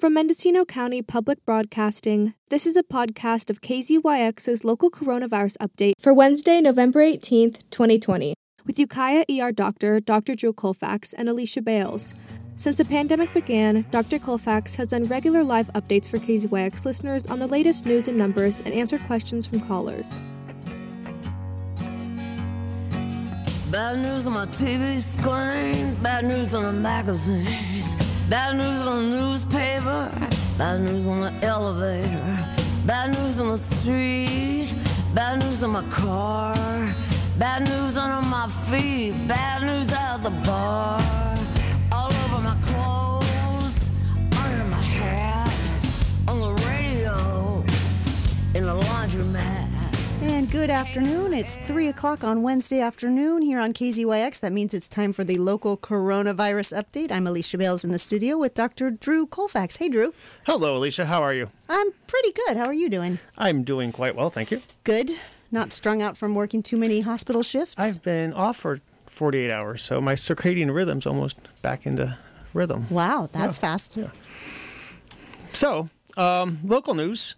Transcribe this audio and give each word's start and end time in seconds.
From 0.00 0.14
Mendocino 0.14 0.64
County 0.64 1.02
Public 1.02 1.44
Broadcasting, 1.44 2.32
this 2.48 2.64
is 2.64 2.74
a 2.74 2.82
podcast 2.82 3.50
of 3.50 3.60
KZYX's 3.60 4.64
local 4.64 4.90
coronavirus 4.90 5.58
update 5.58 5.92
for 5.98 6.14
Wednesday, 6.14 6.62
November 6.62 7.00
18th, 7.00 7.60
2020, 7.68 8.32
with 8.64 8.78
Ukiah 8.78 9.26
ER 9.30 9.52
doctor 9.52 10.00
Dr. 10.00 10.34
Drew 10.34 10.54
Colfax 10.54 11.12
and 11.12 11.28
Alicia 11.28 11.60
Bales. 11.60 12.14
Since 12.56 12.78
the 12.78 12.86
pandemic 12.86 13.34
began, 13.34 13.84
Dr. 13.90 14.18
Colfax 14.18 14.76
has 14.76 14.88
done 14.88 15.04
regular 15.04 15.44
live 15.44 15.66
updates 15.74 16.08
for 16.08 16.16
KZYX 16.16 16.86
listeners 16.86 17.26
on 17.26 17.38
the 17.38 17.46
latest 17.46 17.84
news 17.84 18.08
and 18.08 18.16
numbers 18.16 18.62
and 18.62 18.72
answered 18.72 19.02
questions 19.02 19.44
from 19.44 19.60
callers. 19.60 20.22
Bad 23.70 23.98
news 23.98 24.26
on 24.26 24.32
my 24.32 24.46
TV 24.46 24.98
screen, 24.98 25.94
bad 26.02 26.24
news 26.24 26.54
on 26.54 26.64
the 26.64 26.72
magazines, 26.72 27.94
bad 28.30 28.56
news 28.56 28.86
on 28.86 29.10
the 29.10 29.16
newspaper, 29.16 30.08
bad 30.56 30.80
news 30.82 31.04
on 31.08 31.20
the 31.20 31.32
elevator, 31.44 32.38
bad 32.86 33.10
news 33.10 33.40
on 33.40 33.48
the 33.48 33.58
street, 33.58 34.72
bad 35.14 35.42
news 35.42 35.64
on 35.64 35.70
my 35.70 35.82
car, 35.88 36.54
bad 37.40 37.68
news 37.68 37.96
under 37.96 38.24
my 38.24 38.46
feet, 38.70 39.14
bad 39.26 39.64
news 39.64 39.92
at 39.92 40.18
the 40.18 40.30
bar, 40.46 41.02
all 41.90 42.12
over 42.22 42.40
my 42.40 42.56
clothes, 42.62 43.90
under 44.38 44.64
my 44.66 44.80
hat, 44.80 45.52
on 46.28 46.38
the 46.38 46.52
radio, 46.68 47.64
in 48.54 48.62
the 48.64 48.76
laundromat. 48.84 49.29
And 50.30 50.48
good 50.48 50.70
afternoon. 50.70 51.34
It's 51.34 51.56
3 51.66 51.88
o'clock 51.88 52.22
on 52.22 52.42
Wednesday 52.42 52.80
afternoon 52.80 53.42
here 53.42 53.58
on 53.58 53.72
KZYX. 53.72 54.38
That 54.38 54.52
means 54.52 54.72
it's 54.72 54.88
time 54.88 55.12
for 55.12 55.24
the 55.24 55.36
local 55.36 55.76
coronavirus 55.76 56.80
update. 56.80 57.10
I'm 57.10 57.26
Alicia 57.26 57.58
Bales 57.58 57.82
in 57.84 57.90
the 57.90 57.98
studio 57.98 58.38
with 58.38 58.54
Dr. 58.54 58.92
Drew 58.92 59.26
Colfax. 59.26 59.76
Hey, 59.76 59.88
Drew. 59.88 60.14
Hello, 60.46 60.76
Alicia. 60.76 61.04
How 61.04 61.20
are 61.20 61.34
you? 61.34 61.48
I'm 61.68 61.88
pretty 62.06 62.32
good. 62.32 62.56
How 62.56 62.66
are 62.66 62.72
you 62.72 62.88
doing? 62.88 63.18
I'm 63.36 63.64
doing 63.64 63.90
quite 63.90 64.14
well, 64.14 64.30
thank 64.30 64.52
you. 64.52 64.62
Good. 64.84 65.10
Not 65.50 65.72
strung 65.72 66.00
out 66.00 66.16
from 66.16 66.36
working 66.36 66.62
too 66.62 66.78
many 66.78 67.00
hospital 67.00 67.42
shifts? 67.42 67.74
I've 67.76 68.00
been 68.02 68.32
off 68.32 68.56
for 68.56 68.80
48 69.06 69.50
hours, 69.50 69.82
so 69.82 70.00
my 70.00 70.14
circadian 70.14 70.72
rhythm's 70.72 71.06
almost 71.06 71.38
back 71.60 71.86
into 71.86 72.16
rhythm. 72.54 72.86
Wow, 72.88 73.28
that's 73.32 73.58
fast. 73.58 73.96
Yeah. 73.96 74.10
So, 75.52 75.90
um, 76.16 76.60
local 76.64 76.94
news 76.94 77.34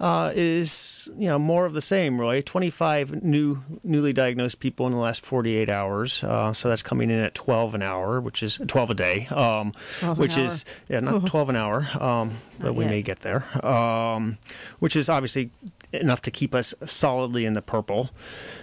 uh, 0.00 0.32
is 0.34 1.08
you 1.18 1.26
know 1.28 1.38
more 1.38 1.64
of 1.64 1.72
the 1.72 1.80
same, 1.80 2.20
really. 2.20 2.42
25 2.42 3.22
new 3.22 3.62
newly 3.82 4.12
diagnosed 4.12 4.60
people 4.60 4.86
in 4.86 4.92
the 4.92 4.98
last 4.98 5.24
48 5.24 5.68
hours. 5.68 6.22
Uh, 6.22 6.52
so 6.52 6.68
that's 6.68 6.82
coming 6.82 7.10
in 7.10 7.18
at 7.18 7.34
12 7.34 7.74
an 7.74 7.82
hour, 7.82 8.20
which 8.20 8.42
is 8.42 8.60
12 8.66 8.90
a 8.90 8.94
day, 8.94 9.26
um, 9.28 9.72
12 10.00 10.18
an 10.18 10.22
which 10.22 10.36
hour. 10.36 10.44
is 10.44 10.64
yeah, 10.88 11.00
not 11.00 11.26
12 11.26 11.50
an 11.50 11.56
hour, 11.56 11.88
um, 12.00 12.32
but 12.60 12.74
we 12.74 12.84
yet. 12.84 12.90
may 12.90 13.02
get 13.02 13.20
there. 13.20 13.44
Um, 13.66 14.38
which 14.78 14.94
is 14.94 15.08
obviously 15.08 15.50
enough 15.92 16.20
to 16.22 16.30
keep 16.30 16.54
us 16.54 16.74
solidly 16.84 17.44
in 17.44 17.54
the 17.54 17.62
purple. 17.62 18.10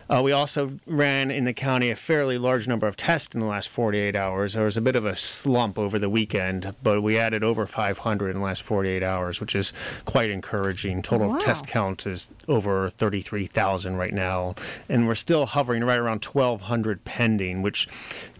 Uh, 0.08 0.22
we 0.24 0.32
also 0.32 0.78
ran 0.86 1.32
in 1.32 1.44
the 1.46 1.54
county 1.54 1.90
a 1.90 1.96
fairly 1.96 2.38
large 2.38 2.68
number 2.68 2.86
of 2.86 2.96
tests 2.96 3.34
in 3.34 3.40
the 3.40 3.46
last 3.48 3.68
48 3.70 4.16
hours. 4.16 4.54
There 4.54 4.66
was 4.66 4.78
a 4.78 4.82
bit 4.82 4.96
of 4.96 5.06
a 5.06 5.16
slump 5.16 5.80
over 5.80 5.98
the 5.98 6.10
weekend, 6.10 6.76
but 6.84 7.02
we 7.02 7.18
added 7.18 7.44
over 7.44 7.66
500 7.66 8.30
in 8.30 8.36
the 8.38 8.44
last 8.44 8.62
48 8.62 9.02
hours, 9.02 9.42
which 9.42 9.56
is 9.56 9.74
quite 10.06 10.30
encouraging. 10.30 11.02
Total 11.02 11.30
Wow. 11.30 11.40
test 11.40 11.66
count 11.66 12.06
is 12.06 12.28
over 12.48 12.92
33,000 12.92 13.96
right 13.98 14.14
now, 14.14 14.54
and 14.88 15.08
we're 15.08 15.16
still 15.16 15.48
hovering 15.48 15.84
right 15.84 15.98
around 16.00 16.24
1,200 16.24 17.04
pending, 17.04 17.64
which 17.64 17.88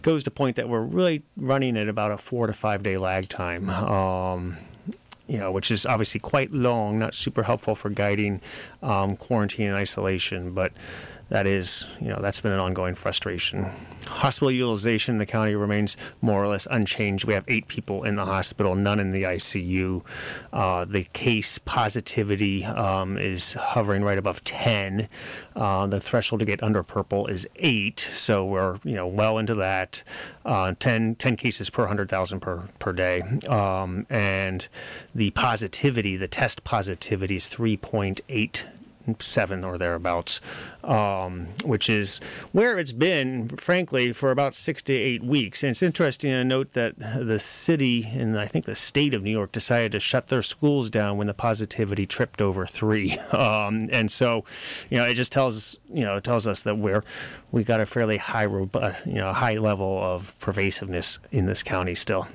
goes 0.02 0.22
to 0.22 0.30
point 0.30 0.54
that 0.54 0.68
we're 0.68 0.80
really 0.82 1.24
running 1.36 1.76
at 1.76 1.88
about 1.88 2.12
a 2.12 2.18
four 2.18 2.46
to 2.46 2.52
five 2.52 2.84
day 2.84 2.96
lag 2.96 3.28
time. 3.28 3.68
Um, 3.70 4.56
you 5.26 5.38
know, 5.38 5.50
which 5.50 5.70
is 5.70 5.84
obviously 5.84 6.20
quite 6.20 6.52
long, 6.52 6.98
not 6.98 7.14
super 7.14 7.42
helpful 7.42 7.74
for 7.74 7.90
guiding 7.90 8.40
um, 8.82 9.16
quarantine 9.16 9.68
and 9.68 9.76
isolation, 9.76 10.52
but 10.52 10.72
that 11.28 11.46
is, 11.46 11.86
you 12.00 12.08
know, 12.08 12.18
that's 12.20 12.40
been 12.40 12.52
an 12.52 12.60
ongoing 12.60 12.94
frustration. 12.94 13.70
Hospital 14.06 14.50
utilization 14.50 15.16
in 15.16 15.18
the 15.18 15.26
county 15.26 15.56
remains 15.56 15.96
more 16.22 16.42
or 16.42 16.46
less 16.46 16.68
unchanged. 16.70 17.24
We 17.24 17.34
have 17.34 17.44
eight 17.48 17.66
people 17.66 18.04
in 18.04 18.14
the 18.14 18.24
hospital, 18.24 18.76
none 18.76 19.00
in 19.00 19.10
the 19.10 19.24
ICU. 19.24 20.02
Uh, 20.52 20.84
the 20.84 21.02
case 21.02 21.58
positivity 21.58 22.64
um, 22.64 23.18
is 23.18 23.54
hovering 23.54 24.04
right 24.04 24.18
above 24.18 24.44
10. 24.44 25.08
Uh, 25.56 25.86
the 25.88 25.98
threshold 25.98 26.38
to 26.38 26.44
get 26.44 26.62
under 26.62 26.84
purple 26.84 27.26
is 27.26 27.48
eight, 27.56 27.98
so 28.12 28.44
we're, 28.44 28.78
you 28.84 28.94
know, 28.94 29.08
well 29.08 29.38
into 29.38 29.54
that. 29.54 30.04
Uh, 30.44 30.74
10, 30.78 31.16
10 31.16 31.36
cases 31.36 31.70
per 31.70 31.82
100,000 31.82 32.38
per, 32.38 32.68
per 32.78 32.92
day. 32.92 33.22
Um, 33.48 34.06
and 34.08 34.68
the 35.12 35.30
positivity, 35.30 36.16
the 36.16 36.28
test 36.28 36.62
positivity 36.62 37.34
is 37.34 37.48
3.8 37.48 38.64
seven 39.20 39.64
or 39.64 39.78
thereabouts, 39.78 40.40
um, 40.84 41.46
which 41.64 41.88
is 41.88 42.18
where 42.52 42.78
it's 42.78 42.92
been, 42.92 43.48
frankly, 43.48 44.12
for 44.12 44.30
about 44.30 44.54
six 44.54 44.82
to 44.82 44.92
eight 44.92 45.22
weeks. 45.22 45.62
And 45.62 45.70
it's 45.70 45.82
interesting 45.82 46.30
to 46.30 46.44
note 46.44 46.72
that 46.72 46.98
the 46.98 47.38
city 47.38 48.04
and 48.04 48.38
I 48.38 48.46
think 48.46 48.64
the 48.64 48.74
state 48.74 49.14
of 49.14 49.22
New 49.22 49.30
York 49.30 49.52
decided 49.52 49.92
to 49.92 50.00
shut 50.00 50.28
their 50.28 50.42
schools 50.42 50.90
down 50.90 51.16
when 51.16 51.26
the 51.26 51.34
positivity 51.34 52.06
tripped 52.06 52.40
over 52.40 52.66
three. 52.66 53.18
Um, 53.36 53.88
and 53.92 54.10
so, 54.10 54.44
you 54.88 54.96
know, 54.96 55.04
it 55.04 55.14
just 55.14 55.30
tells 55.30 55.78
you 55.92 56.04
know 56.04 56.16
it 56.16 56.24
tells 56.24 56.46
us 56.46 56.62
that 56.62 56.78
we're 56.78 57.02
we 57.52 57.64
got 57.64 57.80
a 57.80 57.86
fairly 57.86 58.16
high, 58.16 58.44
you 58.44 58.70
know, 59.06 59.32
high 59.32 59.58
level 59.58 60.02
of 60.02 60.38
pervasiveness 60.40 61.18
in 61.32 61.46
this 61.46 61.62
county 61.62 61.94
still. 61.94 62.26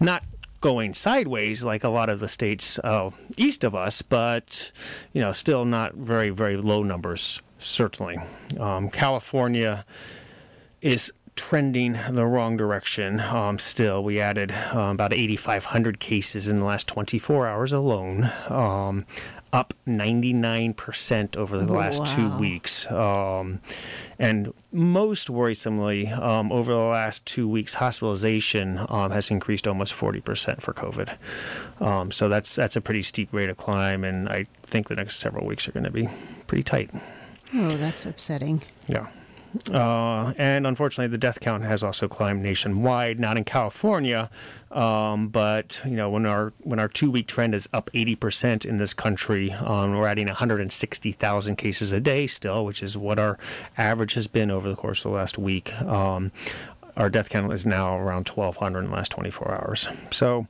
Not 0.00 0.24
going 0.60 0.94
sideways 0.94 1.64
like 1.64 1.84
a 1.84 1.88
lot 1.88 2.08
of 2.08 2.20
the 2.20 2.28
states 2.28 2.78
uh, 2.80 3.10
east 3.36 3.64
of 3.64 3.74
us, 3.74 4.02
but 4.02 4.70
you 5.12 5.20
know, 5.20 5.32
still 5.32 5.64
not 5.64 5.94
very 5.94 6.30
very 6.30 6.56
low 6.56 6.82
numbers. 6.82 7.40
Certainly, 7.58 8.18
um, 8.58 8.88
California 8.88 9.84
is 10.80 11.12
trending 11.38 11.96
the 12.10 12.26
wrong 12.26 12.56
direction. 12.56 13.20
Um, 13.20 13.58
still, 13.58 14.02
we 14.02 14.20
added 14.20 14.52
um, 14.72 14.90
about 14.90 15.12
8,500 15.12 16.00
cases 16.00 16.48
in 16.48 16.58
the 16.58 16.64
last 16.64 16.88
24 16.88 17.46
hours 17.46 17.72
alone. 17.72 18.30
Um, 18.48 19.06
up 19.52 19.74
99% 19.86 21.36
over 21.36 21.58
the 21.58 21.72
last 21.72 22.06
two 22.14 22.36
weeks. 22.38 22.90
Um, 22.90 23.60
and 24.18 24.52
most 24.72 25.28
worrisomely, 25.28 26.16
um, 26.16 26.52
over 26.52 26.72
the 26.72 26.78
last 26.78 27.24
two 27.24 27.48
weeks, 27.48 27.74
hospitalization 27.74 28.84
um, 28.88 29.10
has 29.10 29.30
increased 29.30 29.66
almost 29.66 29.94
40% 29.94 30.60
for 30.60 30.74
COVID. 30.74 31.16
Um, 31.80 32.10
so 32.10 32.28
that's 32.28 32.54
that's 32.56 32.76
a 32.76 32.80
pretty 32.80 33.02
steep 33.02 33.32
rate 33.32 33.48
of 33.48 33.56
climb, 33.56 34.04
and 34.04 34.28
I 34.28 34.46
think 34.62 34.88
the 34.88 34.96
next 34.96 35.18
several 35.18 35.46
weeks 35.46 35.68
are 35.68 35.72
going 35.72 35.84
to 35.84 35.90
be 35.90 36.08
pretty 36.46 36.62
tight. 36.64 36.90
Oh, 37.54 37.76
that's 37.76 38.04
upsetting. 38.04 38.62
Yeah. 38.86 39.06
Uh, 39.72 40.34
and 40.36 40.66
unfortunately, 40.66 41.10
the 41.10 41.18
death 41.18 41.40
count 41.40 41.64
has 41.64 41.82
also 41.82 42.08
climbed 42.08 42.42
nationwide. 42.42 43.18
Not 43.18 43.36
in 43.36 43.44
California, 43.44 44.30
um, 44.70 45.28
but 45.28 45.80
you 45.84 45.96
know 45.96 46.10
when 46.10 46.26
our 46.26 46.52
when 46.60 46.78
our 46.78 46.88
two 46.88 47.10
week 47.10 47.26
trend 47.26 47.54
is 47.54 47.68
up 47.72 47.90
80 47.94 48.16
percent 48.16 48.64
in 48.64 48.76
this 48.76 48.92
country, 48.92 49.52
um, 49.52 49.96
we're 49.96 50.06
adding 50.06 50.26
160,000 50.26 51.56
cases 51.56 51.92
a 51.92 52.00
day 52.00 52.26
still, 52.26 52.64
which 52.64 52.82
is 52.82 52.96
what 52.96 53.18
our 53.18 53.38
average 53.76 54.14
has 54.14 54.26
been 54.26 54.50
over 54.50 54.68
the 54.68 54.76
course 54.76 55.04
of 55.04 55.12
the 55.12 55.16
last 55.16 55.38
week. 55.38 55.74
Um, 55.82 56.30
our 56.96 57.08
death 57.08 57.30
count 57.30 57.52
is 57.52 57.64
now 57.64 57.96
around 57.96 58.28
1,200 58.28 58.80
in 58.80 58.86
the 58.86 58.92
last 58.92 59.12
24 59.12 59.52
hours. 59.52 59.86
So, 60.10 60.46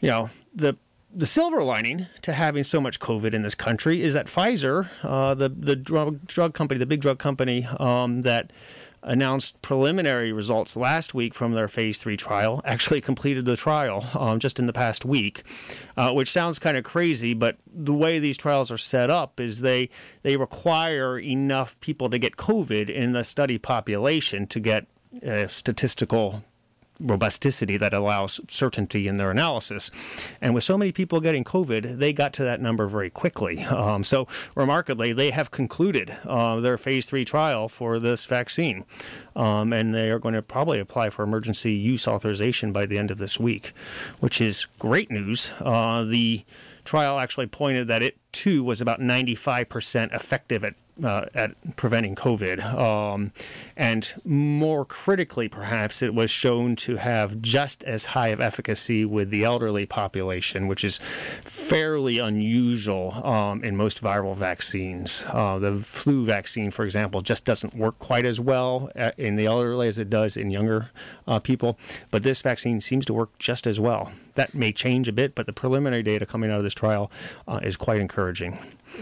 you 0.00 0.08
know 0.08 0.30
the 0.54 0.76
the 1.12 1.26
silver 1.26 1.62
lining 1.62 2.06
to 2.22 2.32
having 2.32 2.62
so 2.62 2.80
much 2.80 3.00
COVID 3.00 3.32
in 3.32 3.42
this 3.42 3.54
country 3.54 4.02
is 4.02 4.14
that 4.14 4.26
Pfizer, 4.26 4.88
uh, 5.02 5.34
the 5.34 5.48
the 5.48 5.74
drug 5.74 6.26
drug 6.26 6.54
company, 6.54 6.78
the 6.78 6.86
big 6.86 7.00
drug 7.00 7.18
company 7.18 7.66
um, 7.78 8.22
that 8.22 8.52
announced 9.02 9.60
preliminary 9.62 10.32
results 10.32 10.76
last 10.76 11.14
week 11.14 11.32
from 11.32 11.52
their 11.52 11.68
phase 11.68 11.98
three 11.98 12.16
trial, 12.16 12.60
actually 12.64 13.00
completed 13.10 13.44
the 13.44 13.56
trial 13.56 14.06
um, 14.18 14.38
just 14.38 14.58
in 14.58 14.66
the 14.66 14.72
past 14.72 15.04
week, 15.04 15.44
uh, 15.96 16.12
which 16.12 16.30
sounds 16.30 16.58
kind 16.58 16.76
of 16.76 16.84
crazy, 16.84 17.32
but 17.32 17.56
the 17.72 17.92
way 17.92 18.18
these 18.18 18.36
trials 18.36 18.70
are 18.70 18.78
set 18.78 19.08
up 19.08 19.40
is 19.40 19.60
they 19.60 19.88
they 20.22 20.36
require 20.36 21.18
enough 21.18 21.78
people 21.80 22.10
to 22.10 22.18
get 22.18 22.36
COVID 22.36 22.90
in 22.90 23.12
the 23.12 23.24
study 23.24 23.56
population 23.56 24.46
to 24.48 24.60
get 24.60 24.86
uh, 25.26 25.46
statistical 25.46 26.44
robusticity 27.02 27.78
that 27.78 27.94
allows 27.94 28.40
certainty 28.48 29.08
in 29.08 29.16
their 29.16 29.30
analysis. 29.30 29.90
And 30.40 30.54
with 30.54 30.64
so 30.64 30.76
many 30.76 30.92
people 30.92 31.20
getting 31.20 31.44
COVID, 31.44 31.98
they 31.98 32.12
got 32.12 32.32
to 32.34 32.44
that 32.44 32.60
number 32.60 32.86
very 32.86 33.10
quickly. 33.10 33.64
Um, 33.78 34.02
so, 34.02 34.26
remarkably, 34.56 35.12
they 35.12 35.30
have 35.30 35.50
concluded 35.50 36.16
uh, 36.26 36.60
their 36.60 36.76
phase 36.76 37.06
three 37.06 37.24
trial 37.24 37.68
for 37.68 37.98
this 37.98 38.26
vaccine. 38.26 38.84
Um, 39.36 39.72
and 39.72 39.94
they 39.94 40.10
are 40.10 40.18
going 40.18 40.34
to 40.34 40.42
probably 40.42 40.80
apply 40.80 41.10
for 41.10 41.22
emergency 41.22 41.72
use 41.72 42.08
authorization 42.08 42.72
by 42.72 42.86
the 42.86 42.98
end 42.98 43.10
of 43.10 43.18
this 43.18 43.38
week, 43.38 43.72
which 44.18 44.40
is 44.40 44.66
great 44.78 45.10
news. 45.10 45.52
Uh, 45.60 46.02
the 46.04 46.44
trial 46.84 47.18
actually 47.18 47.46
pointed 47.46 47.86
that 47.86 48.02
it 48.02 48.16
two 48.32 48.62
was 48.62 48.80
about 48.80 49.00
95% 49.00 50.14
effective 50.14 50.64
at 50.64 50.74
uh, 51.02 51.26
at 51.34 51.52
preventing 51.76 52.14
COVID. 52.14 52.62
Um, 52.74 53.32
and 53.76 54.12
more 54.24 54.84
critically, 54.84 55.48
perhaps, 55.48 56.02
it 56.02 56.14
was 56.14 56.30
shown 56.30 56.76
to 56.76 56.96
have 56.96 57.40
just 57.40 57.84
as 57.84 58.06
high 58.06 58.28
of 58.28 58.40
efficacy 58.40 59.04
with 59.04 59.30
the 59.30 59.44
elderly 59.44 59.86
population, 59.86 60.66
which 60.66 60.84
is 60.84 60.98
fairly 60.98 62.18
unusual 62.18 63.24
um, 63.24 63.62
in 63.62 63.76
most 63.76 64.02
viral 64.02 64.34
vaccines. 64.34 65.24
Uh, 65.28 65.58
the 65.58 65.78
flu 65.78 66.24
vaccine, 66.24 66.70
for 66.70 66.84
example, 66.84 67.20
just 67.20 67.44
doesn't 67.44 67.74
work 67.74 67.98
quite 67.98 68.24
as 68.24 68.40
well 68.40 68.90
uh, 68.96 69.12
in 69.16 69.36
the 69.36 69.46
elderly 69.46 69.88
as 69.88 69.98
it 69.98 70.10
does 70.10 70.36
in 70.36 70.50
younger 70.50 70.90
uh, 71.26 71.38
people. 71.38 71.78
But 72.10 72.22
this 72.22 72.42
vaccine 72.42 72.80
seems 72.80 73.04
to 73.06 73.14
work 73.14 73.38
just 73.38 73.66
as 73.66 73.78
well. 73.78 74.10
That 74.34 74.54
may 74.54 74.72
change 74.72 75.08
a 75.08 75.12
bit, 75.12 75.34
but 75.34 75.46
the 75.46 75.52
preliminary 75.52 76.02
data 76.02 76.24
coming 76.24 76.50
out 76.50 76.58
of 76.58 76.62
this 76.62 76.74
trial 76.74 77.10
uh, 77.48 77.58
is 77.62 77.76
quite 77.76 78.00
encouraging. 78.00 78.27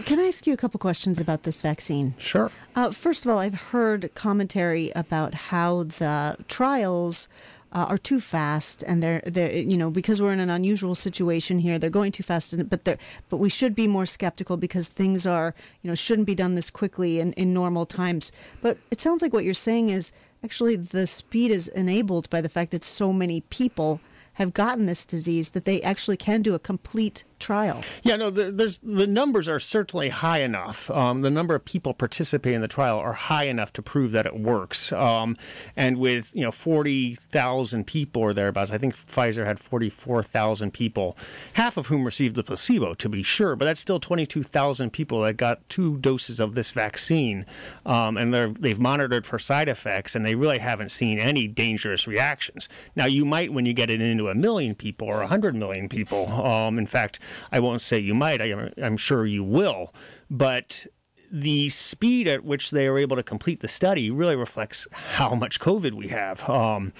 Can 0.05 0.19
I 0.19 0.27
ask 0.27 0.45
you 0.45 0.53
a 0.53 0.57
couple 0.57 0.79
questions 0.79 1.19
about 1.19 1.43
this 1.43 1.61
vaccine? 1.61 2.13
Sure. 2.17 2.51
Uh, 2.75 2.91
first 2.91 3.25
of 3.25 3.31
all, 3.31 3.39
I've 3.39 3.59
heard 3.71 4.13
commentary 4.15 4.91
about 4.95 5.33
how 5.33 5.83
the 5.83 6.37
trials 6.47 7.27
uh, 7.71 7.85
are 7.89 7.97
too 7.97 8.19
fast, 8.19 8.83
and 8.83 9.03
they're, 9.03 9.21
they're, 9.25 9.51
you 9.51 9.77
know, 9.77 9.91
because 9.91 10.21
we're 10.21 10.33
in 10.33 10.39
an 10.39 10.49
unusual 10.49 10.95
situation 10.95 11.59
here, 11.59 11.77
they're 11.77 11.89
going 11.89 12.11
too 12.11 12.23
fast. 12.23 12.53
And, 12.53 12.69
but 12.69 12.85
they're, 12.85 12.97
but 13.29 13.37
we 13.37 13.49
should 13.49 13.75
be 13.75 13.87
more 13.87 14.05
skeptical 14.05 14.57
because 14.57 14.89
things 14.89 15.25
are, 15.27 15.53
you 15.81 15.89
know, 15.89 15.95
shouldn't 15.95 16.27
be 16.27 16.35
done 16.35 16.55
this 16.55 16.69
quickly 16.69 17.19
in, 17.19 17.33
in 17.33 17.53
normal 17.53 17.85
times. 17.85 18.31
But 18.61 18.77
it 18.91 19.01
sounds 19.01 19.21
like 19.21 19.33
what 19.33 19.43
you're 19.43 19.53
saying 19.53 19.89
is 19.89 20.13
actually 20.43 20.75
the 20.75 21.07
speed 21.07 21.51
is 21.51 21.67
enabled 21.69 22.29
by 22.29 22.41
the 22.41 22.49
fact 22.49 22.71
that 22.71 22.83
so 22.83 23.11
many 23.11 23.41
people 23.41 23.99
have 24.33 24.53
gotten 24.53 24.85
this 24.85 25.05
disease 25.05 25.51
that 25.51 25.65
they 25.65 25.81
actually 25.81 26.17
can 26.17 26.41
do 26.41 26.53
a 26.53 26.59
complete 26.59 27.23
trial. 27.39 27.83
Yeah, 28.03 28.15
no, 28.15 28.29
the, 28.29 28.51
there's 28.51 28.79
the 28.79 29.07
numbers 29.07 29.47
are 29.47 29.59
certainly 29.59 30.09
high 30.09 30.41
enough. 30.41 30.89
Um, 30.91 31.21
the 31.21 31.29
number 31.29 31.55
of 31.55 31.65
people 31.65 31.93
participating 31.93 32.55
in 32.55 32.61
the 32.61 32.67
trial 32.67 32.97
are 32.97 33.13
high 33.13 33.45
enough 33.45 33.73
to 33.73 33.81
prove 33.81 34.11
that 34.11 34.25
it 34.25 34.39
works. 34.39 34.91
Um, 34.91 35.37
and 35.75 35.97
with 35.97 36.35
you 36.35 36.43
know 36.43 36.51
forty 36.51 37.15
thousand 37.15 37.87
people 37.87 38.21
or 38.21 38.33
thereabouts, 38.33 38.71
I 38.71 38.77
think 38.77 38.95
Pfizer 38.95 39.45
had 39.45 39.59
forty 39.59 39.89
four 39.89 40.23
thousand 40.23 40.71
people, 40.73 41.17
half 41.53 41.77
of 41.77 41.87
whom 41.87 42.03
received 42.03 42.35
the 42.35 42.43
placebo, 42.43 42.93
to 42.95 43.09
be 43.09 43.23
sure. 43.23 43.55
But 43.55 43.65
that's 43.65 43.79
still 43.79 43.99
twenty 43.99 44.25
two 44.25 44.43
thousand 44.43 44.91
people 44.91 45.21
that 45.21 45.37
got 45.37 45.67
two 45.69 45.97
doses 45.97 46.39
of 46.39 46.55
this 46.55 46.71
vaccine, 46.71 47.45
um, 47.85 48.17
and 48.17 48.33
they've 48.33 48.79
monitored 48.79 49.25
for 49.25 49.39
side 49.39 49.69
effects, 49.69 50.15
and 50.15 50.25
they 50.25 50.35
really 50.35 50.59
haven't 50.59 50.89
seen 50.89 51.19
any 51.19 51.47
dangerous 51.47 52.07
reactions. 52.07 52.69
Now, 52.95 53.05
you 53.05 53.25
might 53.25 53.53
when 53.53 53.65
you 53.65 53.73
get 53.73 53.89
it 53.89 54.01
into 54.01 54.29
a 54.29 54.35
million 54.35 54.75
people 54.75 55.07
or 55.07 55.21
a 55.21 55.27
hundred 55.27 55.55
million 55.55 55.89
people. 55.89 56.27
Um, 56.47 56.77
in 56.77 56.85
fact 56.85 57.19
I 57.51 57.59
won't 57.59 57.81
say 57.81 57.99
you 57.99 58.15
might, 58.15 58.41
I, 58.41 58.71
I'm 58.81 58.97
sure 58.97 59.25
you 59.25 59.43
will, 59.43 59.93
but 60.29 60.87
the 61.31 61.69
speed 61.69 62.27
at 62.27 62.43
which 62.43 62.71
they 62.71 62.87
are 62.87 62.97
able 62.97 63.15
to 63.17 63.23
complete 63.23 63.59
the 63.59 63.67
study 63.67 64.09
really 64.09 64.35
reflects 64.35 64.87
how 64.91 65.35
much 65.35 65.59
COVID 65.59 65.93
we 65.93 66.07
have. 66.07 66.47
Um, 66.49 66.93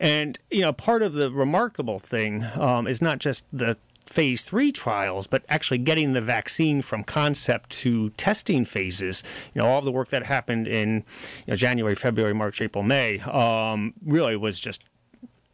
and, 0.00 0.38
you 0.50 0.62
know, 0.62 0.72
part 0.72 1.02
of 1.02 1.12
the 1.12 1.30
remarkable 1.30 1.98
thing 1.98 2.44
um, 2.54 2.86
is 2.86 3.02
not 3.02 3.18
just 3.18 3.44
the 3.52 3.76
phase 4.06 4.42
three 4.42 4.70
trials, 4.70 5.26
but 5.26 5.44
actually 5.48 5.78
getting 5.78 6.12
the 6.12 6.20
vaccine 6.20 6.82
from 6.82 7.02
concept 7.02 7.70
to 7.70 8.10
testing 8.10 8.64
phases. 8.64 9.22
You 9.54 9.62
know, 9.62 9.68
all 9.68 9.80
the 9.82 9.92
work 9.92 10.08
that 10.08 10.24
happened 10.24 10.68
in 10.68 11.04
you 11.46 11.52
know, 11.52 11.54
January, 11.54 11.94
February, 11.94 12.34
March, 12.34 12.60
April, 12.60 12.84
May 12.84 13.18
um, 13.20 13.94
really 14.04 14.36
was 14.36 14.60
just 14.60 14.88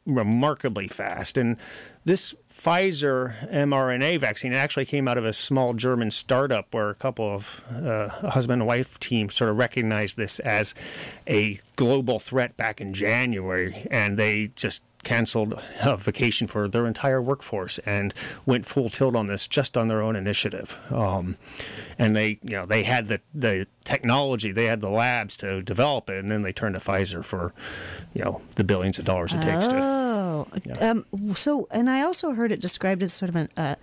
remarkably 0.06 0.88
fast. 0.88 1.36
And 1.36 1.56
this 2.04 2.34
Pfizer 2.52 3.48
mRNA 3.50 4.20
vaccine 4.20 4.52
actually 4.52 4.84
came 4.84 5.08
out 5.08 5.16
of 5.16 5.24
a 5.24 5.32
small 5.32 5.72
German 5.72 6.10
startup 6.10 6.74
where 6.74 6.90
a 6.90 6.94
couple 6.94 7.34
of 7.34 7.62
uh, 7.70 8.08
husband 8.28 8.62
and 8.62 8.66
wife 8.66 9.00
team 9.00 9.30
sort 9.30 9.50
of 9.50 9.56
recognized 9.56 10.16
this 10.16 10.40
as 10.40 10.74
a 11.26 11.58
global 11.76 12.18
threat 12.18 12.56
back 12.56 12.80
in 12.80 12.92
January, 12.92 13.86
and 13.90 14.18
they 14.18 14.50
just 14.56 14.82
canceled 15.02 15.60
a 15.82 15.96
vacation 15.96 16.46
for 16.46 16.68
their 16.68 16.86
entire 16.86 17.22
workforce 17.22 17.78
and 17.80 18.12
went 18.44 18.66
full 18.66 18.90
tilt 18.90 19.16
on 19.16 19.26
this 19.26 19.46
just 19.46 19.76
on 19.76 19.88
their 19.88 20.02
own 20.02 20.16
initiative. 20.16 20.78
Um, 20.90 21.36
and 21.98 22.14
they, 22.14 22.38
you 22.42 22.50
know, 22.50 22.64
they 22.64 22.82
had 22.82 23.08
the, 23.08 23.20
the 23.34 23.66
technology, 23.84 24.52
they 24.52 24.66
had 24.66 24.80
the 24.80 24.90
labs 24.90 25.36
to 25.38 25.62
develop 25.62 26.10
it, 26.10 26.18
and 26.18 26.28
then 26.28 26.42
they 26.42 26.52
turned 26.52 26.74
to 26.74 26.80
Pfizer 26.80 27.24
for, 27.24 27.52
you 28.14 28.22
know, 28.22 28.40
the 28.56 28.64
billions 28.64 28.98
of 28.98 29.04
dollars 29.04 29.32
it 29.32 29.42
takes 29.42 29.66
oh. 29.66 29.70
to. 29.70 29.78
Oh, 29.82 30.46
yeah. 30.64 30.90
um, 30.90 31.06
so, 31.34 31.66
and 31.70 31.88
I 31.88 32.02
also 32.02 32.32
heard 32.32 32.52
it 32.52 32.60
described 32.60 33.02
as 33.02 33.12
sort 33.12 33.30
of 33.30 33.36
an, 33.36 33.48
uh, 33.56 33.76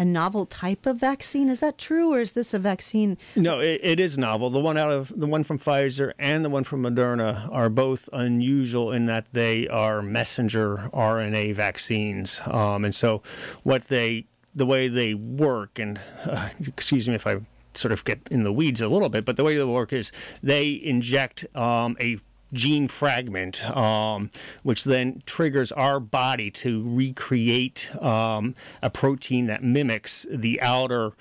a 0.00 0.04
novel 0.04 0.46
type 0.46 0.86
of 0.86 0.96
vaccine. 0.96 1.50
Is 1.50 1.60
that 1.60 1.76
true, 1.76 2.14
or 2.14 2.20
is 2.20 2.32
this 2.32 2.54
a 2.54 2.58
vaccine? 2.58 3.18
No, 3.36 3.60
it, 3.60 3.80
it 3.82 4.00
is 4.00 4.16
novel. 4.16 4.48
The 4.48 4.58
one 4.58 4.78
out 4.78 4.90
of 4.90 5.12
the 5.14 5.26
one 5.26 5.44
from 5.44 5.58
Pfizer 5.58 6.12
and 6.18 6.42
the 6.42 6.48
one 6.48 6.64
from 6.64 6.82
Moderna 6.82 7.52
are 7.52 7.68
both 7.68 8.08
unusual 8.14 8.92
in 8.92 9.04
that 9.06 9.26
they 9.32 9.68
are 9.68 10.00
messenger 10.00 10.88
RNA 10.94 11.54
vaccines, 11.54 12.40
um, 12.46 12.86
and 12.86 12.94
so 12.94 13.22
what 13.62 13.84
they 13.84 14.24
the 14.54 14.64
way 14.64 14.88
they 14.88 15.12
work, 15.12 15.78
and 15.78 16.00
uh, 16.24 16.48
excuse 16.66 17.06
me 17.06 17.14
if 17.14 17.26
I 17.26 17.40
sort 17.74 17.92
of 17.92 18.02
get 18.04 18.20
in 18.30 18.42
the 18.42 18.52
weeds 18.52 18.80
a 18.80 18.88
little 18.88 19.10
bit, 19.10 19.26
but 19.26 19.36
the 19.36 19.44
way 19.44 19.56
they 19.56 19.64
work 19.64 19.92
is 19.92 20.12
they 20.42 20.80
inject 20.82 21.44
um, 21.54 21.96
a 22.00 22.18
gene 22.52 22.88
fragment, 22.88 23.64
um, 23.76 24.30
which 24.62 24.84
then 24.84 25.22
triggers 25.26 25.72
our 25.72 26.00
body 26.00 26.50
to 26.50 26.84
recreate 26.86 27.90
um, 28.02 28.54
a 28.82 28.90
protein 28.90 29.46
that 29.46 29.62
mimics 29.62 30.26
the 30.30 30.60
outer. 30.60 31.12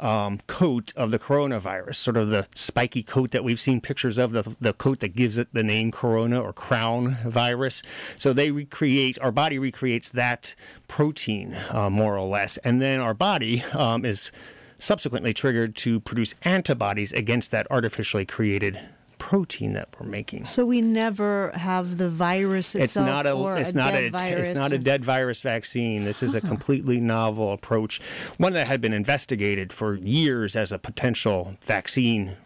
Um, 0.00 0.38
coat 0.46 0.92
of 0.94 1.10
the 1.10 1.18
coronavirus, 1.18 1.96
sort 1.96 2.16
of 2.16 2.30
the 2.30 2.46
spiky 2.54 3.02
coat 3.02 3.32
that 3.32 3.42
we've 3.42 3.58
seen 3.58 3.80
pictures 3.80 4.16
of, 4.16 4.30
the, 4.30 4.54
the 4.60 4.72
coat 4.72 5.00
that 5.00 5.16
gives 5.16 5.38
it 5.38 5.52
the 5.52 5.64
name 5.64 5.90
corona 5.90 6.40
or 6.40 6.52
crown 6.52 7.16
virus. 7.24 7.82
So 8.16 8.32
they 8.32 8.52
recreate, 8.52 9.18
our 9.18 9.32
body 9.32 9.58
recreates 9.58 10.10
that 10.10 10.54
protein 10.86 11.56
uh, 11.70 11.90
more 11.90 12.16
or 12.16 12.28
less. 12.28 12.58
And 12.58 12.80
then 12.80 13.00
our 13.00 13.12
body 13.12 13.64
um, 13.72 14.04
is 14.04 14.30
subsequently 14.78 15.32
triggered 15.32 15.74
to 15.76 15.98
produce 15.98 16.36
antibodies 16.42 17.12
against 17.12 17.50
that 17.50 17.66
artificially 17.68 18.24
created 18.24 18.78
protein 19.18 19.74
that 19.74 19.88
we're 19.98 20.06
making. 20.06 20.44
So 20.44 20.64
we 20.64 20.80
never 20.80 21.50
have 21.54 21.98
the 21.98 22.10
virus 22.10 22.74
itself 22.74 23.06
it's 23.06 23.14
not 23.14 23.26
a, 23.26 23.32
or 23.32 23.56
it's 23.56 23.70
a 23.70 23.76
not 23.76 23.92
dead 23.92 24.04
a, 24.04 24.10
virus. 24.10 24.50
It's 24.50 24.58
not 24.58 24.72
a 24.72 24.78
dead 24.78 25.04
virus 25.04 25.40
vaccine. 25.40 26.04
This 26.04 26.22
is 26.22 26.34
a 26.34 26.40
completely 26.40 27.00
novel 27.00 27.52
approach, 27.52 28.00
one 28.38 28.52
that 28.54 28.66
had 28.66 28.80
been 28.80 28.92
investigated 28.92 29.72
for 29.72 29.94
years 29.94 30.56
as 30.56 30.72
a 30.72 30.78
potential 30.78 31.56
vaccine 31.62 32.36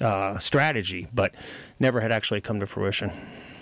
uh, 0.00 0.38
strategy, 0.38 1.08
but 1.14 1.34
never 1.78 2.00
had 2.00 2.12
actually 2.12 2.40
come 2.40 2.60
to 2.60 2.66
fruition. 2.66 3.12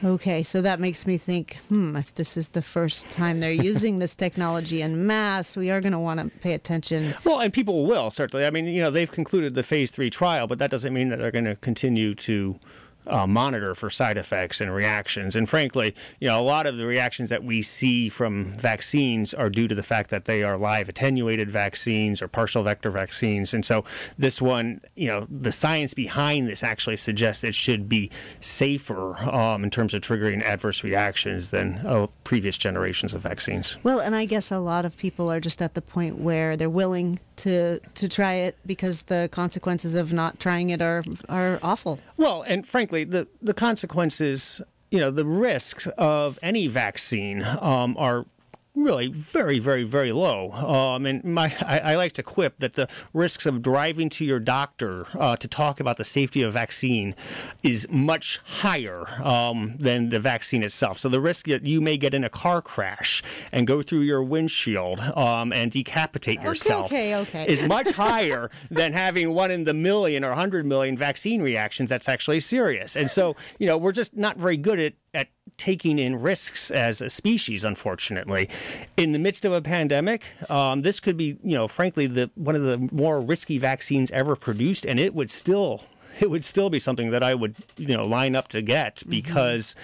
Okay, 0.03 0.43
so 0.43 0.63
that 0.63 0.81
makes 0.81 1.07
me 1.07 1.19
think, 1.19 1.57
hmm, 1.69 1.95
if 1.95 2.15
this 2.15 2.37
is 2.37 2.51
the 2.51 2.63
first 2.63 3.11
time 3.11 3.41
they're 3.41 3.53
using 3.71 3.99
this 3.99 4.17
technology 4.17 4.81
in 4.81 5.07
mass, 5.07 5.57
we 5.57 5.71
are 5.71 5.81
going 5.81 5.93
to 5.93 5.99
want 5.99 6.21
to 6.21 6.31
pay 6.41 6.55
attention. 6.55 7.15
Well, 7.25 7.41
and 7.41 7.53
people 7.53 7.87
will 7.87 8.11
certainly. 8.11 8.47
I 8.47 8.51
mean, 8.51 8.67
you 8.67 8.83
know, 8.83 8.91
they've 8.91 9.11
concluded 9.11 9.55
the 9.55 9.63
phase 9.63 9.91
three 9.91 10.11
trial, 10.11 10.47
but 10.47 10.59
that 10.59 10.71
doesn't 10.71 10.95
mean 10.95 11.11
that 11.11 11.19
they're 11.19 11.31
going 11.31 11.45
to 11.45 11.57
continue 11.57 12.15
to 12.15 12.59
uh, 13.07 13.27
monitor 13.27 13.75
for 13.75 13.91
side 13.91 14.17
effects 14.17 14.61
and 14.61 14.73
reactions. 14.73 15.37
And 15.37 15.49
frankly, 15.49 15.95
you 16.21 16.29
know, 16.29 16.41
a 16.41 16.43
lot 16.43 16.67
of 16.67 16.77
the 16.77 16.87
reactions 16.87 17.29
that 17.31 17.45
we 17.45 17.63
see 17.63 18.09
from 18.09 18.53
vaccines 18.59 19.35
are 19.35 19.51
due 19.51 19.69
to 19.69 19.75
the 19.75 19.83
fact 19.83 20.11
that 20.11 20.25
they 20.25 20.43
are 20.43 20.57
live 20.57 20.89
attenuated 20.89 21.51
vaccines 21.51 22.23
or 22.23 22.29
partial 22.29 22.63
vector 22.63 22.91
vaccines. 22.91 23.55
And 23.55 23.65
so 23.65 23.85
this 24.19 24.41
one, 24.41 24.81
you 24.95 25.09
know, 25.09 25.27
the 25.31 25.53
science 25.53 25.95
behind 25.95 26.49
this 26.49 26.63
actually 26.63 26.97
suggests 26.97 27.45
it 27.45 27.55
should 27.55 27.89
be 27.89 28.11
safer 28.41 29.17
um, 29.31 29.65
in 29.65 29.71
terms 29.71 29.95
of 29.95 30.03
triggering 30.03 30.43
adverse 30.43 30.85
reactions 30.85 31.51
than 31.51 31.79
uh, 31.87 32.07
previous 32.25 32.59
generations 32.59 33.15
of 33.15 33.23
vaccines. 33.23 33.77
Well, 33.83 34.01
and 34.01 34.15
I 34.15 34.25
guess 34.25 34.51
a 34.51 34.59
lot 34.59 34.85
of 34.85 34.97
people 34.97 35.31
are 35.31 35.41
just 35.41 35.63
at 35.63 35.75
the 35.75 35.83
point 35.83 36.19
where 36.19 36.57
they're 36.57 36.71
willing 36.71 37.19
to 37.37 37.81
to 37.95 38.09
try 38.09 38.35
it 38.35 38.57
because 38.67 39.03
the 39.03 39.29
consequences 39.33 39.95
of 39.95 40.13
not 40.13 40.39
trying 40.39 40.71
it 40.71 40.83
are 40.83 41.03
are 41.29 41.59
awful. 41.63 41.99
Well, 42.17 42.43
and 42.43 42.67
frankly, 42.67 42.90
the 42.91 43.27
the 43.41 43.55
consequences, 43.55 44.61
you 44.91 44.99
know, 44.99 45.11
the 45.11 45.25
risks 45.25 45.87
of 45.99 46.39
any 46.43 46.67
vaccine 46.67 47.43
um, 47.61 47.97
are 47.99 48.27
really 48.75 49.09
very, 49.09 49.59
very, 49.59 49.83
very 49.83 50.13
low. 50.13 50.53
Um, 50.53 51.07
and 51.07 51.25
my, 51.25 51.55
I, 51.67 51.79
I, 51.81 51.97
like 51.97 52.13
to 52.15 52.23
quip 52.23 52.59
that 52.59 52.75
the 52.75 52.89
risks 53.13 53.47
of 53.47 53.63
driving 53.63 54.09
to 54.11 54.25
your 54.25 54.39
doctor 54.39 55.07
uh, 55.19 55.37
to 55.37 55.49
talk 55.49 55.81
about 55.81 55.97
the 55.97 56.05
safety 56.05 56.43
of 56.43 56.53
vaccine 56.53 57.15
is 57.63 57.89
much 57.91 58.39
higher 58.45 59.07
um, 59.23 59.77
than 59.79 60.11
the 60.11 60.21
vaccine 60.21 60.63
itself. 60.63 60.99
So 60.99 61.09
the 61.09 61.21
risk 61.21 61.47
that 61.47 61.65
you 61.67 61.81
may 61.81 61.97
get 61.97 62.15
in 62.15 62.25
a 62.25 62.29
car 62.29 62.63
crash 62.63 63.23
and 63.53 63.67
go 63.67 63.83
through 63.83 64.01
your 64.01 64.23
windshield 64.23 65.01
um, 65.01 65.53
and 65.53 65.71
decapitate 65.71 66.41
yourself 66.41 66.87
okay, 66.87 67.17
okay, 67.17 67.47
is 67.49 67.67
much 67.67 67.91
higher 67.91 68.51
than 68.71 68.93
having 68.93 69.35
one 69.35 69.51
in 69.51 69.65
the 69.65 69.75
million 69.75 70.25
or 70.25 70.33
hundred 70.33 70.65
million 70.65 70.97
vaccine 70.97 71.43
reactions. 71.43 71.91
That's 71.91 72.09
actually 72.09 72.41
serious. 72.41 72.97
And 72.97 73.11
so, 73.11 73.37
you 73.59 73.67
know, 73.67 73.77
we're 73.77 73.93
just 73.93 74.17
not 74.17 74.37
very 74.37 74.57
good 74.57 74.79
at 74.79 74.95
at 75.13 75.29
taking 75.61 75.99
in 75.99 76.21
risks 76.21 76.71
as 76.71 77.03
a 77.03 77.11
species. 77.11 77.65
Unfortunately, 77.65 78.49
in 78.97 79.13
the 79.13 79.19
midst 79.19 79.45
of 79.45 79.53
a 79.53 79.61
pandemic, 79.61 80.25
um, 80.51 80.81
this 80.83 80.99
could 80.99 81.19
be, 81.19 81.37
you 81.45 81.55
know, 81.57 81.69
frankly, 81.69 82.07
the 82.07 82.31
one 82.35 82.57
of 82.57 82.63
the 82.63 82.79
more 82.91 83.21
risky 83.21 83.59
vaccines 83.59 84.11
ever 84.11 84.35
produced, 84.35 84.87
and 84.87 84.99
it 84.99 85.15
would 85.15 85.29
still 85.31 85.85
it 86.21 86.31
would 86.31 86.45
still 86.45 86.71
be 86.71 86.79
something 86.79 87.11
that 87.11 87.23
I 87.23 87.35
would, 87.35 87.57
you 87.77 87.95
know, 87.97 88.03
line 88.03 88.35
up 88.35 88.49
to 88.49 88.63
get 88.63 89.03
because 89.09 89.77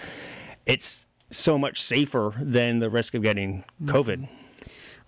it's 0.64 1.06
so 1.30 1.58
much 1.58 1.82
safer 1.82 2.32
than 2.40 2.78
the 2.78 2.88
risk 2.88 3.14
of 3.14 3.22
getting 3.22 3.64
COVID. 3.84 4.28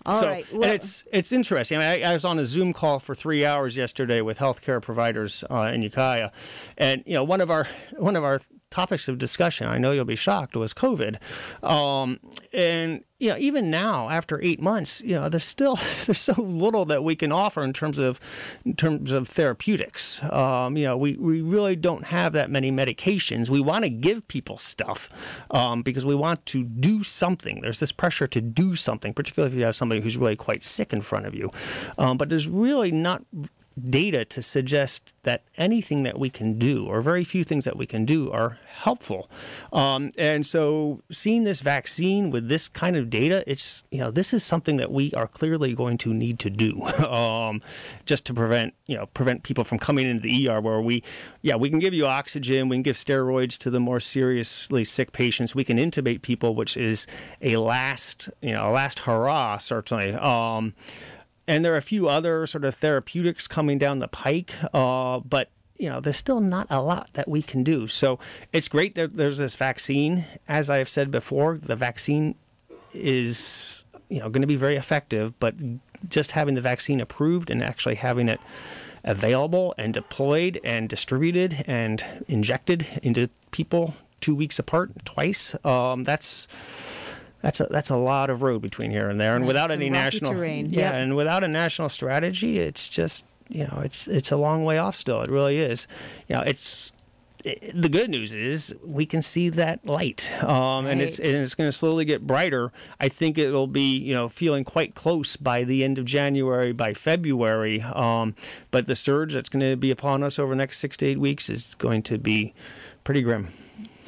All 0.05 0.21
so 0.21 0.27
right. 0.27 0.45
Well, 0.53 0.63
it's 0.63 1.03
it's 1.11 1.31
interesting. 1.31 1.77
I, 1.77 1.81
mean, 1.81 2.05
I, 2.05 2.09
I 2.11 2.13
was 2.13 2.23
on 2.23 2.39
a 2.39 2.45
Zoom 2.45 2.73
call 2.73 2.99
for 2.99 3.15
three 3.15 3.45
hours 3.45 3.75
yesterday 3.75 4.21
with 4.21 4.39
healthcare 4.39 4.81
providers 4.81 5.43
uh, 5.49 5.71
in 5.73 5.81
Ukiah, 5.81 6.31
and 6.77 7.03
you 7.05 7.15
know 7.15 7.23
one 7.23 7.41
of 7.41 7.51
our 7.51 7.67
one 7.97 8.15
of 8.15 8.23
our 8.23 8.39
topics 8.69 9.07
of 9.07 9.17
discussion. 9.17 9.67
I 9.67 9.77
know 9.77 9.91
you'll 9.91 10.05
be 10.05 10.15
shocked 10.15 10.55
was 10.55 10.73
COVID, 10.73 11.17
um, 11.63 12.19
and 12.53 13.03
you 13.19 13.29
know 13.29 13.37
even 13.37 13.69
now 13.69 14.09
after 14.09 14.41
eight 14.43 14.61
months, 14.61 15.01
you 15.01 15.15
know 15.15 15.29
there's 15.29 15.43
still 15.43 15.75
there's 16.05 16.19
so 16.19 16.33
little 16.41 16.85
that 16.85 17.03
we 17.03 17.15
can 17.15 17.31
offer 17.31 17.63
in 17.63 17.73
terms 17.73 17.97
of 17.97 18.19
in 18.65 18.75
terms 18.75 19.11
of 19.11 19.27
therapeutics. 19.27 20.21
Um, 20.23 20.77
you 20.77 20.85
know 20.85 20.97
we 20.97 21.15
we 21.17 21.41
really 21.41 21.75
don't 21.75 22.05
have 22.05 22.33
that 22.33 22.49
many 22.49 22.71
medications. 22.71 23.49
We 23.49 23.61
want 23.61 23.83
to 23.83 23.89
give 23.89 24.27
people 24.27 24.57
stuff 24.57 25.09
um, 25.51 25.81
because 25.81 26.05
we 26.05 26.15
want 26.15 26.45
to 26.47 26.63
do 26.63 27.03
something. 27.03 27.61
There's 27.61 27.79
this 27.79 27.91
pressure 27.91 28.27
to 28.27 28.41
do 28.41 28.75
something, 28.75 29.13
particularly 29.13 29.53
if 29.53 29.57
you 29.57 29.65
have 29.65 29.75
somebody 29.75 30.01
who's 30.01 30.17
really 30.17 30.35
quite 30.35 30.63
sick 30.63 30.93
in 30.93 31.01
front 31.01 31.25
of 31.25 31.33
you. 31.33 31.49
Um, 31.97 32.17
but 32.17 32.29
there's 32.29 32.47
really 32.47 32.91
not 32.91 33.23
data 33.79 34.25
to 34.25 34.41
suggest 34.41 35.13
that 35.23 35.43
anything 35.57 36.03
that 36.03 36.17
we 36.17 36.29
can 36.29 36.57
do, 36.57 36.85
or 36.85 37.01
very 37.01 37.23
few 37.23 37.43
things 37.43 37.65
that 37.65 37.75
we 37.77 37.85
can 37.85 38.05
do, 38.05 38.31
are 38.31 38.57
helpful. 38.67 39.29
Um, 39.73 40.11
and 40.17 40.45
so, 40.45 41.01
seeing 41.11 41.43
this 41.43 41.61
vaccine 41.61 42.31
with 42.31 42.47
this 42.47 42.67
kind 42.67 42.95
of 42.95 43.09
data, 43.09 43.43
it's 43.45 43.83
you 43.91 43.99
know 43.99 44.11
this 44.11 44.33
is 44.33 44.43
something 44.43 44.77
that 44.77 44.91
we 44.91 45.13
are 45.13 45.27
clearly 45.27 45.73
going 45.73 45.97
to 45.99 46.13
need 46.13 46.39
to 46.39 46.49
do, 46.49 46.81
um, 47.07 47.61
just 48.05 48.25
to 48.25 48.33
prevent 48.33 48.73
you 48.87 48.95
know 48.95 49.07
prevent 49.07 49.43
people 49.43 49.63
from 49.63 49.77
coming 49.77 50.07
into 50.07 50.23
the 50.23 50.49
ER 50.49 50.61
where 50.61 50.81
we, 50.81 51.03
yeah, 51.41 51.55
we 51.55 51.69
can 51.69 51.79
give 51.79 51.93
you 51.93 52.05
oxygen, 52.05 52.69
we 52.69 52.77
can 52.77 52.83
give 52.83 52.95
steroids 52.95 53.57
to 53.59 53.69
the 53.69 53.79
more 53.79 53.99
seriously 53.99 54.83
sick 54.83 55.11
patients, 55.11 55.53
we 55.53 55.63
can 55.63 55.77
intubate 55.77 56.21
people, 56.21 56.55
which 56.55 56.77
is 56.77 57.05
a 57.41 57.57
last 57.57 58.29
you 58.41 58.53
know 58.53 58.69
a 58.69 58.71
last 58.71 58.99
hurrah 58.99 59.57
certainly. 59.57 60.13
Um, 60.13 60.73
and 61.49 61.65
there 61.65 61.73
are 61.73 61.77
a 61.77 61.81
few 61.81 62.07
other 62.07 62.45
sort 62.45 62.63
of 62.63 62.75
therapeutics 62.75 63.47
coming 63.47 63.79
down 63.79 63.97
the 63.97 64.07
pike, 64.07 64.53
uh, 64.71 65.19
but 65.19 65.49
you 65.79 65.89
know, 65.89 65.99
there's 65.99 66.17
still 66.17 66.41
not 66.41 66.67
a 66.69 66.81
lot 66.81 67.09
that 67.13 67.27
we 67.27 67.41
can 67.41 67.63
do. 67.63 67.87
So 67.87 68.19
it's 68.53 68.67
great 68.67 68.93
that 68.95 69.15
there's 69.15 69.39
this 69.39 69.55
vaccine. 69.55 70.25
As 70.47 70.69
I 70.69 70.77
have 70.77 70.89
said 70.89 71.09
before, 71.09 71.57
the 71.57 71.75
vaccine 71.75 72.35
is 72.93 73.83
you 74.09 74.19
know 74.19 74.29
going 74.29 74.41
to 74.41 74.47
be 74.47 74.57
very 74.57 74.75
effective, 74.75 75.37
but 75.39 75.55
just 76.07 76.33
having 76.33 76.53
the 76.53 76.61
vaccine 76.61 77.01
approved 77.01 77.49
and 77.49 77.63
actually 77.63 77.95
having 77.95 78.29
it 78.29 78.39
available 79.03 79.73
and 79.77 79.91
deployed 79.91 80.59
and 80.63 80.87
distributed 80.87 81.63
and 81.65 82.05
injected 82.27 82.85
into 83.01 83.27
people 83.49 83.95
two 84.21 84.35
weeks 84.35 84.59
apart 84.59 84.91
twice, 85.03 85.55
um, 85.65 86.03
that's 86.03 86.47
that's 87.41 87.59
a 87.59 87.67
that's 87.69 87.89
a 87.89 87.95
lot 87.95 88.29
of 88.29 88.41
road 88.41 88.61
between 88.61 88.91
here 88.91 89.09
and 89.09 89.19
there, 89.19 89.35
and 89.35 89.43
Right, 89.43 89.47
without 89.47 89.71
any 89.71 89.89
national 89.89 90.33
terrain. 90.33 90.67
yeah, 90.69 90.91
Yep. 90.91 90.95
and 90.95 91.15
without 91.15 91.43
a 91.43 91.47
national 91.47 91.89
strategy, 91.89 92.59
it's 92.59 92.89
just 92.89 93.25
you 93.47 93.65
know 93.65 93.81
it's 93.83 94.07
it's 94.07 94.31
a 94.31 94.37
long 94.37 94.63
way 94.65 94.77
off 94.77 94.95
still. 94.95 95.21
It 95.21 95.29
really 95.29 95.57
is. 95.57 95.87
You 96.27 96.35
know, 96.35 96.41
it's 96.41 96.91
it, 97.45 97.71
the 97.81 97.87
good 97.87 98.09
news 98.09 98.33
is 98.35 98.75
we 98.83 99.05
can 99.05 99.21
see 99.21 99.47
that 99.47 99.85
light, 99.85 100.29
um, 100.43 100.85
and 100.85 100.99
it's 100.99 101.19
and 101.19 101.37
it's 101.41 101.55
going 101.55 101.69
to 101.69 101.71
slowly 101.71 102.03
get 102.03 102.27
brighter. 102.27 102.73
I 102.99 103.07
think 103.07 103.37
it'll 103.37 103.65
be 103.67 103.97
you 103.97 104.13
know 104.13 104.27
feeling 104.27 104.65
quite 104.65 104.93
close 104.93 105.37
by 105.37 105.63
the 105.63 105.85
end 105.85 105.97
of 105.97 106.03
January, 106.03 106.73
by 106.73 106.93
February. 106.93 107.81
Um, 107.81 108.35
but 108.71 108.87
the 108.87 108.95
surge 108.95 109.33
that's 109.33 109.47
going 109.47 109.67
to 109.67 109.77
be 109.77 109.89
upon 109.89 110.21
us 110.21 110.37
over 110.37 110.51
the 110.51 110.57
next 110.57 110.79
six 110.79 110.97
to 110.97 111.05
eight 111.05 111.19
weeks 111.19 111.49
is 111.49 111.75
going 111.75 112.03
to 112.03 112.17
be 112.17 112.53
pretty 113.05 113.21
grim. 113.21 113.47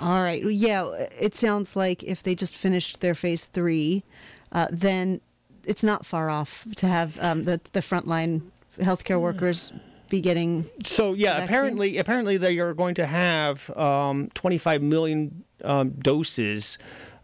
All 0.01 0.21
right. 0.21 0.43
Yeah, 0.43 0.89
it 1.19 1.35
sounds 1.35 1.75
like 1.75 2.03
if 2.03 2.23
they 2.23 2.35
just 2.35 2.55
finished 2.55 3.01
their 3.01 3.15
phase 3.15 3.45
three, 3.45 4.03
uh, 4.51 4.67
then 4.71 5.21
it's 5.65 5.83
not 5.83 6.05
far 6.05 6.29
off 6.29 6.67
to 6.77 6.87
have 6.87 7.19
um, 7.21 7.43
the 7.43 7.61
the 7.73 7.81
frontline 7.81 8.41
healthcare 8.79 9.21
workers 9.21 9.71
be 10.09 10.21
getting. 10.21 10.65
So 10.83 11.13
yeah, 11.13 11.43
apparently, 11.43 11.97
apparently 11.97 12.37
they 12.37 12.59
are 12.59 12.73
going 12.73 12.95
to 12.95 13.05
have 13.05 13.69
um, 13.77 14.29
25 14.33 14.81
million 14.81 15.43
um, 15.63 15.91
doses 15.91 16.77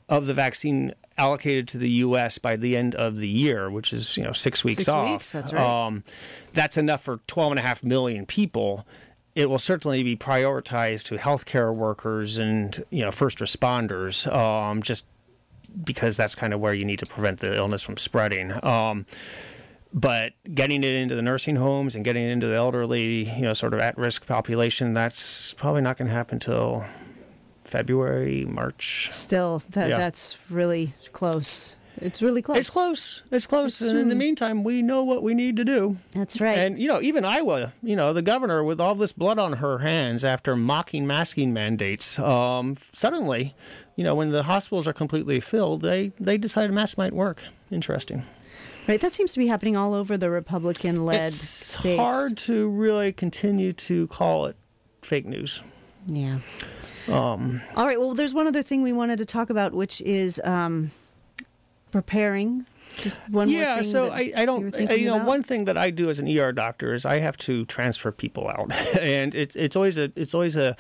of 0.10 0.26
the 0.26 0.34
vaccine 0.34 0.94
allocated 1.18 1.68
to 1.70 1.78
the 1.78 1.90
U.S. 1.90 2.38
by 2.38 2.56
the 2.56 2.78
end 2.78 2.96
of 2.96 3.18
the 3.18 3.28
year, 3.28 3.70
which 3.70 3.92
is 3.94 4.18
you 4.18 4.24
know 4.24 4.32
six 4.32 4.64
weeks 4.64 4.78
Six 4.78 4.90
off. 4.90 5.10
weeks, 5.10 5.32
that's 5.32 5.54
right. 5.54 5.86
Um, 5.88 6.04
that's 6.54 6.78
enough 6.78 7.04
for 7.04 7.18
12 7.28 7.54
and 7.54 7.60
a 7.60 7.64
half 7.64 7.84
million 7.84 8.26
people. 8.26 8.86
It 9.38 9.52
will 9.52 9.60
certainly 9.60 10.02
be 10.02 10.16
prioritized 10.18 11.04
to 11.06 11.18
healthcare 11.18 11.72
workers 11.74 12.40
and 12.40 12.84
you 12.90 13.04
know 13.04 13.12
first 13.12 13.38
responders, 13.38 14.26
um, 14.36 14.82
just 14.82 15.06
because 15.84 16.18
that's 16.18 16.34
kind 16.34 16.56
of 16.56 16.60
where 16.60 16.74
you 16.74 16.86
need 16.86 16.98
to 17.00 17.06
prevent 17.06 17.40
the 17.40 17.56
illness 17.56 17.84
from 17.84 17.98
spreading. 17.98 18.52
Um, 18.66 19.06
but 19.94 20.34
getting 20.56 20.84
it 20.84 20.92
into 20.92 21.14
the 21.14 21.22
nursing 21.22 21.56
homes 21.56 21.94
and 21.96 22.04
getting 22.04 22.24
it 22.24 22.32
into 22.32 22.48
the 22.48 22.56
elderly, 22.56 23.30
you 23.32 23.44
know, 23.44 23.54
sort 23.54 23.76
of 23.76 23.80
at-risk 23.80 24.26
population, 24.26 24.94
that's 24.96 25.54
probably 25.54 25.82
not 25.82 25.98
going 25.98 26.08
to 26.08 26.14
happen 26.14 26.40
till 26.40 26.84
February, 27.64 28.44
March. 28.46 29.08
Still, 29.12 29.62
that 29.72 29.90
Yeah. 29.92 29.98
that's 29.98 30.38
really 30.50 30.94
close. 31.14 31.76
It's 32.00 32.22
really 32.22 32.42
close. 32.42 32.58
It's 32.58 32.70
close. 32.70 33.24
It's 33.32 33.46
close. 33.46 33.82
It's 33.82 33.92
and 33.92 34.00
in 34.00 34.10
the 34.10 34.16
meantime, 34.16 34.64
we 34.64 34.82
know 34.82 35.04
what 35.04 35.24
we 35.24 35.34
need 35.34 35.56
to 35.58 35.66
do. 35.66 35.98
That's 36.14 36.40
right. 36.40 36.58
And 36.58 36.80
you 36.80 36.88
know, 36.88 37.02
even 37.02 37.26
Iowa, 37.26 37.74
you 37.82 37.96
know, 37.96 38.14
the 38.14 38.22
governor 38.22 38.64
with 38.64 38.80
all 38.80 38.96
this 38.96 39.12
blood 39.12 39.40
on 39.40 39.54
her 39.54 39.80
hands 39.80 40.24
after 40.24 40.56
mocking 40.56 41.08
masking 41.08 41.54
mandates, 41.54 42.20
um, 42.20 42.78
suddenly, 42.94 43.56
you 43.96 44.04
know, 44.04 44.16
when 44.16 44.30
the 44.30 44.44
hospitals 44.44 44.88
are 44.88 44.94
completely 44.94 45.40
filled, 45.40 45.82
they 45.82 46.12
they 46.20 46.38
decided 46.38 46.72
masks 46.72 46.98
might 46.98 47.14
work. 47.14 47.44
Interesting. 47.72 48.24
right. 48.88 49.02
That 49.02 49.12
seems 49.12 49.34
to 49.34 49.40
be 49.40 49.48
happening 49.48 49.76
all 49.76 49.94
over 49.94 50.18
the 50.18 50.30
Republican-led 50.30 51.28
it's 51.28 51.36
states. 51.36 51.86
It's 51.86 52.00
hard 52.00 52.38
to 52.38 52.70
really 52.70 53.12
continue 53.12 53.74
to 53.74 54.08
call 54.08 54.46
it 54.46 54.56
fake 55.02 55.26
news. 55.26 55.62
Yeah. 56.08 56.40
Um, 57.12 57.62
All 57.76 57.86
right. 57.86 58.00
Well, 58.00 58.14
there's 58.14 58.34
one 58.34 58.48
other 58.48 58.64
thing 58.64 58.82
we 58.82 58.94
wanted 58.94 59.18
to 59.18 59.26
talk 59.26 59.50
about, 59.50 59.74
which 59.74 60.00
is 60.02 60.40
um, 60.44 60.90
preparing. 61.92 62.66
Just 62.96 63.22
one 63.30 63.48
more 63.48 63.58
yeah, 63.60 63.82
so 63.82 64.12
I, 64.12 64.32
I 64.36 64.46
don't, 64.46 64.72
were 64.72 64.90
I, 64.90 64.94
you 64.94 65.06
know, 65.06 65.16
about? 65.16 65.28
one 65.28 65.44
thing 65.44 65.66
that 65.66 65.78
I 65.78 65.92
do 65.92 66.10
as 66.10 66.20
an 66.20 66.28
ER 66.28 66.52
doctor 66.52 66.94
is 66.94 67.06
I 67.06 67.20
have 67.20 67.38
to 67.38 67.66
transfer 67.66 68.12
people 68.12 68.48
out, 68.48 68.72
and 69.00 69.36
it's 69.36 69.56
it's 69.56 69.76
always 69.76 69.98
a 69.98 70.12
it's 70.16 70.34
always 70.34 70.56
a 70.56 70.76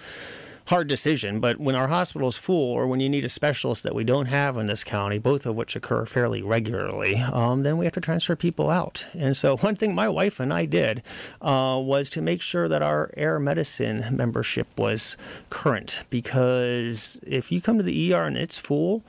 hard 0.67 0.87
decision. 0.87 1.39
But 1.39 1.59
when 1.59 1.75
our 1.75 1.87
hospital 1.87 2.27
is 2.27 2.37
full, 2.37 2.71
or 2.71 2.87
when 2.87 2.99
you 2.99 3.09
need 3.09 3.25
a 3.25 3.29
specialist 3.29 3.83
that 3.83 3.95
we 3.95 4.03
don't 4.03 4.27
have 4.27 4.57
in 4.57 4.65
this 4.65 4.83
county, 4.83 5.17
both 5.17 5.45
of 5.45 5.55
which 5.55 5.75
occur 5.75 6.05
fairly 6.05 6.41
regularly, 6.41 7.15
um, 7.17 7.63
then 7.63 7.77
we 7.77 7.85
have 7.85 7.93
to 7.93 8.01
transfer 8.01 8.35
people 8.35 8.69
out. 8.69 9.05
And 9.13 9.35
so 9.35 9.57
one 9.67 9.75
thing 9.75 9.95
my 9.95 10.09
wife 10.09 10.39
and 10.39 10.53
I 10.53 10.65
did 10.65 11.03
uh, 11.41 11.79
was 11.81 12.09
to 12.11 12.21
make 12.21 12.41
sure 12.41 12.67
that 12.67 12.81
our 12.81 13.11
air 13.15 13.39
medicine 13.39 14.05
membership 14.11 14.67
was 14.77 15.17
current, 15.49 16.03
because 16.09 17.19
if 17.25 17.51
you 17.51 17.61
come 17.61 17.77
to 17.77 17.83
the 17.83 18.13
ER 18.13 18.23
and 18.23 18.37
it's 18.37 18.57
full 18.57 19.03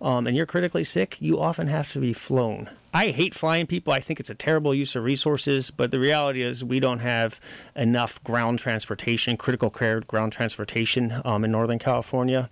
um, 0.00 0.26
and 0.26 0.36
you're 0.36 0.46
critically 0.46 0.84
sick, 0.84 1.20
you 1.20 1.40
often 1.40 1.66
have 1.66 1.92
to 1.92 2.00
be 2.00 2.12
flown. 2.12 2.70
I 2.94 3.08
hate 3.08 3.34
flying 3.34 3.66
people. 3.66 3.92
I 3.92 4.00
think 4.00 4.18
it's 4.18 4.30
a 4.30 4.34
terrible 4.34 4.74
use 4.74 4.96
of 4.96 5.04
resources, 5.04 5.70
but 5.70 5.90
the 5.90 5.98
reality 5.98 6.42
is 6.42 6.64
we 6.64 6.80
don't 6.80 7.00
have 7.00 7.38
enough 7.76 8.22
ground 8.24 8.58
transportation, 8.58 9.36
critical 9.36 9.70
care 9.70 10.00
ground 10.00 10.32
transportation 10.32 11.12
um, 11.24 11.44
in 11.44 11.52
Northern 11.52 11.78
California, 11.78 12.48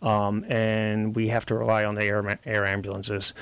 um, 0.00 0.44
and 0.48 1.16
we 1.16 1.28
have 1.28 1.44
to 1.46 1.54
rely 1.56 1.84
on 1.84 1.96
the 1.96 2.04
air, 2.04 2.38
air 2.44 2.64
ambulances. 2.66 3.34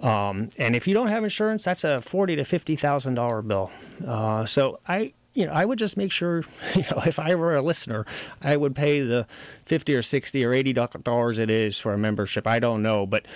Um, 0.00 0.48
and 0.58 0.74
if 0.74 0.88
you 0.88 0.94
don't 0.94 1.06
have 1.06 1.22
insurance, 1.22 1.62
that's 1.62 1.84
a 1.84 2.00
forty 2.00 2.34
to 2.34 2.44
fifty 2.44 2.74
thousand 2.74 3.14
dollar 3.14 3.40
bill. 3.40 3.70
Uh, 4.04 4.44
so 4.44 4.80
I, 4.88 5.12
you 5.34 5.46
know, 5.46 5.52
I 5.52 5.64
would 5.64 5.78
just 5.78 5.96
make 5.96 6.12
sure, 6.12 6.44
you 6.74 6.82
know, 6.90 7.02
if 7.06 7.18
I 7.18 7.34
were 7.34 7.54
a 7.54 7.62
listener, 7.62 8.06
I 8.42 8.56
would 8.56 8.74
pay 8.74 9.00
the 9.00 9.26
fifty 9.64 9.94
or 9.94 10.02
sixty 10.02 10.44
or 10.44 10.52
eighty 10.52 10.72
dollars 10.72 11.38
it 11.38 11.50
is 11.50 11.78
for 11.78 11.92
a 11.92 11.98
membership. 11.98 12.46
I 12.46 12.58
don't 12.58 12.82
know, 12.82 13.06
but 13.06 13.26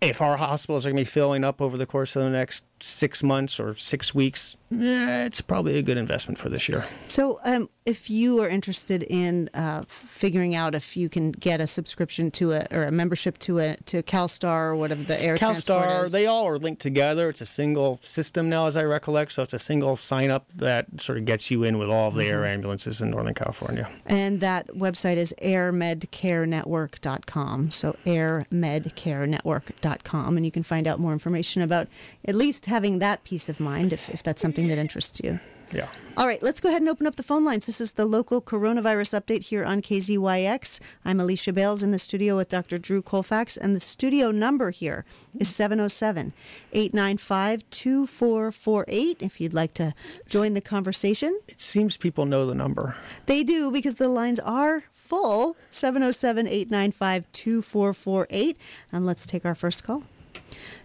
if 0.00 0.20
our 0.20 0.36
hospitals 0.36 0.84
are 0.84 0.90
going 0.90 0.96
to 0.96 1.08
be 1.08 1.10
filling 1.10 1.44
up 1.44 1.60
over 1.62 1.76
the 1.76 1.86
course 1.86 2.14
of 2.16 2.24
the 2.24 2.30
next 2.30 2.64
six 2.84 3.22
months 3.22 3.58
or 3.58 3.74
six 3.76 4.14
weeks, 4.14 4.56
eh, 4.72 5.24
it's 5.24 5.40
probably 5.40 5.78
a 5.78 5.82
good 5.82 5.96
investment 5.96 6.38
for 6.38 6.48
this 6.48 6.68
year. 6.68 6.84
So, 7.06 7.40
um, 7.44 7.68
if 7.86 8.08
you 8.08 8.40
are 8.40 8.48
interested 8.48 9.02
in 9.02 9.50
uh, 9.52 9.82
figuring 9.86 10.54
out 10.54 10.74
if 10.74 10.96
you 10.96 11.10
can 11.10 11.32
get 11.32 11.60
a 11.60 11.66
subscription 11.66 12.30
to 12.30 12.52
a 12.52 12.66
or 12.70 12.84
a 12.84 12.90
membership 12.90 13.36
to 13.38 13.58
a 13.58 13.76
to 13.86 14.02
CalStar 14.02 14.68
or 14.68 14.76
whatever 14.76 15.02
the 15.02 15.22
air 15.22 15.36
CalStar, 15.36 16.04
is, 16.04 16.12
they 16.12 16.26
all 16.26 16.46
are 16.46 16.58
linked 16.58 16.80
together. 16.80 17.28
It's 17.28 17.42
a 17.42 17.46
single 17.46 17.98
system 18.02 18.48
now, 18.48 18.66
as 18.66 18.76
I 18.76 18.84
recollect. 18.84 19.32
So 19.32 19.42
it's 19.42 19.52
a 19.52 19.58
single 19.58 19.96
sign 19.96 20.30
up 20.30 20.46
that 20.56 20.86
sort 20.98 21.18
of 21.18 21.24
gets 21.26 21.50
you 21.50 21.64
in 21.64 21.78
with 21.78 21.90
all 21.90 22.08
of 22.08 22.14
the 22.14 22.24
air 22.24 22.46
ambulances 22.46 23.02
in 23.02 23.10
Northern 23.10 23.34
California. 23.34 23.88
and 24.06 24.40
that 24.40 24.68
website 24.68 25.16
is 25.16 25.34
airmedcarenetwork.com. 25.42 27.70
So 27.70 27.96
airmedcarenetwork.com, 28.06 30.36
and 30.36 30.46
you 30.46 30.52
can 30.52 30.62
find 30.62 30.86
out 30.86 31.00
more 31.00 31.12
information 31.12 31.62
about 31.62 31.88
at 32.26 32.34
least 32.34 32.66
having 32.74 32.98
that 32.98 33.22
peace 33.22 33.48
of 33.48 33.60
mind 33.60 33.92
if, 33.92 34.10
if 34.10 34.20
that's 34.24 34.42
something 34.42 34.66
that 34.66 34.78
interests 34.78 35.20
you. 35.22 35.38
Yeah. 35.72 35.86
All 36.16 36.26
right, 36.26 36.42
let's 36.42 36.60
go 36.60 36.68
ahead 36.68 36.82
and 36.82 36.88
open 36.88 37.06
up 37.06 37.14
the 37.14 37.22
phone 37.22 37.44
lines. 37.44 37.66
This 37.66 37.80
is 37.80 37.92
the 37.92 38.04
local 38.04 38.42
coronavirus 38.42 39.20
update 39.20 39.44
here 39.44 39.64
on 39.64 39.80
KZYX. 39.80 40.80
I'm 41.04 41.20
Alicia 41.20 41.52
Bales 41.52 41.84
in 41.84 41.92
the 41.92 42.00
studio 42.00 42.34
with 42.34 42.48
Dr. 42.48 42.78
Drew 42.78 43.00
Colfax, 43.00 43.56
and 43.56 43.76
the 43.76 43.80
studio 43.80 44.32
number 44.32 44.72
here 44.72 45.04
is 45.38 45.48
707 45.54 46.32
895 46.72 47.70
2448 47.70 49.22
if 49.22 49.40
you'd 49.40 49.54
like 49.54 49.74
to 49.74 49.94
join 50.26 50.54
the 50.54 50.60
conversation. 50.60 51.38
It 51.46 51.60
seems 51.60 51.96
people 51.96 52.26
know 52.26 52.44
the 52.44 52.56
number. 52.56 52.96
They 53.26 53.44
do 53.44 53.70
because 53.70 53.94
the 53.94 54.08
lines 54.08 54.40
are 54.40 54.82
full 54.90 55.56
707 55.70 56.48
895 56.48 57.30
2448. 57.30 58.58
And 58.90 59.06
let's 59.06 59.26
take 59.26 59.44
our 59.44 59.54
first 59.54 59.84
call. 59.84 60.02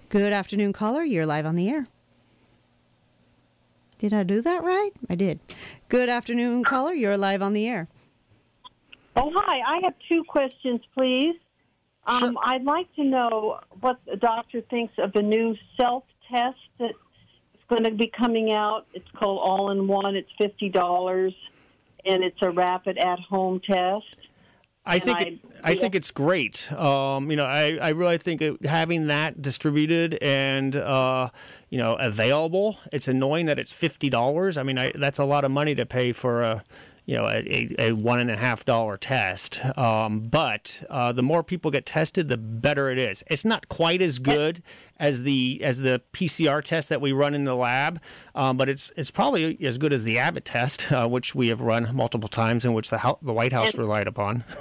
Good 0.10 0.34
afternoon, 0.34 0.74
caller. 0.74 1.04
You're 1.04 1.26
live 1.28 1.46
on 1.46 1.56
the 1.56 1.70
air. 1.70 1.86
Did 4.00 4.12
I 4.14 4.24
do 4.24 4.42
that 4.42 4.64
right? 4.64 4.92
I 5.10 5.16
did. 5.16 5.40
Good 5.88 6.10
afternoon, 6.10 6.64
caller. 6.64 6.94
You're 6.94 7.18
live 7.18 7.44
on 7.44 7.54
the 7.54 7.68
air. 7.68 7.88
Oh, 9.16 9.32
hi. 9.36 9.60
I 9.60 9.82
have 9.84 9.94
two 10.10 10.24
questions, 10.24 10.82
please. 10.98 11.36
Um, 12.08 12.20
Sure. 12.20 12.34
I'd 12.44 12.64
like 12.64 12.92
to 12.96 13.04
know 13.04 13.60
what 13.82 14.00
the 14.08 14.16
doctor 14.16 14.62
thinks 14.62 14.94
of 14.98 15.14
the 15.14 15.22
new 15.22 15.56
self 15.80 16.06
test 16.32 16.58
that 16.80 16.92
is 16.92 17.62
going 17.70 17.84
to 17.84 17.92
be 17.92 18.08
coming 18.18 18.52
out. 18.54 18.88
It's 18.94 19.10
called 19.16 19.40
All 19.44 19.70
in 19.70 19.88
One. 19.88 20.16
It's 20.16 20.32
$50, 20.42 21.36
and 22.06 22.24
it's 22.24 22.42
a 22.42 22.50
rapid 22.50 22.98
at 22.98 23.20
home 23.20 23.60
test. 23.60 24.02
I 24.90 25.00
think 25.00 25.18
I- 25.20 25.22
it, 25.22 25.40
I 25.64 25.76
think 25.76 25.94
it's 25.94 26.12
great. 26.12 26.72
Um, 26.72 27.30
you 27.30 27.36
know, 27.38 27.46
I, 27.46 27.78
I 27.82 27.90
really 27.90 28.18
think 28.18 28.42
it, 28.42 28.66
having 28.66 29.08
that 29.08 29.42
distributed 29.42 30.18
and 30.22 30.76
uh, 30.76 31.30
you 31.70 31.78
know 31.78 31.96
available. 31.96 32.78
It's 32.94 33.08
annoying 33.08 33.46
that 33.48 33.60
it's 33.60 33.74
fifty 33.74 34.10
dollars. 34.10 34.58
I 34.58 34.64
mean, 34.64 34.78
I, 34.78 34.92
that's 34.96 35.20
a 35.20 35.26
lot 35.26 35.44
of 35.44 35.52
money 35.52 35.76
to 35.76 35.86
pay 35.86 36.12
for 36.14 36.42
a 36.42 36.64
you 37.10 37.16
know 37.16 37.28
a, 37.28 37.76
a, 37.80 37.92
one 37.94 38.20
and 38.20 38.30
a 38.30 38.38
half 38.38 38.66
dollar 38.66 38.96
test. 38.96 39.66
Um, 39.76 40.20
but 40.20 40.84
uh, 40.92 41.12
the 41.12 41.24
more 41.24 41.42
people 41.42 41.72
get 41.72 41.88
tested, 41.88 42.28
the 42.28 42.38
better 42.38 42.90
it 42.90 43.00
is. 43.00 43.24
It's 43.32 43.44
not 43.44 43.68
quite 43.68 44.00
as 44.04 44.20
good 44.20 44.62
as 44.98 45.24
the 45.24 45.60
as 45.64 45.80
the 45.80 46.04
PCR 46.14 46.64
test 46.64 46.90
that 46.90 47.02
we 47.02 47.12
run 47.12 47.34
in 47.34 47.46
the 47.46 47.56
lab, 47.56 48.00
um, 48.36 48.58
but 48.58 48.70
it's 48.70 48.92
it's 48.96 49.10
probably 49.10 49.58
as 49.66 49.80
good 49.80 49.92
as 49.92 50.04
the 50.04 50.20
Abbott 50.20 50.46
test, 50.46 50.92
uh, 50.92 51.08
which 51.08 51.34
we 51.34 51.48
have 51.48 51.62
run 51.62 51.90
multiple 51.96 52.30
times 52.30 52.64
and 52.64 52.76
which 52.76 52.92
the 52.92 53.18
the 53.24 53.34
White 53.34 53.54
House 53.54 53.72
And- 53.72 53.80
relied 53.80 54.08
upon. 54.08 54.44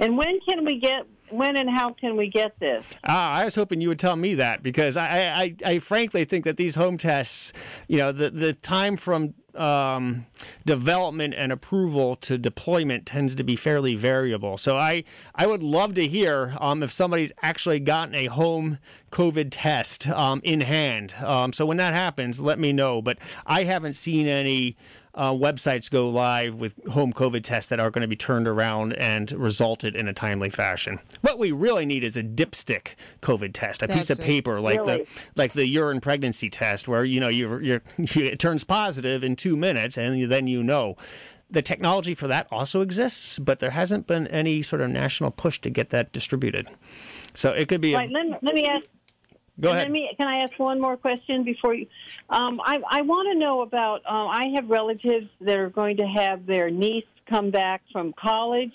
And 0.00 0.16
when 0.16 0.40
can 0.40 0.64
we 0.64 0.80
get, 0.80 1.06
when 1.36 1.56
and 1.56 1.68
how 1.68 1.92
can 1.92 2.16
we 2.16 2.28
get 2.28 2.58
this? 2.58 2.94
Ah, 3.04 3.40
I 3.40 3.44
was 3.44 3.54
hoping 3.54 3.80
you 3.80 3.88
would 3.88 3.98
tell 3.98 4.16
me 4.16 4.34
that 4.36 4.62
because 4.62 4.96
I, 4.96 5.06
I, 5.06 5.56
I 5.64 5.78
frankly 5.78 6.24
think 6.24 6.44
that 6.44 6.56
these 6.56 6.74
home 6.74 6.98
tests, 6.98 7.52
you 7.88 7.98
know, 7.98 8.12
the, 8.12 8.30
the 8.30 8.54
time 8.54 8.96
from 8.96 9.34
um, 9.54 10.26
development 10.66 11.34
and 11.36 11.52
approval 11.52 12.16
to 12.16 12.38
deployment 12.38 13.06
tends 13.06 13.34
to 13.36 13.44
be 13.44 13.56
fairly 13.56 13.94
variable. 13.94 14.56
So 14.56 14.76
I, 14.76 15.04
I 15.34 15.46
would 15.46 15.62
love 15.62 15.94
to 15.94 16.06
hear 16.06 16.56
um, 16.60 16.82
if 16.82 16.92
somebody's 16.92 17.32
actually 17.42 17.80
gotten 17.80 18.14
a 18.14 18.26
home 18.26 18.78
COVID 19.10 19.48
test 19.50 20.08
um, 20.08 20.40
in 20.44 20.60
hand. 20.60 21.14
Um, 21.22 21.52
so 21.52 21.66
when 21.66 21.76
that 21.76 21.94
happens, 21.94 22.40
let 22.40 22.58
me 22.58 22.72
know. 22.72 23.00
But 23.00 23.18
I 23.46 23.64
haven't 23.64 23.94
seen 23.94 24.26
any 24.26 24.76
uh, 25.14 25.30
websites 25.32 25.90
go 25.90 26.08
live 26.10 26.56
with 26.56 26.74
home 26.86 27.12
COVID 27.12 27.42
tests 27.44 27.68
that 27.70 27.78
are 27.80 27.90
going 27.90 28.02
to 28.02 28.08
be 28.08 28.16
turned 28.16 28.46
around 28.48 28.94
and 28.94 29.30
resulted 29.32 29.94
in 29.94 30.08
a 30.08 30.12
timely 30.12 30.50
fashion. 30.50 30.98
What 31.20 31.38
we 31.38 31.52
really 31.52 31.86
need 31.86 32.02
is 32.02 32.16
a 32.16 32.22
dipstick 32.22 32.94
COVID 33.22 33.50
test, 33.54 33.82
a 33.82 33.88
piece 33.88 34.10
of 34.10 34.18
it. 34.18 34.24
paper 34.24 34.60
like 34.60 34.80
Really? 34.80 35.04
the 35.04 35.20
like 35.36 35.52
the 35.52 35.66
urine 35.66 36.00
pregnancy 36.00 36.50
test, 36.50 36.88
where 36.88 37.04
you 37.04 37.20
know 37.20 37.28
you're, 37.28 37.62
you're, 37.62 37.82
it 37.98 38.38
turns 38.38 38.64
positive 38.64 39.22
in 39.22 39.36
two 39.36 39.56
minutes, 39.56 39.96
and 39.96 40.30
then 40.30 40.46
you 40.46 40.62
know. 40.62 40.96
The 41.50 41.60
technology 41.62 42.14
for 42.14 42.26
that 42.26 42.48
also 42.50 42.80
exists, 42.80 43.38
but 43.38 43.60
there 43.60 43.70
hasn't 43.70 44.08
been 44.08 44.26
any 44.28 44.62
sort 44.62 44.80
of 44.80 44.90
national 44.90 45.30
push 45.30 45.60
to 45.60 45.70
get 45.70 45.90
that 45.90 46.10
distributed. 46.10 46.66
So 47.34 47.52
it 47.52 47.68
could 47.68 47.80
be. 47.82 47.92
A, 47.92 47.98
let, 47.98 48.08
me- 48.10 48.34
let 48.42 48.54
me 48.54 48.64
ask. 48.66 48.88
Go 49.60 49.70
and 49.70 49.78
ahead. 49.78 49.90
Me, 49.90 50.10
can 50.16 50.28
I 50.28 50.38
ask 50.38 50.58
one 50.58 50.80
more 50.80 50.96
question 50.96 51.44
before 51.44 51.74
you? 51.74 51.86
Um, 52.28 52.60
I, 52.64 52.80
I 52.90 53.02
want 53.02 53.28
to 53.32 53.38
know 53.38 53.62
about. 53.62 54.02
Um, 54.06 54.28
I 54.28 54.52
have 54.54 54.68
relatives 54.68 55.28
that 55.40 55.56
are 55.58 55.70
going 55.70 55.96
to 55.98 56.06
have 56.06 56.46
their 56.46 56.70
niece 56.70 57.04
come 57.28 57.50
back 57.50 57.82
from 57.92 58.12
college, 58.12 58.74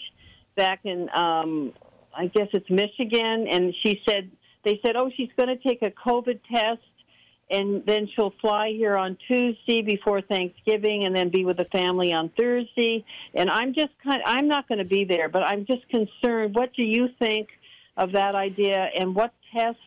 back 0.56 0.82
in 0.84 1.10
um, 1.16 1.74
I 2.16 2.28
guess 2.28 2.48
it's 2.54 2.70
Michigan, 2.70 3.48
and 3.50 3.74
she 3.84 4.02
said 4.08 4.30
they 4.64 4.80
said, 4.84 4.96
oh, 4.96 5.10
she's 5.16 5.30
going 5.38 5.50
to 5.50 5.58
take 5.58 5.82
a 5.82 5.92
COVID 5.92 6.40
test, 6.52 6.82
and 7.50 7.84
then 7.86 8.08
she'll 8.14 8.34
fly 8.42 8.70
here 8.70 8.98
on 8.98 9.18
Tuesday 9.28 9.82
before 9.82 10.22
Thanksgiving, 10.22 11.06
and 11.06 11.16
then 11.16 11.30
be 11.30 11.46
with 11.46 11.58
the 11.58 11.66
family 11.66 12.12
on 12.14 12.30
Thursday. 12.30 13.06
And 13.34 13.50
I'm 13.50 13.74
just 13.74 13.92
kind. 14.04 14.22
I'm 14.26 14.48
not 14.48 14.68
going 14.68 14.80
to 14.80 14.86
be 14.86 15.06
there, 15.06 15.30
but 15.30 15.44
I'm 15.44 15.66
just 15.66 15.88
concerned. 15.90 16.56
What 16.56 16.74
do 16.74 16.84
you 16.84 17.10
think 17.20 17.50
of 17.96 18.12
that 18.14 18.36
idea, 18.36 18.90
and 18.98 19.16
what 19.16 19.32
tests? 19.54 19.82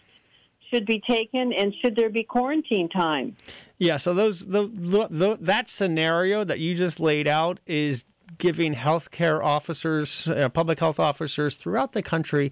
Should 0.72 0.86
be 0.86 1.02
taken, 1.08 1.52
and 1.52 1.74
should 1.82 1.96
there 1.96 2.10
be 2.10 2.22
quarantine 2.22 2.88
time? 2.88 3.36
Yeah, 3.78 3.96
so 3.96 4.14
those 4.14 4.46
the, 4.46 4.68
the, 4.72 5.08
the 5.10 5.38
that 5.40 5.68
scenario 5.68 6.44
that 6.44 6.58
you 6.58 6.74
just 6.74 7.00
laid 7.00 7.26
out 7.26 7.58
is 7.66 8.04
giving 8.38 8.74
healthcare 8.74 9.44
officers, 9.44 10.26
uh, 10.28 10.48
public 10.48 10.78
health 10.78 10.98
officers 10.98 11.56
throughout 11.56 11.92
the 11.92 12.02
country 12.02 12.50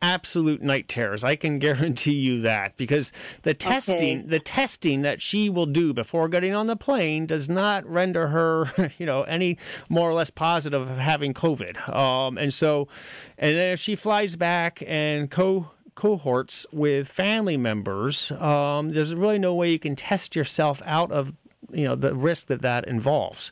absolute 0.00 0.62
night 0.62 0.88
terrors. 0.88 1.24
I 1.24 1.36
can 1.36 1.58
guarantee 1.60 2.14
you 2.14 2.40
that 2.42 2.76
because 2.76 3.12
the 3.42 3.54
testing, 3.54 4.26
the 4.26 4.40
testing 4.40 5.02
that 5.02 5.22
she 5.22 5.48
will 5.48 5.66
do 5.66 5.94
before 5.94 6.28
getting 6.28 6.54
on 6.54 6.66
the 6.66 6.76
plane 6.76 7.26
does 7.26 7.48
not 7.48 7.86
render 7.86 8.28
her, 8.28 8.90
you 8.98 9.06
know, 9.06 9.22
any 9.22 9.58
more 9.88 10.10
or 10.10 10.14
less 10.14 10.30
positive 10.30 10.82
of 10.82 10.98
having 10.98 11.34
COVID. 11.34 11.88
Um, 11.94 12.38
and 12.38 12.52
so, 12.52 12.88
and 13.38 13.56
then 13.56 13.72
if 13.72 13.80
she 13.80 13.96
flies 13.96 14.36
back 14.36 14.82
and 14.86 15.30
co 15.30 15.70
cohorts 15.94 16.66
with 16.72 17.08
family 17.08 17.56
members, 17.56 18.32
um, 18.32 18.92
there's 18.92 19.14
really 19.14 19.38
no 19.38 19.54
way 19.54 19.70
you 19.70 19.78
can 19.78 19.96
test 19.96 20.34
yourself 20.34 20.82
out 20.84 21.12
of 21.12 21.34
you 21.72 21.84
know 21.84 21.94
the 21.94 22.14
risk 22.14 22.46
that 22.48 22.62
that 22.62 22.86
involves. 22.86 23.50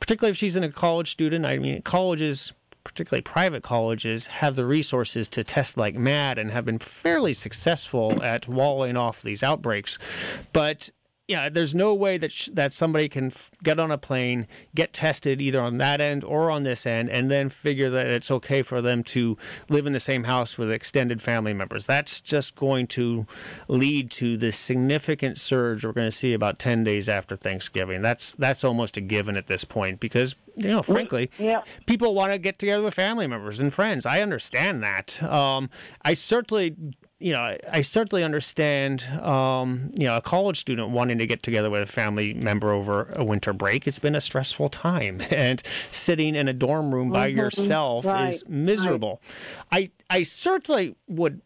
Particularly 0.00 0.30
if 0.30 0.36
she's 0.36 0.56
in 0.56 0.64
a 0.64 0.70
college 0.70 1.10
student. 1.10 1.46
I 1.46 1.58
mean, 1.58 1.82
colleges. 1.82 2.52
Particularly 2.84 3.22
private 3.22 3.62
colleges 3.62 4.26
have 4.26 4.56
the 4.56 4.66
resources 4.66 5.28
to 5.28 5.44
test 5.44 5.76
like 5.76 5.94
mad 5.94 6.36
and 6.36 6.50
have 6.50 6.64
been 6.64 6.80
fairly 6.80 7.32
successful 7.32 8.20
at 8.24 8.48
walling 8.48 8.96
off 8.96 9.22
these 9.22 9.44
outbreaks. 9.44 10.00
But 10.52 10.90
yeah, 11.32 11.48
there's 11.48 11.74
no 11.74 11.94
way 11.94 12.18
that 12.18 12.30
sh- 12.30 12.50
that 12.52 12.72
somebody 12.72 13.08
can 13.08 13.26
f- 13.26 13.50
get 13.62 13.78
on 13.78 13.90
a 13.90 13.98
plane, 13.98 14.46
get 14.74 14.92
tested 14.92 15.40
either 15.40 15.60
on 15.60 15.78
that 15.78 16.00
end 16.00 16.24
or 16.24 16.50
on 16.50 16.62
this 16.62 16.86
end, 16.86 17.08
and 17.10 17.30
then 17.30 17.48
figure 17.48 17.90
that 17.90 18.06
it's 18.06 18.30
okay 18.30 18.62
for 18.62 18.80
them 18.82 19.02
to 19.04 19.36
live 19.68 19.86
in 19.86 19.92
the 19.92 20.00
same 20.00 20.24
house 20.24 20.58
with 20.58 20.70
extended 20.70 21.22
family 21.22 21.52
members. 21.54 21.86
That's 21.86 22.20
just 22.20 22.54
going 22.54 22.86
to 22.88 23.26
lead 23.68 24.10
to 24.12 24.36
this 24.36 24.56
significant 24.56 25.38
surge 25.38 25.84
we're 25.84 25.92
going 25.92 26.06
to 26.08 26.16
see 26.16 26.32
about 26.34 26.58
10 26.58 26.84
days 26.84 27.08
after 27.08 27.34
Thanksgiving. 27.36 28.02
That's 28.02 28.34
that's 28.34 28.64
almost 28.64 28.96
a 28.96 29.00
given 29.00 29.36
at 29.36 29.46
this 29.46 29.64
point 29.64 30.00
because 30.00 30.34
you 30.56 30.68
know, 30.68 30.82
frankly, 30.82 31.30
Yeah. 31.38 31.62
people 31.86 32.14
want 32.14 32.32
to 32.32 32.38
get 32.38 32.58
together 32.58 32.82
with 32.82 32.92
family 32.94 33.26
members 33.26 33.58
and 33.58 33.72
friends. 33.72 34.04
I 34.04 34.20
understand 34.20 34.82
that. 34.82 35.22
Um, 35.22 35.70
I 36.02 36.12
certainly, 36.12 36.76
you 37.22 37.32
know, 37.32 37.40
I- 37.40 37.58
I 37.70 37.80
certainly 37.82 38.24
understand, 38.24 39.04
um, 39.22 39.90
you 39.96 40.06
know, 40.06 40.16
a 40.16 40.20
college 40.20 40.58
student 40.60 40.90
wanting 40.90 41.18
to 41.18 41.26
get 41.26 41.42
together 41.42 41.70
with 41.70 41.82
a 41.82 41.86
family 41.86 42.34
member 42.34 42.72
over 42.72 43.12
a 43.14 43.24
winter 43.24 43.52
break. 43.52 43.86
It's 43.86 43.98
been 43.98 44.14
a 44.14 44.20
stressful 44.20 44.68
time, 44.70 45.20
and 45.30 45.62
sitting 45.90 46.34
in 46.34 46.48
a 46.48 46.52
dorm 46.52 46.94
room 46.94 47.10
by 47.10 47.28
yourself 47.28 48.04
Right, 48.04 48.28
is 48.28 48.44
miserable. 48.48 49.20
I 49.70 49.90
I 50.10 50.22
certainly 50.24 50.96
would 51.08 51.40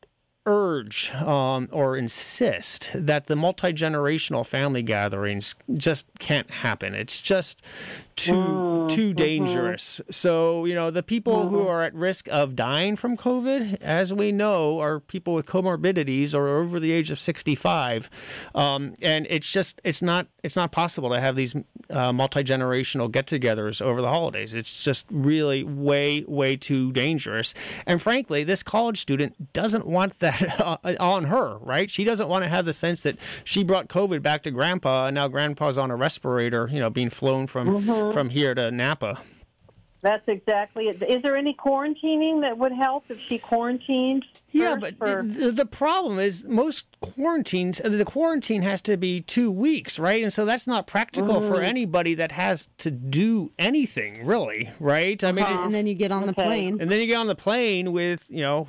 urge 0.49 1.13
um, 1.15 1.69
or 1.73 1.97
insist 1.97 2.91
that 2.95 3.27
the 3.27 3.35
multi 3.35 3.73
generational 3.73 4.47
family 4.47 4.83
gatherings 4.83 5.57
just 5.75 6.07
can't 6.21 6.49
happen. 6.51 6.95
It's 6.95 7.21
just 7.21 7.61
too 8.17 8.77
Mm, 8.87 8.89
too 8.89 9.09
mm-hmm. 9.09 9.17
dangerous. 9.17 10.01
So 10.11 10.65
you 10.65 10.75
know 10.75 10.91
the 10.91 11.03
people 11.03 11.49
who 11.49 11.67
are 11.67 11.83
at 11.83 11.95
risk 11.95 12.29
of 12.29 12.57
dying 12.57 12.97
from 12.97 13.17
COVID, 13.17 13.81
as 13.81 14.13
we 14.13 14.33
know, 14.33 14.81
are 14.81 15.01
people 15.01 15.35
with 15.35 15.47
comorbidities 15.47 16.35
or 16.35 16.49
over 16.49 16.81
the 16.81 16.93
age 16.93 17.11
of 17.11 17.19
sixty 17.19 17.55
five, 17.55 18.09
um, 18.55 18.95
and 19.03 19.27
it's 19.29 19.51
just 19.51 19.81
it's 19.85 20.03
not 20.03 20.27
it's 20.43 20.57
not 20.57 20.73
possible 20.73 21.11
to 21.11 21.21
have 21.21 21.37
these 21.37 21.55
uh, 21.91 22.13
multi 22.13 22.43
generational 22.43 23.11
get 23.11 23.27
togethers 23.27 23.83
over 23.83 24.01
the 24.01 24.09
holidays. 24.09 24.55
It's 24.55 24.83
just 24.85 25.07
really 25.11 25.65
way 25.65 26.25
way 26.27 26.57
too 26.57 26.93
dangerous. 26.93 27.55
And 27.87 28.01
frankly, 28.01 28.45
this 28.45 28.63
college 28.63 29.01
student 29.01 29.53
doesn't 29.53 29.87
want 29.87 30.19
that 30.21 30.61
on 31.01 31.25
her. 31.25 31.59
Right? 31.59 31.91
She 31.91 32.05
doesn't 32.05 32.29
want 32.29 32.45
to 32.45 32.49
have 32.49 32.65
the 32.65 32.73
sense 32.73 33.03
that 33.03 33.17
she 33.45 33.65
brought 33.65 33.89
COVID 33.89 34.23
back 34.23 34.43
to 34.43 34.51
grandpa, 34.51 35.07
and 35.07 35.15
now 35.15 35.29
grandpa's 35.29 35.79
on 35.79 35.91
a 35.91 35.97
respirator. 35.97 36.69
You 36.71 36.81
know, 36.81 36.91
being 36.91 37.11
flown 37.11 37.47
from 37.47 37.67
Mm-hmm. 37.67 38.06
From 38.13 38.31
here 38.31 38.55
to 38.55 38.71
Napa. 38.71 39.19
That's 40.03 40.29
exactly 40.29 40.89
it. 40.89 41.03
Is 41.03 41.23
there 41.23 41.37
any 41.37 41.53
quarantining 41.55 42.43
that 42.43 42.57
would 42.59 42.71
help 42.71 43.05
if 43.09 43.21
she 43.21 43.39
quarantined? 43.39 44.25
Yeah, 44.51 44.77
but 44.77 44.97
for- 44.99 45.23
the, 45.25 45.51
the 45.51 45.67
problem 45.67 46.19
is 46.21 46.45
most 46.45 46.87
quarantines, 47.01 47.79
the 47.83 48.05
quarantine 48.05 48.63
has 48.63 48.81
to 48.83 48.97
be 48.97 49.21
two 49.21 49.51
weeks, 49.51 49.99
right? 49.99 50.23
And 50.23 50.33
so 50.33 50.45
that's 50.45 50.67
not 50.69 50.87
practical 50.87 51.41
for 51.41 51.61
anybody 51.61 52.15
that 52.15 52.31
has 52.33 52.69
to 52.79 52.91
do 52.93 53.51
anything, 53.59 54.25
really, 54.27 54.71
right? 54.79 55.23
I 55.25 55.33
mean, 55.33 55.45
it- 55.45 55.51
and 55.51 55.75
then 55.75 55.87
you 55.87 55.95
get 55.95 56.13
on 56.13 56.27
the 56.27 56.35
plane. 56.35 56.81
and 56.81 56.89
then 56.91 57.01
you 57.01 57.07
get 57.07 57.17
on 57.17 57.27
the 57.27 57.35
plane 57.35 57.91
with, 57.93 58.31
you 58.31 58.43
know, 58.43 58.69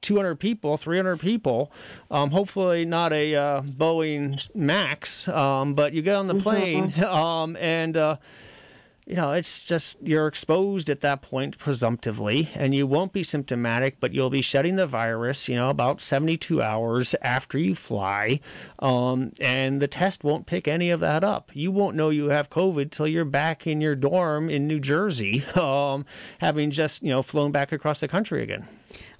200 0.00 0.36
people, 0.36 0.76
300 0.78 1.20
people, 1.20 1.70
um, 2.10 2.30
hopefully 2.30 2.84
not 2.86 3.12
a 3.12 3.34
uh, 3.34 3.60
Boeing 3.62 4.48
Max, 4.54 5.28
um, 5.28 5.74
but 5.74 5.92
you 5.92 6.00
get 6.02 6.16
on 6.16 6.26
the 6.26 6.36
plane 6.36 6.94
um, 7.04 7.56
and. 7.60 7.96
Uh, 7.96 8.16
you 9.06 9.16
know, 9.16 9.32
it's 9.32 9.62
just 9.62 9.96
you're 10.00 10.28
exposed 10.28 10.88
at 10.88 11.00
that 11.00 11.22
point 11.22 11.58
presumptively, 11.58 12.50
and 12.54 12.72
you 12.72 12.86
won't 12.86 13.12
be 13.12 13.24
symptomatic, 13.24 13.98
but 13.98 14.12
you'll 14.12 14.30
be 14.30 14.42
shedding 14.42 14.76
the 14.76 14.86
virus, 14.86 15.48
you 15.48 15.56
know, 15.56 15.70
about 15.70 16.00
72 16.00 16.62
hours 16.62 17.14
after 17.20 17.58
you 17.58 17.74
fly. 17.74 18.38
Um, 18.78 19.32
and 19.40 19.82
the 19.82 19.88
test 19.88 20.22
won't 20.22 20.46
pick 20.46 20.68
any 20.68 20.90
of 20.90 21.00
that 21.00 21.24
up. 21.24 21.50
You 21.52 21.72
won't 21.72 21.96
know 21.96 22.10
you 22.10 22.28
have 22.28 22.48
COVID 22.48 22.92
till 22.92 23.08
you're 23.08 23.24
back 23.24 23.66
in 23.66 23.80
your 23.80 23.96
dorm 23.96 24.48
in 24.48 24.68
New 24.68 24.78
Jersey, 24.78 25.44
um, 25.56 26.06
having 26.38 26.70
just, 26.70 27.02
you 27.02 27.10
know, 27.10 27.22
flown 27.22 27.50
back 27.50 27.72
across 27.72 27.98
the 27.98 28.08
country 28.08 28.42
again. 28.42 28.68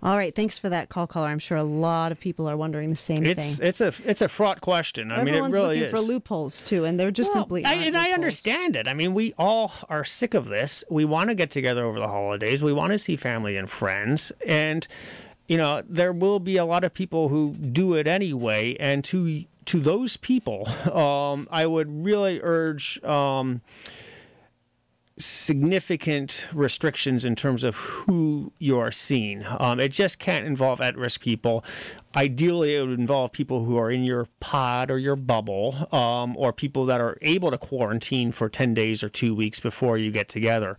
All 0.04 0.16
right, 0.16 0.34
thanks 0.34 0.58
for 0.58 0.68
that 0.68 0.88
call, 0.88 1.06
caller. 1.06 1.28
I'm 1.28 1.38
sure 1.38 1.56
a 1.56 1.62
lot 1.62 2.10
of 2.10 2.18
people 2.18 2.48
are 2.48 2.56
wondering 2.56 2.90
the 2.90 2.96
same 2.96 3.24
It's 3.24 3.58
thing. 3.58 3.68
it's 3.68 3.80
a 3.80 3.92
it's 4.04 4.20
a 4.20 4.28
fraught 4.28 4.60
question. 4.60 5.12
I 5.12 5.20
Everyone's 5.20 5.52
mean, 5.52 5.54
it 5.54 5.56
really 5.56 5.68
looking 5.76 5.84
is. 5.84 5.90
for 5.92 6.00
loopholes 6.00 6.60
too, 6.62 6.84
and 6.84 6.98
they're 6.98 7.12
just 7.12 7.32
Well, 7.34 7.44
simply. 7.44 7.64
I, 7.64 7.74
and 7.74 7.96
I 7.96 8.10
understand 8.10 8.74
it. 8.74 8.88
I 8.88 8.94
mean, 8.94 9.14
we 9.14 9.32
all 9.38 9.72
are 9.88 10.02
sick 10.02 10.34
of 10.34 10.48
this. 10.48 10.82
We 10.90 11.04
want 11.04 11.28
to 11.28 11.34
get 11.36 11.52
together 11.52 11.84
over 11.84 12.00
the 12.00 12.08
holidays. 12.08 12.64
We 12.64 12.72
want 12.72 12.90
to 12.90 12.98
see 12.98 13.14
family 13.14 13.56
and 13.56 13.70
friends, 13.70 14.32
and 14.44 14.86
you 15.46 15.56
know, 15.56 15.82
there 15.88 16.12
will 16.12 16.40
be 16.40 16.56
a 16.56 16.64
lot 16.64 16.82
of 16.82 16.92
people 16.92 17.28
who 17.28 17.52
do 17.54 17.94
it 17.94 18.08
anyway. 18.08 18.76
And 18.80 19.04
to 19.04 19.44
to 19.66 19.78
those 19.78 20.16
people, 20.16 20.66
um, 20.92 21.46
I 21.48 21.64
would 21.66 22.04
really 22.04 22.40
urge. 22.42 23.00
Um, 23.04 23.60
significant 25.18 26.48
restrictions 26.52 27.24
in 27.24 27.36
terms 27.36 27.64
of 27.64 27.76
who 27.76 28.52
you 28.58 28.78
are 28.78 28.90
seeing. 28.90 29.44
Um, 29.58 29.80
it 29.80 29.88
just 29.88 30.18
can't 30.18 30.46
involve 30.46 30.80
at 30.80 30.96
risk 30.96 31.20
people. 31.20 31.64
Ideally, 32.14 32.76
it 32.76 32.86
would 32.86 32.98
involve 32.98 33.32
people 33.32 33.64
who 33.64 33.78
are 33.78 33.90
in 33.90 34.04
your 34.04 34.26
pod 34.40 34.90
or 34.90 34.98
your 34.98 35.16
bubble, 35.16 35.88
um, 35.92 36.36
or 36.36 36.52
people 36.52 36.86
that 36.86 37.00
are 37.00 37.16
able 37.22 37.50
to 37.50 37.58
quarantine 37.58 38.32
for 38.32 38.48
10 38.48 38.74
days 38.74 39.02
or 39.02 39.08
two 39.08 39.34
weeks 39.34 39.60
before 39.60 39.96
you 39.98 40.10
get 40.10 40.28
together. 40.28 40.76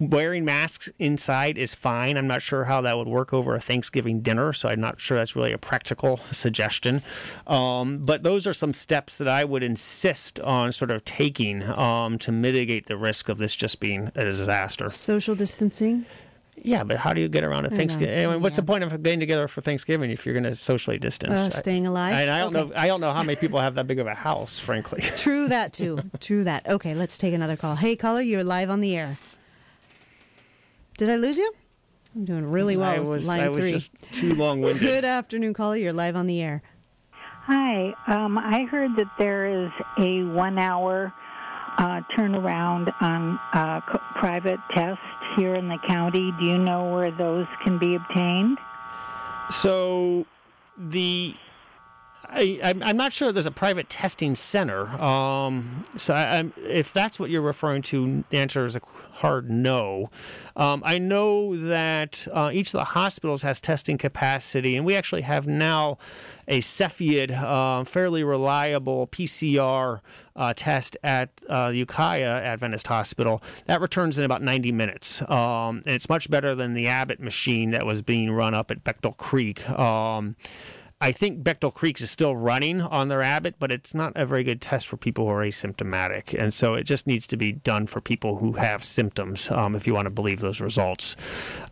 Wearing 0.00 0.44
masks 0.44 0.88
inside 0.98 1.56
is 1.56 1.74
fine. 1.74 2.16
I'm 2.16 2.26
not 2.26 2.42
sure 2.42 2.64
how 2.64 2.80
that 2.80 2.96
would 2.98 3.06
work 3.06 3.32
over 3.32 3.54
a 3.54 3.60
Thanksgiving 3.60 4.20
dinner, 4.20 4.52
so 4.52 4.68
I'm 4.68 4.80
not 4.80 4.98
sure 4.98 5.16
that's 5.18 5.36
really 5.36 5.52
a 5.52 5.58
practical 5.58 6.16
suggestion. 6.32 7.02
Um, 7.46 7.98
but 7.98 8.22
those 8.24 8.46
are 8.46 8.54
some 8.54 8.74
steps 8.74 9.18
that 9.18 9.28
I 9.28 9.44
would 9.44 9.62
insist 9.62 10.40
on 10.40 10.72
sort 10.72 10.90
of 10.90 11.04
taking 11.04 11.62
um, 11.62 12.18
to 12.18 12.32
mitigate 12.32 12.86
the 12.86 12.96
risk 12.96 13.28
of 13.28 13.38
this 13.38 13.54
just 13.54 13.78
being 13.80 14.10
a 14.16 14.24
disaster. 14.24 14.88
Social 14.88 15.34
distancing. 15.34 16.04
Yeah, 16.56 16.84
but 16.84 16.96
how 16.98 17.12
do 17.12 17.20
you 17.20 17.28
get 17.28 17.42
around 17.44 17.66
a 17.66 17.70
Thanksgiving? 17.70 18.26
I 18.26 18.32
mean, 18.32 18.40
what's 18.42 18.56
the 18.56 18.62
point 18.62 18.84
of 18.84 18.90
getting 19.02 19.18
together 19.20 19.48
for 19.48 19.60
Thanksgiving 19.60 20.10
if 20.12 20.24
you're 20.24 20.34
going 20.34 20.44
to 20.44 20.54
socially 20.54 20.98
distance? 20.98 21.32
Uh, 21.32 21.50
staying 21.50 21.86
alive? 21.86 22.14
I, 22.14 22.22
I 22.32 22.38
don't 22.38 22.54
Okay. 22.56 22.68
know. 22.68 22.76
I 22.76 22.86
don't 22.86 23.00
know 23.00 23.12
how 23.12 23.22
many 23.24 23.34
people 23.36 23.58
have 23.60 23.74
that 23.74 23.86
big 23.88 23.98
of 23.98 24.06
a 24.06 24.14
house, 24.14 24.58
frankly. 24.60 25.02
True 25.16 25.48
that 25.48 25.72
too. 25.72 26.00
True 26.20 26.44
that. 26.44 26.68
Okay, 26.68 26.94
let's 26.94 27.18
take 27.18 27.34
another 27.34 27.56
call. 27.56 27.74
Hey, 27.74 27.96
caller, 27.96 28.20
you're 28.20 28.44
live 28.44 28.70
on 28.70 28.80
the 28.80 28.96
air. 28.96 29.18
Did 30.96 31.10
I 31.10 31.16
lose 31.16 31.38
you? 31.38 31.52
I'm 32.14 32.24
doing 32.24 32.48
really 32.50 32.76
well 32.76 32.94
I 32.94 33.00
was, 33.00 33.26
line 33.26 33.40
I 33.40 33.48
was 33.48 33.58
three. 33.58 33.72
just 33.72 34.00
too 34.14 34.34
long-winded. 34.34 34.80
Good 34.80 35.04
afternoon, 35.04 35.52
caller. 35.54 35.76
You're 35.76 35.92
live 35.92 36.14
on 36.14 36.26
the 36.26 36.40
air. 36.42 36.62
Hi. 37.12 37.92
Um, 38.06 38.38
I 38.38 38.64
heard 38.70 38.94
that 38.96 39.10
there 39.18 39.46
is 39.64 39.70
a 39.98 40.22
one 40.22 40.58
hour 40.58 41.12
uh, 41.76 42.02
turnaround 42.16 42.92
on 43.00 43.38
uh, 43.52 43.80
c- 43.92 43.98
private 44.14 44.60
tests 44.70 45.02
here 45.36 45.56
in 45.56 45.68
the 45.68 45.78
county. 45.88 46.32
Do 46.38 46.46
you 46.46 46.56
know 46.58 46.88
where 46.92 47.10
those 47.10 47.46
can 47.64 47.78
be 47.78 47.96
obtained? 47.96 48.58
So 49.50 50.24
the 50.78 51.34
I, 52.34 52.58
I'm, 52.64 52.82
I'm 52.82 52.96
not 52.96 53.12
sure 53.12 53.30
there's 53.30 53.46
a 53.46 53.52
private 53.52 53.88
testing 53.88 54.34
center. 54.34 54.88
Um, 55.00 55.84
so 55.96 56.14
I, 56.14 56.44
if 56.66 56.92
that's 56.92 57.20
what 57.20 57.30
you're 57.30 57.42
referring 57.42 57.82
to, 57.82 58.24
the 58.30 58.38
answer 58.38 58.64
is 58.64 58.74
a 58.74 58.80
hard 59.12 59.48
no. 59.48 60.10
Um, 60.56 60.82
I 60.84 60.98
know 60.98 61.56
that 61.56 62.26
uh, 62.32 62.50
each 62.52 62.68
of 62.68 62.72
the 62.72 62.84
hospitals 62.84 63.42
has 63.42 63.60
testing 63.60 63.98
capacity, 63.98 64.76
and 64.76 64.84
we 64.84 64.96
actually 64.96 65.22
have 65.22 65.46
now 65.46 65.98
a 66.48 66.60
Cepheid, 66.60 67.30
uh, 67.30 67.84
fairly 67.84 68.24
reliable 68.24 69.06
PCR 69.06 70.00
uh, 70.34 70.52
test 70.56 70.96
at 71.04 71.30
uh, 71.48 71.70
Ukiah 71.72 72.42
Adventist 72.42 72.88
Hospital. 72.88 73.42
That 73.66 73.80
returns 73.80 74.18
in 74.18 74.24
about 74.24 74.42
90 74.42 74.72
minutes, 74.72 75.22
um, 75.22 75.82
and 75.86 75.94
it's 75.94 76.08
much 76.08 76.28
better 76.28 76.56
than 76.56 76.74
the 76.74 76.88
Abbott 76.88 77.20
machine 77.20 77.70
that 77.70 77.86
was 77.86 78.02
being 78.02 78.32
run 78.32 78.54
up 78.54 78.72
at 78.72 78.82
Baechtel 78.82 79.16
Creek. 79.16 79.68
Um, 79.70 80.34
I 81.04 81.12
think 81.12 81.42
Baechtel 81.42 81.74
Creeks 81.74 82.00
is 82.00 82.10
still 82.10 82.34
running 82.34 82.80
on 82.80 83.08
their 83.08 83.20
Abbott, 83.20 83.56
but 83.58 83.70
it's 83.70 83.94
not 83.94 84.14
a 84.16 84.24
very 84.24 84.42
good 84.42 84.62
test 84.62 84.86
for 84.86 84.96
people 84.96 85.26
who 85.26 85.32
are 85.32 85.44
asymptomatic. 85.44 86.32
And 86.32 86.54
so 86.54 86.72
it 86.72 86.84
just 86.84 87.06
needs 87.06 87.26
to 87.26 87.36
be 87.36 87.52
done 87.52 87.86
for 87.86 88.00
people 88.00 88.36
who 88.38 88.52
have 88.52 88.82
symptoms, 88.82 89.50
um, 89.50 89.74
if 89.74 89.86
you 89.86 89.92
want 89.92 90.08
to 90.08 90.14
believe 90.14 90.40
those 90.40 90.62
results. 90.62 91.14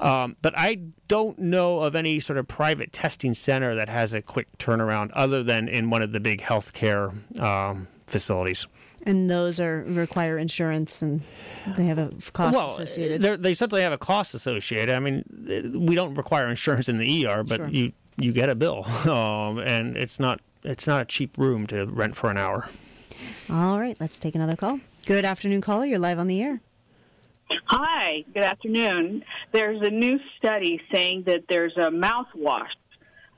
Um, 0.01 0.37
but 0.43 0.53
I 0.55 0.81
don't 1.09 1.39
know 1.39 1.81
of 1.81 1.97
any 1.97 2.21
sort 2.21 2.39
of 2.39 2.47
private 2.47 2.93
testing 2.93 3.33
center 3.33 3.75
that 3.75 3.89
has 3.89 4.13
a 4.13 4.21
quick 4.21 4.49
turnaround 4.59 5.11
other 5.15 5.43
than 5.43 5.67
in 5.67 5.89
one 5.89 6.03
of 6.03 6.13
the 6.13 6.21
big 6.21 6.43
healthcare 6.43 7.11
um, 7.41 7.89
facilities. 8.07 8.67
And 9.05 9.31
those 9.31 9.59
are 9.59 9.83
require 9.89 10.37
insurance 10.37 11.01
and 11.01 11.23
they 11.77 11.87
have 11.87 11.97
a 11.97 12.11
cost 12.35 12.55
well, 12.55 12.67
associated. 12.67 13.43
they 13.43 13.55
certainly 13.55 13.83
have 13.83 13.95
a 13.95 13.99
cost 13.99 14.35
associated. 14.35 14.95
I 14.95 14.99
mean, 15.01 15.25
we 15.75 15.95
don't 15.95 16.15
require 16.17 16.49
insurance 16.49 16.91
in 16.91 16.99
the 16.99 17.27
ER, 17.27 17.43
but 17.43 17.57
Sure. 17.57 17.69
you 17.69 17.93
you 18.17 18.33
get 18.33 18.49
a 18.49 18.55
bill, 18.55 18.85
um, 19.09 19.59
and 19.59 19.97
it's 19.97 20.21
not 20.21 20.41
it's 20.65 20.87
not 20.87 21.03
a 21.03 21.05
cheap 21.05 21.37
room 21.39 21.67
to 21.69 21.87
rent 21.87 22.17
for 22.17 22.31
an 22.31 22.37
hour. 22.37 22.69
All 23.51 23.79
right, 23.79 23.97
let's 24.01 24.19
take 24.19 24.35
another 24.35 24.57
call. 24.57 24.81
Good 25.07 25.25
afternoon, 25.25 25.61
caller. 25.61 25.85
You're 25.85 25.99
live 25.99 26.19
on 26.19 26.27
the 26.27 26.43
air. 26.43 26.61
Hi, 27.67 28.25
good 28.33 28.45
afternoon. 28.45 29.25
There's 29.51 29.83
a 29.83 29.91
new 29.91 30.19
study 30.39 30.81
saying 30.93 31.25
that 31.27 31.45
there's 31.49 31.77
a 31.77 31.91
mouthwash 31.91 32.71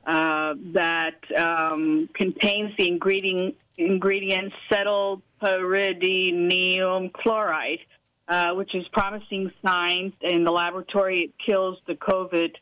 uh, 0.07 0.55
that 0.73 1.17
um, 1.37 2.09
contains 2.15 2.77
the 2.77 2.87
ingredient 2.87 3.57
ingredient 3.79 4.53
cetylpyridinium 4.71 7.13
chloride, 7.13 7.81
uh, 8.29 8.53
which 8.53 8.73
is 8.75 8.87
promising 8.93 9.51
signs. 9.65 10.13
In 10.21 10.45
the 10.45 10.53
laboratory, 10.53 11.23
it 11.23 11.33
kills 11.45 11.79
the 11.87 11.95
COVID 11.95 12.55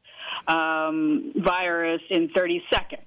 um, 0.47 1.33
virus 1.37 2.03
in 2.11 2.29
30 2.29 2.63
seconds. 2.73 3.03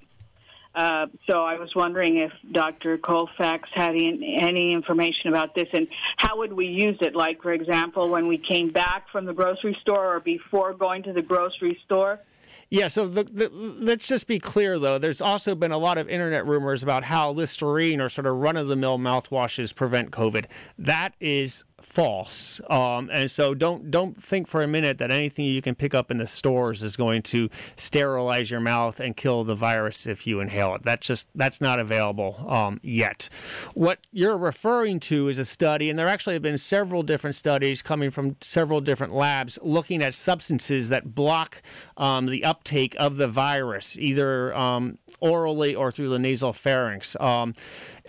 Uh, 0.76 1.06
so 1.28 1.42
I 1.42 1.58
was 1.58 1.74
wondering 1.74 2.18
if 2.18 2.32
Dr. 2.52 2.98
Colfax 2.98 3.66
had 3.72 3.94
any, 3.94 4.36
any 4.38 4.74
information 4.74 5.30
about 5.30 5.54
this 5.54 5.68
and 5.72 5.88
how 6.18 6.36
would 6.36 6.52
we 6.52 6.66
use 6.66 6.98
it? 7.00 7.16
Like, 7.16 7.40
for 7.40 7.54
example, 7.54 8.10
when 8.10 8.28
we 8.28 8.36
came 8.36 8.70
back 8.70 9.08
from 9.10 9.24
the 9.24 9.32
grocery 9.32 9.74
store 9.80 10.16
or 10.16 10.20
before 10.20 10.74
going 10.74 11.02
to 11.04 11.14
the 11.14 11.22
grocery 11.22 11.80
store? 11.86 12.20
Yeah, 12.68 12.88
so 12.88 13.06
the, 13.06 13.24
the, 13.24 13.48
let's 13.48 14.06
just 14.08 14.26
be 14.26 14.38
clear, 14.38 14.78
though. 14.78 14.98
There's 14.98 15.20
also 15.20 15.54
been 15.54 15.72
a 15.72 15.78
lot 15.78 15.98
of 15.98 16.08
internet 16.08 16.46
rumors 16.46 16.82
about 16.82 17.04
how 17.04 17.30
Listerine 17.30 18.00
or 18.00 18.08
sort 18.08 18.26
of 18.26 18.34
run 18.34 18.56
of 18.56 18.68
the 18.68 18.76
mill 18.76 18.98
mouthwashes 18.98 19.74
prevent 19.74 20.10
COVID. 20.10 20.46
That 20.78 21.14
is 21.20 21.64
false. 21.82 22.60
Um, 22.70 23.10
and 23.12 23.30
so 23.30 23.54
don't 23.54 23.90
don't 23.90 24.22
think 24.22 24.48
for 24.48 24.62
a 24.62 24.66
minute 24.66 24.98
that 24.98 25.10
anything 25.10 25.44
you 25.44 25.60
can 25.60 25.74
pick 25.74 25.94
up 25.94 26.10
in 26.10 26.16
the 26.16 26.26
stores 26.26 26.82
is 26.82 26.96
going 26.96 27.22
to 27.22 27.50
sterilize 27.76 28.50
your 28.50 28.60
mouth 28.60 28.98
and 28.98 29.16
kill 29.16 29.44
the 29.44 29.54
virus 29.54 30.06
if 30.06 30.26
you 30.26 30.40
inhale 30.40 30.74
it. 30.74 30.82
That's 30.82 31.06
just 31.06 31.26
that's 31.34 31.60
not 31.60 31.78
available 31.78 32.44
um, 32.48 32.80
yet. 32.82 33.28
What 33.74 33.98
you're 34.10 34.38
referring 34.38 35.00
to 35.00 35.28
is 35.28 35.38
a 35.38 35.44
study, 35.44 35.90
and 35.90 35.98
there 35.98 36.08
actually 36.08 36.34
have 36.34 36.42
been 36.42 36.58
several 36.58 37.02
different 37.02 37.36
studies 37.36 37.82
coming 37.82 38.10
from 38.10 38.36
several 38.40 38.80
different 38.80 39.14
labs 39.14 39.58
looking 39.62 40.02
at 40.02 40.14
substances 40.14 40.88
that 40.88 41.14
block 41.14 41.60
um, 41.98 42.26
the 42.26 42.44
uptake 42.44 42.96
of 42.98 43.18
the 43.18 43.28
virus, 43.28 43.98
either 43.98 44.54
um, 44.56 44.96
orally 45.20 45.74
or 45.74 45.90
through 45.90 46.10
the 46.10 46.18
nasal 46.18 46.52
pharynx. 46.52 47.16
Um, 47.20 47.54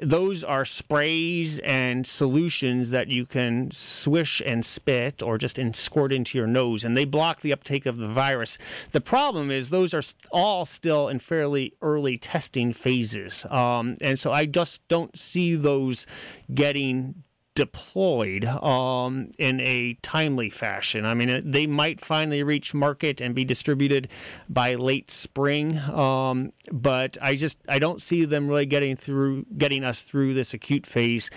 those 0.02 0.44
are 0.44 0.66
sprays 0.66 1.60
and 1.60 2.06
solutions 2.06 2.92
that 2.92 3.08
you 3.08 3.26
can 3.26 3.72
swish 3.72 4.42
and 4.46 4.66
spit 4.66 5.24
or 5.24 5.38
just 5.38 5.58
in, 5.58 5.74
squirt 5.74 6.12
into 6.12 6.38
your 6.38 6.48
nose, 6.48 6.84
and 6.84 6.96
they 6.96 7.06
block 7.06 7.42
the 7.42 7.54
uptake 7.54 7.86
of 7.86 7.98
the 7.98 8.08
virus. 8.08 8.58
The 8.92 9.02
problem 9.02 9.52
is 9.52 9.70
those 9.70 9.94
are 9.94 10.04
all 10.32 10.66
still 10.66 11.08
in 11.10 11.20
fairly 11.20 11.74
early 11.82 12.18
testing 12.18 12.74
phases, 12.74 13.46
um, 13.50 13.96
and 14.02 14.20
so 14.20 14.32
I 14.32 14.46
just 14.46 14.88
don't 14.88 15.18
see 15.18 15.56
those 15.56 16.06
getting 16.54 17.24
deployed 17.58 18.46
um, 18.46 19.32
in 19.40 19.60
a 19.62 19.96
timely 20.04 20.48
fashion. 20.48 21.08
I 21.08 21.16
mean, 21.16 21.42
they 21.44 21.66
might 21.66 22.00
finally 22.00 22.44
reach 22.44 22.76
market 22.76 23.20
and 23.20 23.34
be 23.34 23.46
distributed 23.46 24.10
by 24.48 24.76
late 24.76 25.10
spring, 25.10 25.80
um, 25.80 26.54
but 26.72 27.18
I 27.20 27.34
just 27.34 27.58
I 27.68 27.80
don't 27.80 28.00
see 28.00 28.26
them 28.26 28.48
really 28.48 28.68
getting 28.68 28.96
through, 28.96 29.48
getting 29.58 29.84
us 29.84 30.04
through 30.04 30.36
this 30.36 30.54
acute 30.54 30.86
phase. 30.86 31.32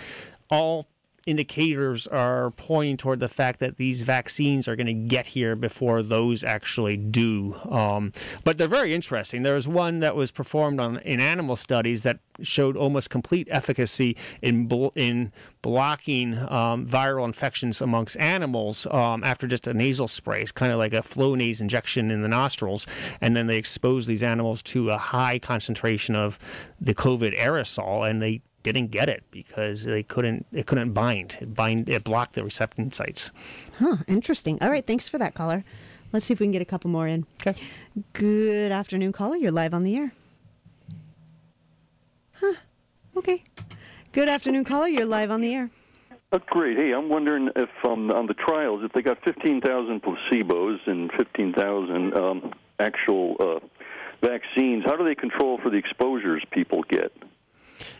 All 0.51 0.87
indicators 1.25 2.07
are 2.07 2.51
pointing 2.51 2.97
toward 2.97 3.19
the 3.19 3.27
fact 3.27 3.59
that 3.59 3.77
these 3.77 4.01
vaccines 4.01 4.67
are 4.67 4.75
going 4.75 4.87
to 4.87 4.93
get 4.93 5.27
here 5.27 5.55
before 5.55 6.01
those 6.01 6.43
actually 6.43 6.97
do. 6.97 7.55
Um, 7.69 8.11
but 8.43 8.57
they're 8.57 8.67
very 8.67 8.93
interesting. 8.93 9.43
There 9.43 9.55
was 9.55 9.67
one 9.67 9.99
that 9.99 10.15
was 10.15 10.31
performed 10.31 10.79
on 10.79 10.97
in 10.99 11.19
animal 11.19 11.55
studies 11.55 12.03
that 12.03 12.19
showed 12.41 12.75
almost 12.75 13.09
complete 13.09 13.47
efficacy 13.51 14.17
in 14.41 14.67
in 14.95 15.31
blocking 15.61 16.37
um, 16.49 16.87
viral 16.87 17.25
infections 17.25 17.81
amongst 17.81 18.17
animals 18.17 18.87
um, 18.87 19.23
after 19.23 19.47
just 19.47 19.67
a 19.67 19.73
nasal 19.73 20.07
spray. 20.07 20.41
It's 20.41 20.51
kind 20.51 20.71
of 20.71 20.79
like 20.79 20.93
a 20.93 21.01
Flonase 21.01 21.61
injection 21.61 22.09
in 22.09 22.21
the 22.21 22.27
nostrils, 22.27 22.87
and 23.21 23.35
then 23.35 23.47
they 23.47 23.57
exposed 23.57 24.07
these 24.07 24.23
animals 24.23 24.61
to 24.63 24.89
a 24.89 24.97
high 24.97 25.37
concentration 25.39 26.15
of 26.15 26.39
the 26.79 26.95
COVID 26.95 27.37
aerosol, 27.37 28.09
and 28.09 28.21
they 28.21 28.41
didn't 28.63 28.91
get 28.91 29.09
it 29.09 29.23
because 29.31 29.83
they 29.83 30.03
couldn't 30.03 30.45
it 30.51 30.65
couldn't 30.67 30.93
bind 30.93 31.37
it 31.41 31.53
bind 31.53 31.89
it 31.89 32.03
blocked 32.03 32.33
the 32.33 32.43
reception 32.43 32.91
sites. 32.91 33.31
Huh, 33.79 33.97
interesting. 34.07 34.57
All 34.61 34.69
right, 34.69 34.85
thanks 34.85 35.07
for 35.09 35.17
that 35.17 35.33
caller. 35.33 35.63
Let's 36.11 36.25
see 36.25 36.33
if 36.33 36.39
we 36.39 36.45
can 36.45 36.51
get 36.51 36.61
a 36.61 36.65
couple 36.65 36.89
more 36.89 37.07
in. 37.07 37.25
Okay. 37.45 37.59
Good 38.13 38.71
afternoon, 38.71 39.13
caller. 39.13 39.37
You're 39.37 39.51
live 39.51 39.73
on 39.73 39.83
the 39.83 39.95
air. 39.95 40.11
Huh. 42.35 42.53
Okay. 43.15 43.43
Good 44.11 44.27
afternoon, 44.27 44.65
caller. 44.65 44.87
You're 44.87 45.05
live 45.05 45.31
on 45.31 45.39
the 45.41 45.55
air. 45.55 45.69
Uh, 46.33 46.39
great. 46.49 46.77
Hey, 46.77 46.93
I'm 46.93 47.09
wondering 47.09 47.49
if 47.55 47.69
um, 47.83 48.11
on 48.11 48.25
the 48.25 48.33
trials, 48.33 48.83
if 48.83 48.91
they 48.93 49.01
got 49.01 49.23
15,000 49.23 50.01
placebos 50.01 50.77
and 50.85 51.11
15,000 51.17 52.13
um, 52.17 52.53
actual 52.79 53.35
uh, 53.39 53.59
vaccines, 54.21 54.83
how 54.85 54.95
do 54.95 55.03
they 55.03 55.15
control 55.15 55.59
for 55.61 55.69
the 55.69 55.77
exposures 55.77 56.43
people 56.51 56.83
get? 56.83 57.11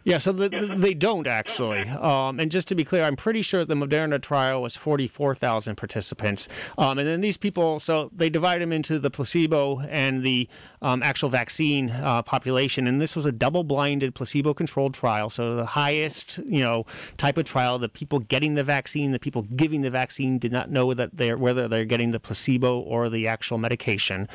Yeah, 0.04 0.18
so 0.18 0.32
the, 0.32 0.50
they 0.78 0.94
don't 0.94 1.28
actually. 1.28 1.82
Um, 1.82 2.40
and 2.40 2.50
just 2.50 2.68
to 2.70 2.76
be 2.76 2.84
clear, 2.84 3.04
I'm 3.04 3.16
pretty 3.16 3.42
sure 3.42 3.64
the 3.66 3.76
Moderna 3.76 4.22
trial 4.22 4.62
was 4.62 4.76
44,000 4.76 5.76
participants. 5.76 6.48
Um, 6.78 6.98
and 6.98 7.08
then 7.08 7.22
these 7.22 7.38
people, 7.38 7.80
so 7.80 8.10
they 8.16 8.30
divide 8.30 8.62
them 8.62 8.72
into 8.72 8.98
the 8.98 9.12
placebo 9.12 9.82
and 9.82 10.24
the 10.24 10.48
um, 10.82 11.04
actual 11.04 11.30
vaccine 11.30 11.92
uh, 11.92 12.24
population. 12.24 12.88
And 12.88 13.00
this 13.00 13.16
was 13.16 13.26
a 13.26 13.32
double-blinded, 13.32 14.16
placebo-controlled 14.16 14.94
trial. 14.94 15.30
So 15.30 15.56
the 15.56 15.66
highest, 15.66 16.40
you 16.40 16.62
know, 16.62 16.86
type 17.18 17.38
of 17.38 17.46
trial. 17.46 17.78
The 17.78 17.90
people 17.90 18.20
getting 18.20 18.56
the 18.56 18.64
vaccine, 18.64 19.12
the 19.12 19.20
people 19.20 19.44
giving 19.44 19.82
the 19.82 19.92
vaccine, 19.92 20.40
did 20.40 20.52
not 20.52 20.72
know 20.72 20.94
that 20.94 21.16
they're 21.18 21.38
whether 21.38 21.68
they're 21.68 21.86
getting 21.86 22.12
the 22.12 22.20
placebo 22.20 22.80
or 22.80 23.10
the 23.10 23.28
actual 23.28 23.58
medication. 23.58 24.28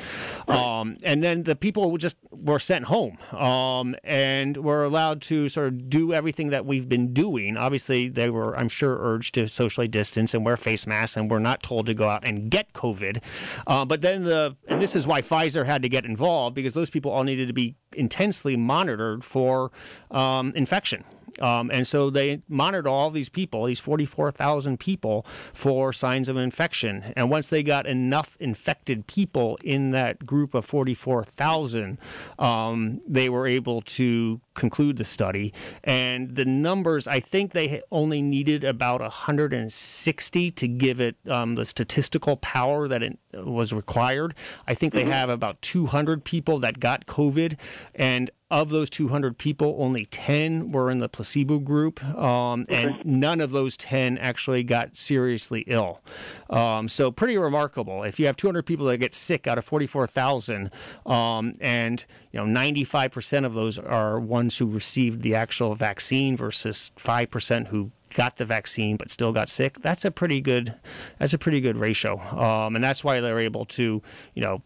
Um, 0.47 0.97
and 1.03 1.21
then 1.21 1.43
the 1.43 1.55
people 1.55 1.97
just 1.97 2.17
were 2.31 2.59
sent 2.59 2.85
home 2.85 3.17
um, 3.31 3.95
and 4.03 4.57
were 4.57 4.83
allowed 4.83 5.21
to 5.23 5.49
sort 5.57 5.69
of 5.69 5.89
do 5.89 6.13
everything 6.13 6.49
that 6.49 6.67
we've 6.67 6.87
been 6.87 7.13
doing. 7.13 7.57
Obviously, 7.57 8.09
they 8.09 8.29
were, 8.29 8.55
I'm 8.55 8.69
sure, 8.69 8.95
urged 8.99 9.33
to 9.33 9.47
socially 9.47 9.87
distance 9.87 10.35
and 10.35 10.45
wear 10.45 10.55
face 10.55 10.85
masks, 10.85 11.17
and 11.17 11.31
were 11.31 11.39
not 11.39 11.63
told 11.63 11.87
to 11.87 11.95
go 11.95 12.07
out 12.07 12.23
and 12.23 12.51
get 12.51 12.73
COVID. 12.73 13.23
Uh, 13.65 13.83
but 13.83 14.01
then 14.01 14.23
the, 14.23 14.55
and 14.67 14.79
this 14.79 14.95
is 14.95 15.07
why 15.07 15.23
Pfizer 15.23 15.65
had 15.65 15.81
to 15.81 15.89
get 15.89 16.05
involved 16.05 16.53
because 16.53 16.75
those 16.75 16.91
people 16.91 17.11
all 17.11 17.23
needed 17.23 17.47
to 17.47 17.55
be 17.55 17.73
intensely 17.93 18.55
monitored 18.55 19.23
for 19.23 19.71
um, 20.11 20.51
infection. 20.55 21.03
Um, 21.39 21.69
and 21.71 21.85
so 21.85 22.09
they 22.09 22.41
monitored 22.47 22.87
all 22.87 23.09
these 23.09 23.29
people, 23.29 23.65
these 23.65 23.79
44,000 23.79 24.79
people, 24.79 25.25
for 25.53 25.93
signs 25.93 26.29
of 26.29 26.37
infection. 26.37 27.13
And 27.15 27.29
once 27.29 27.49
they 27.49 27.63
got 27.63 27.85
enough 27.85 28.37
infected 28.39 29.07
people 29.07 29.57
in 29.63 29.91
that 29.91 30.25
group 30.25 30.53
of 30.53 30.65
44,000, 30.65 31.97
um, 32.39 33.01
they 33.07 33.29
were 33.29 33.47
able 33.47 33.81
to 33.81 34.41
conclude 34.57 34.97
the 34.97 35.05
study. 35.05 35.53
And 35.83 36.35
the 36.35 36.43
numbers, 36.43 37.07
I 37.07 37.21
think 37.21 37.53
they 37.53 37.81
only 37.91 38.21
needed 38.21 38.65
about 38.65 38.99
160 38.99 40.51
to 40.51 40.67
give 40.67 40.99
it 40.99 41.15
um, 41.29 41.55
the 41.55 41.65
statistical 41.65 42.35
power 42.37 42.87
that 42.89 43.01
it 43.01 43.17
was 43.33 43.71
required. 43.71 44.33
I 44.67 44.73
think 44.73 44.91
they 44.93 45.03
mm-hmm. 45.03 45.11
have 45.11 45.29
about 45.29 45.61
200 45.61 46.25
people 46.25 46.59
that 46.59 46.79
got 46.79 47.05
COVID. 47.05 47.57
And 47.95 48.29
of 48.49 48.69
those 48.69 48.89
200 48.89 49.37
people, 49.37 49.75
only 49.77 50.05
10 50.05 50.71
were 50.71 50.89
in 50.89 50.99
the 50.99 51.09
placebo 51.09 51.59
group, 51.59 52.01
um, 52.15 52.61
okay. 52.61 52.83
and 52.83 53.05
none 53.05 53.41
of 53.41 53.51
those 53.51 53.75
10 53.75 54.17
actually 54.17 54.63
got 54.63 54.95
seriously 54.95 55.65
ill. 55.67 56.01
Um, 56.49 56.87
so 56.87 57.11
pretty 57.11 57.37
remarkable. 57.37 58.03
If 58.03 58.19
you 58.19 58.25
have 58.25 58.37
200 58.37 58.63
people 58.63 58.85
that 58.85 58.99
get 58.99 59.13
sick 59.13 59.47
out 59.47 59.57
of 59.57 59.65
44,000, 59.65 60.71
um, 61.05 61.51
and 61.59 62.05
you 62.31 62.39
know 62.39 62.45
95% 62.45 63.45
of 63.45 63.53
those 63.53 63.77
are 63.77 64.17
ones 64.47 64.57
who 64.57 64.65
received 64.65 65.23
the 65.23 65.35
actual 65.35 65.75
vaccine 65.75 66.37
versus 66.37 66.91
5% 66.97 67.67
who 67.67 67.91
got 68.13 68.37
the 68.37 68.45
vaccine 68.45 68.95
but 68.95 69.11
still 69.11 69.33
got 69.33 69.49
sick 69.49 69.79
that's 69.79 70.05
a 70.05 70.11
pretty 70.11 70.39
good 70.39 70.73
that's 71.19 71.33
a 71.33 71.37
pretty 71.37 71.59
good 71.59 71.75
ratio 71.75 72.17
um, 72.39 72.73
and 72.75 72.81
that's 72.81 73.03
why 73.03 73.19
they're 73.19 73.39
able 73.39 73.65
to 73.65 74.01
you 74.33 74.41
know 74.41 74.61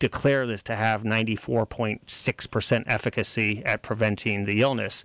declare 0.00 0.46
this 0.46 0.64
to 0.64 0.74
have 0.74 1.04
94.6% 1.04 2.82
efficacy 2.86 3.62
at 3.66 3.82
preventing 3.82 4.46
the 4.46 4.62
illness. 4.62 5.04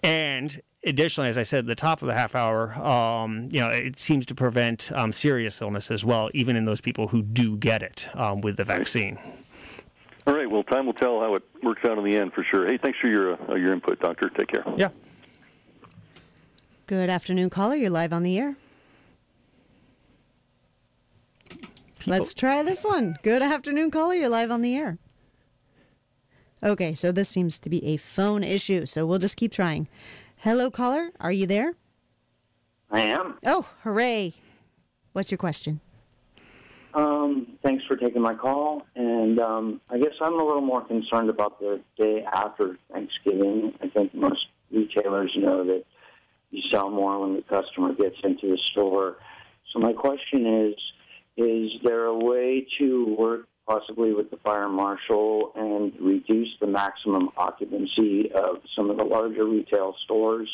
And 0.00 0.60
additionally, 0.84 1.28
as 1.28 1.36
I 1.36 1.42
said 1.42 1.58
at 1.58 1.66
the 1.66 1.74
top 1.74 2.02
of 2.02 2.06
the 2.06 2.14
half 2.14 2.36
hour, 2.36 2.72
um, 2.74 3.48
you 3.50 3.58
know, 3.58 3.68
it 3.68 3.98
seems 3.98 4.24
to 4.26 4.34
prevent 4.36 4.92
um, 4.92 5.12
serious 5.12 5.60
illness 5.60 5.90
as 5.90 6.04
well, 6.04 6.30
even 6.34 6.54
in 6.54 6.66
those 6.66 6.80
people 6.80 7.08
who 7.08 7.20
do 7.20 7.56
get 7.56 7.82
it 7.82 8.08
um, 8.14 8.42
with 8.42 8.56
the 8.56 8.64
vaccine. 8.64 9.18
All 10.26 10.34
right. 10.34 10.48
Well, 10.48 10.62
time 10.62 10.86
will 10.86 10.92
tell 10.92 11.20
how 11.20 11.34
it 11.34 11.42
works 11.62 11.84
out 11.84 11.98
in 11.98 12.04
the 12.04 12.16
end 12.16 12.32
for 12.32 12.44
sure. 12.44 12.66
Hey, 12.66 12.78
thanks 12.78 12.98
for 12.98 13.08
your 13.08 13.32
uh, 13.50 13.54
your 13.54 13.72
input, 13.72 14.00
Doctor. 14.00 14.28
Take 14.28 14.48
care. 14.48 14.64
Yeah. 14.76 14.90
Good 16.86 17.10
afternoon, 17.10 17.50
caller. 17.50 17.74
You're 17.74 17.90
live 17.90 18.12
on 18.12 18.22
the 18.22 18.38
air. 18.38 18.56
People. 21.48 22.18
Let's 22.18 22.34
try 22.34 22.62
this 22.62 22.84
one. 22.84 23.16
Good 23.22 23.42
afternoon, 23.42 23.90
caller. 23.90 24.14
You're 24.14 24.28
live 24.28 24.50
on 24.50 24.60
the 24.60 24.76
air. 24.76 24.98
Okay, 26.64 26.94
so 26.94 27.10
this 27.10 27.28
seems 27.28 27.58
to 27.60 27.70
be 27.70 27.84
a 27.84 27.96
phone 27.96 28.44
issue, 28.44 28.86
so 28.86 29.06
we'll 29.06 29.18
just 29.18 29.36
keep 29.36 29.52
trying. 29.52 29.88
Hello, 30.36 30.70
caller. 30.70 31.10
Are 31.18 31.32
you 31.32 31.46
there? 31.46 31.74
I 32.90 33.00
am. 33.00 33.38
Oh, 33.44 33.68
hooray. 33.82 34.34
What's 35.12 35.30
your 35.30 35.38
question? 35.38 35.80
Um, 36.94 37.58
thanks 37.62 37.84
for 37.86 37.96
taking 37.96 38.22
my 38.22 38.34
call. 38.34 38.82
And 38.94 39.38
um, 39.38 39.80
I 39.88 39.98
guess 39.98 40.12
I'm 40.20 40.34
a 40.34 40.44
little 40.44 40.60
more 40.60 40.84
concerned 40.84 41.30
about 41.30 41.58
the 41.58 41.80
day 41.96 42.24
after 42.30 42.78
Thanksgiving. 42.92 43.72
I 43.80 43.88
think 43.88 44.14
most 44.14 44.46
retailers 44.70 45.32
know 45.36 45.64
that 45.64 45.84
you 46.50 46.62
sell 46.70 46.90
more 46.90 47.20
when 47.20 47.34
the 47.34 47.42
customer 47.42 47.94
gets 47.94 48.16
into 48.22 48.48
the 48.48 48.58
store. 48.72 49.16
So 49.72 49.78
my 49.78 49.92
question 49.92 50.70
is 50.70 50.74
is 51.34 51.70
there 51.82 52.04
a 52.04 52.14
way 52.14 52.66
to 52.78 53.16
work 53.18 53.48
possibly 53.66 54.12
with 54.12 54.30
the 54.30 54.36
fire 54.38 54.68
marshal 54.68 55.52
and 55.54 55.92
reduce 55.98 56.48
the 56.60 56.66
maximum 56.66 57.30
occupancy 57.38 58.30
of 58.32 58.56
some 58.76 58.90
of 58.90 58.98
the 58.98 59.04
larger 59.04 59.46
retail 59.46 59.94
stores? 60.04 60.50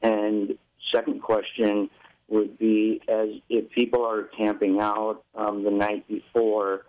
And 0.00 0.56
second 0.94 1.20
question 1.20 1.90
would 2.28 2.58
be 2.58 3.00
as 3.08 3.28
if 3.48 3.70
people 3.70 4.04
are 4.04 4.24
camping 4.36 4.80
out 4.80 5.24
um, 5.34 5.64
the 5.64 5.70
night 5.70 6.06
before 6.08 6.84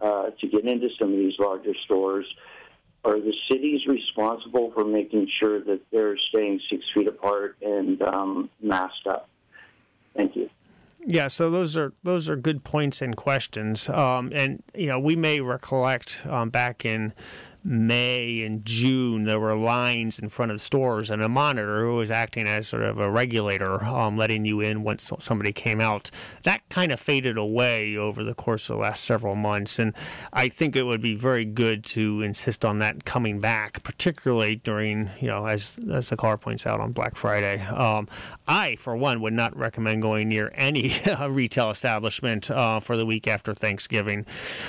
uh, 0.00 0.30
to 0.40 0.46
get 0.46 0.64
into 0.66 0.88
some 0.98 1.12
of 1.12 1.18
these 1.18 1.34
larger 1.38 1.72
stores, 1.84 2.26
are 3.04 3.20
the 3.20 3.34
cities 3.50 3.80
responsible 3.86 4.72
for 4.72 4.84
making 4.84 5.28
sure 5.40 5.60
that 5.60 5.80
they're 5.92 6.16
staying 6.18 6.60
six 6.70 6.84
feet 6.94 7.06
apart 7.06 7.56
and 7.62 8.00
um, 8.02 8.50
masked 8.62 9.06
up? 9.06 9.28
Thank 10.16 10.36
you. 10.36 10.48
Yeah, 11.06 11.28
so 11.28 11.50
those 11.50 11.76
are 11.76 11.92
those 12.02 12.30
are 12.30 12.36
good 12.36 12.64
points 12.64 13.02
and 13.02 13.14
questions, 13.14 13.90
um, 13.90 14.32
and 14.34 14.62
you 14.74 14.86
know 14.86 14.98
we 14.98 15.16
may 15.16 15.40
recollect 15.40 16.26
um, 16.26 16.48
back 16.48 16.86
in 16.86 17.12
May 17.64 18.42
and 18.42 18.64
June, 18.64 19.24
there 19.24 19.40
were 19.40 19.54
lines 19.54 20.18
in 20.18 20.28
front 20.28 20.52
of 20.52 20.60
stores 20.60 21.10
and 21.10 21.22
a 21.22 21.28
monitor 21.28 21.86
who 21.86 21.96
was 21.96 22.10
acting 22.10 22.46
as 22.46 22.68
sort 22.68 22.82
of 22.82 22.98
a 22.98 23.10
regulator, 23.10 23.82
um, 23.84 24.18
letting 24.18 24.44
you 24.44 24.60
in 24.60 24.82
once 24.82 25.10
somebody 25.18 25.52
came 25.52 25.80
out. 25.80 26.10
That 26.42 26.68
kind 26.68 26.92
of 26.92 27.00
faded 27.00 27.38
away 27.38 27.96
over 27.96 28.22
the 28.22 28.34
course 28.34 28.68
of 28.68 28.76
the 28.76 28.82
last 28.82 29.04
several 29.04 29.34
months, 29.34 29.78
and 29.78 29.94
I 30.32 30.48
think 30.48 30.76
it 30.76 30.82
would 30.82 31.00
be 31.00 31.14
very 31.14 31.46
good 31.46 31.84
to 31.86 32.20
insist 32.20 32.64
on 32.64 32.80
that 32.80 33.06
coming 33.06 33.40
back, 33.40 33.82
particularly 33.82 34.56
during, 34.56 35.10
you 35.20 35.28
know, 35.28 35.46
as 35.46 35.78
as 35.90 36.10
the 36.10 36.16
caller 36.16 36.36
points 36.36 36.66
out 36.66 36.80
on 36.80 36.92
Black 36.92 37.16
Friday. 37.16 37.62
Um, 37.62 38.08
I, 38.46 38.76
for 38.76 38.94
one, 38.94 39.22
would 39.22 39.32
not 39.32 39.56
recommend 39.56 40.02
going 40.02 40.28
near 40.28 40.52
any 40.54 40.94
retail 41.28 41.70
establishment 41.70 42.50
uh, 42.50 42.80
for 42.80 42.96
the 42.96 43.06
week 43.06 43.26
after 43.26 43.54
Thanksgiving. 43.54 44.26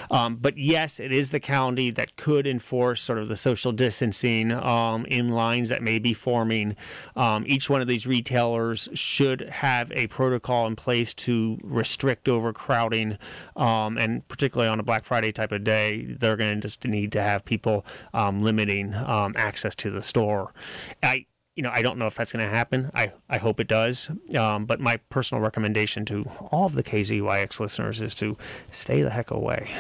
Um, 0.10 0.38
but 0.38 0.58
yes, 0.58 1.00
it 1.02 1.12
is 1.12 1.32
the 1.32 1.42
county 1.42 1.92
that 1.92 2.16
could 2.16 2.48
enforce 2.48 2.85
sort 2.94 3.18
of 3.18 3.28
the 3.28 3.36
social 3.36 3.72
distancing 3.72 4.52
um, 4.52 5.06
in 5.06 5.30
lines 5.30 5.70
that 5.70 5.82
may 5.82 5.98
be 5.98 6.14
forming. 6.14 6.76
Um, 7.16 7.46
each 7.48 7.70
one 7.70 7.82
of 7.82 7.88
these 7.88 8.06
retailers 8.06 8.90
should 8.94 9.42
have 9.50 9.92
a 9.94 10.08
protocol 10.08 10.68
in 10.68 10.76
place 10.76 11.14
to 11.16 11.58
restrict 11.64 12.28
overcrowding, 12.28 13.18
um, 13.56 13.98
and 13.98 14.28
particularly 14.28 14.70
on 14.70 14.80
a 14.80 14.84
Black 14.84 15.06
Friday 15.06 15.32
type 15.32 15.52
of 15.52 15.64
day, 15.64 16.06
they're 16.06 16.38
going 16.38 16.56
to 16.56 16.62
just 16.62 16.86
need 16.86 17.12
to 17.14 17.22
have 17.22 17.46
people 17.46 17.86
um, 18.14 18.44
limiting 18.44 18.94
um, 18.94 19.34
access 19.36 19.74
to 19.76 19.90
the 19.90 20.02
store. 20.02 20.54
I 21.02 21.26
you 21.56 21.64
know, 21.64 21.72
I 21.72 21.82
don't 21.82 21.98
know 21.98 22.08
if 22.08 22.16
that's 22.16 22.34
going 22.34 22.46
to 22.46 22.54
happen. 22.54 22.92
I, 22.94 23.14
I 23.30 23.38
hope 23.38 23.60
it 23.60 23.68
does. 23.68 24.12
Um, 24.38 24.66
but 24.66 24.82
my 24.82 24.98
personal 25.10 25.42
recommendation 25.42 26.04
to 26.06 26.24
all 26.52 26.66
of 26.66 26.74
the 26.74 26.84
KZYX 26.84 27.60
listeners 27.60 28.02
is 28.02 28.14
to 28.16 28.38
stay 28.72 29.02
the 29.02 29.10
heck 29.10 29.32
away. 29.32 29.72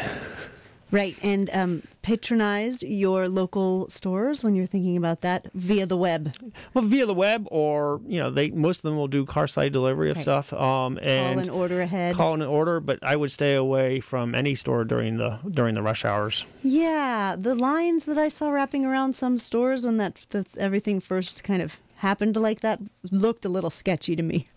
Right, 0.95 1.17
and 1.21 1.49
um, 1.53 1.81
patronize 2.03 2.81
your 2.81 3.27
local 3.27 3.89
stores 3.89 4.45
when 4.45 4.55
you're 4.55 4.65
thinking 4.65 4.95
about 4.95 5.21
that 5.21 5.49
via 5.53 5.86
the 5.86 5.97
web. 5.97 6.34
Well, 6.73 6.86
via 6.86 7.05
the 7.05 7.13
web, 7.13 7.47
or 7.51 7.99
you 8.08 8.19
know, 8.21 8.29
they 8.29 8.49
most 8.51 8.77
of 8.77 8.84
them 8.84 8.95
will 8.95 9.10
do 9.10 9.25
car 9.25 9.45
side 9.47 9.73
delivery 9.73 10.10
of 10.10 10.15
Right. 10.15 10.21
stuff. 10.21 10.53
Um, 10.53 10.97
and 11.03 11.36
Call 11.36 11.43
an 11.43 11.49
order 11.49 11.81
ahead. 11.81 12.15
Call 12.15 12.34
an 12.34 12.41
order, 12.41 12.79
but 12.79 12.99
I 13.03 13.15
would 13.17 13.31
stay 13.31 13.55
away 13.55 13.99
from 13.99 14.34
any 14.34 14.55
store 14.55 14.86
during 14.86 15.17
the 15.17 15.39
during 15.51 15.73
the 15.75 15.81
rush 15.84 16.05
hours. 16.05 16.45
Yeah, 16.63 17.36
the 17.38 17.55
lines 17.55 18.05
that 18.05 18.17
I 18.17 18.29
saw 18.29 18.49
wrapping 18.49 18.86
around 18.86 19.15
some 19.15 19.38
stores 19.38 19.86
when 19.86 19.97
that, 19.97 20.25
that 20.29 20.58
everything 20.58 21.01
first 21.01 21.43
kind 21.43 21.62
of 21.62 21.81
happened 21.97 22.38
like 22.38 22.62
that 22.62 22.79
looked 23.12 23.43
a 23.45 23.49
little 23.49 23.69
sketchy 23.69 24.15
to 24.15 24.23
me. 24.23 24.47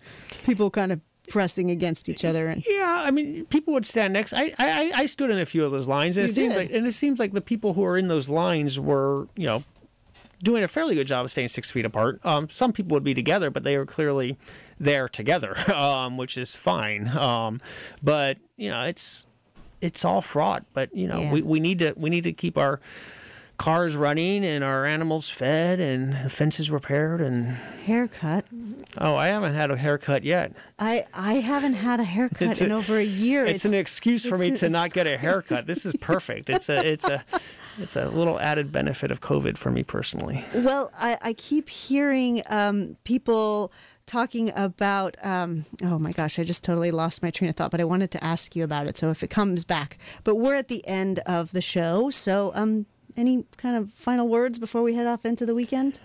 People 0.45 0.71
kind 0.71 0.93
of 0.93 1.01
pressing 1.29 1.71
against 1.71 2.09
each 2.09 2.25
other 2.25 2.49
and 2.49 2.65
Yeah, 2.69 3.03
I 3.05 3.11
mean, 3.11 3.45
people 3.47 3.75
would 3.75 3.87
stand 3.87 4.13
next. 4.13 4.33
I 4.33 4.53
I, 4.59 4.93
I 4.95 5.07
stood 5.07 5.31
in 5.31 5.39
a 5.39 5.47
few 5.47 5.65
of 5.65 5.73
those 5.73 5.89
lines, 5.89 6.17
and 6.17 6.29
it 6.29 6.33
seems 6.33 6.57
like 6.57 6.71
and 6.73 6.87
it 6.87 6.93
seems 6.93 7.19
like 7.19 7.33
the 7.33 7.41
people 7.41 7.75
who 7.75 7.85
are 7.85 7.97
in 7.99 8.09
those 8.09 8.29
lines 8.29 8.79
were 8.81 9.29
you 9.37 9.47
know 9.47 9.63
doing 10.43 10.63
a 10.63 10.69
fairly 10.69 10.95
good 10.95 11.07
job 11.07 11.25
of 11.25 11.31
staying 11.31 11.49
six 11.49 11.71
feet 11.71 11.85
apart. 11.85 12.21
Um, 12.25 12.49
some 12.49 12.73
people 12.73 12.95
would 12.95 13.03
be 13.05 13.15
together, 13.15 13.51
but 13.51 13.65
they 13.65 13.77
were 13.77 13.87
clearly 13.87 14.37
there 14.79 15.09
together, 15.09 15.57
um, 15.75 16.17
which 16.17 16.39
is 16.39 16.55
fine. 16.55 17.09
Um, 17.09 17.61
but 18.03 18.39
you 18.57 18.71
know, 18.71 18.83
it's 18.83 19.27
it's 19.81 20.05
all 20.05 20.21
fraught. 20.23 20.65
But 20.73 20.95
you 20.95 21.07
know, 21.09 21.21
Yeah. 21.21 21.33
we, 21.33 21.43
we 21.43 21.61
need 21.61 21.79
to 21.81 21.93
we 21.97 22.11
need 22.11 22.25
to 22.25 22.33
keep 22.33 22.57
our 22.59 22.81
cars 23.59 23.97
running 23.97 24.45
and 24.45 24.63
our 24.63 24.87
animals 24.87 25.29
fed 25.29 25.81
and 25.81 26.31
fences 26.31 26.71
repaired 26.71 27.21
and 27.21 27.49
haircut. 27.85 28.45
oh 28.99 29.17
i 29.17 29.27
haven't 29.27 29.53
had 29.55 29.71
a 29.71 29.77
haircut 29.77 30.23
yet 30.23 30.53
I 30.79 31.05
I 31.13 31.35
haven't 31.35 31.75
had 31.75 31.99
a 31.99 32.05
haircut 32.05 32.53
It's 32.53 32.61
a- 32.61 32.67
in 32.67 32.73
over 32.73 32.97
a 32.97 33.03
year. 33.05 33.45
it's, 33.45 33.65
an 33.65 33.75
excuse 33.75 34.25
for 34.25 34.39
me 34.39 34.47
it's- 34.47 34.61
to 34.61 34.67
it's- 34.67 34.73
not 34.73 34.93
get 34.93 35.09
a 35.09 35.19
haircut 35.19 35.67
this 35.67 35.85
is 35.85 35.97
perfect 35.97 36.49
it's 36.51 36.69
a 36.69 36.87
it's 36.87 37.09
a 37.09 37.25
it's 37.81 37.97
a 37.97 38.09
little 38.11 38.39
added 38.39 38.71
benefit 38.71 39.11
of 39.11 39.21
covid 39.21 39.59
for 39.59 39.71
me 39.73 39.83
personally 39.83 40.45
Well, 40.55 40.91
I, 40.97 41.19
I 41.23 41.33
keep 41.33 41.69
hearing 41.69 42.43
um, 42.51 42.97
people 43.05 43.73
talking 44.07 44.51
about. 44.57 45.17
Um, 45.25 45.65
oh 45.85 45.99
my 45.99 46.11
gosh, 46.13 46.39
I 46.41 46.45
just 46.45 46.65
totally 46.65 46.91
lost 46.91 47.23
my 47.23 47.31
train 47.31 47.51
of 47.51 47.55
thought, 47.57 47.71
but 47.71 47.81
I 47.81 47.85
wanted 47.85 48.11
to 48.13 48.25
ask 48.25 48.57
you 48.57 48.65
about 48.65 48.89
it. 48.89 48.97
So 48.97 49.11
if 49.11 49.23
it 49.23 49.29
comes 49.31 49.65
back, 49.65 49.97
but 50.25 50.37
we're 50.37 50.57
at 50.57 50.67
the 50.69 50.83
end 50.89 51.21
of 51.27 51.53
the 51.53 51.63
show. 51.63 52.11
So, 52.11 52.51
um, 52.57 52.87
any 53.19 53.45
kind 53.57 53.77
of 53.77 53.93
final 53.93 54.29
words 54.29 54.59
before 54.59 54.83
we 54.83 54.95
head 54.95 55.07
off 55.07 55.27
into 55.27 55.45
the 55.45 55.55
weekend? 55.55 56.01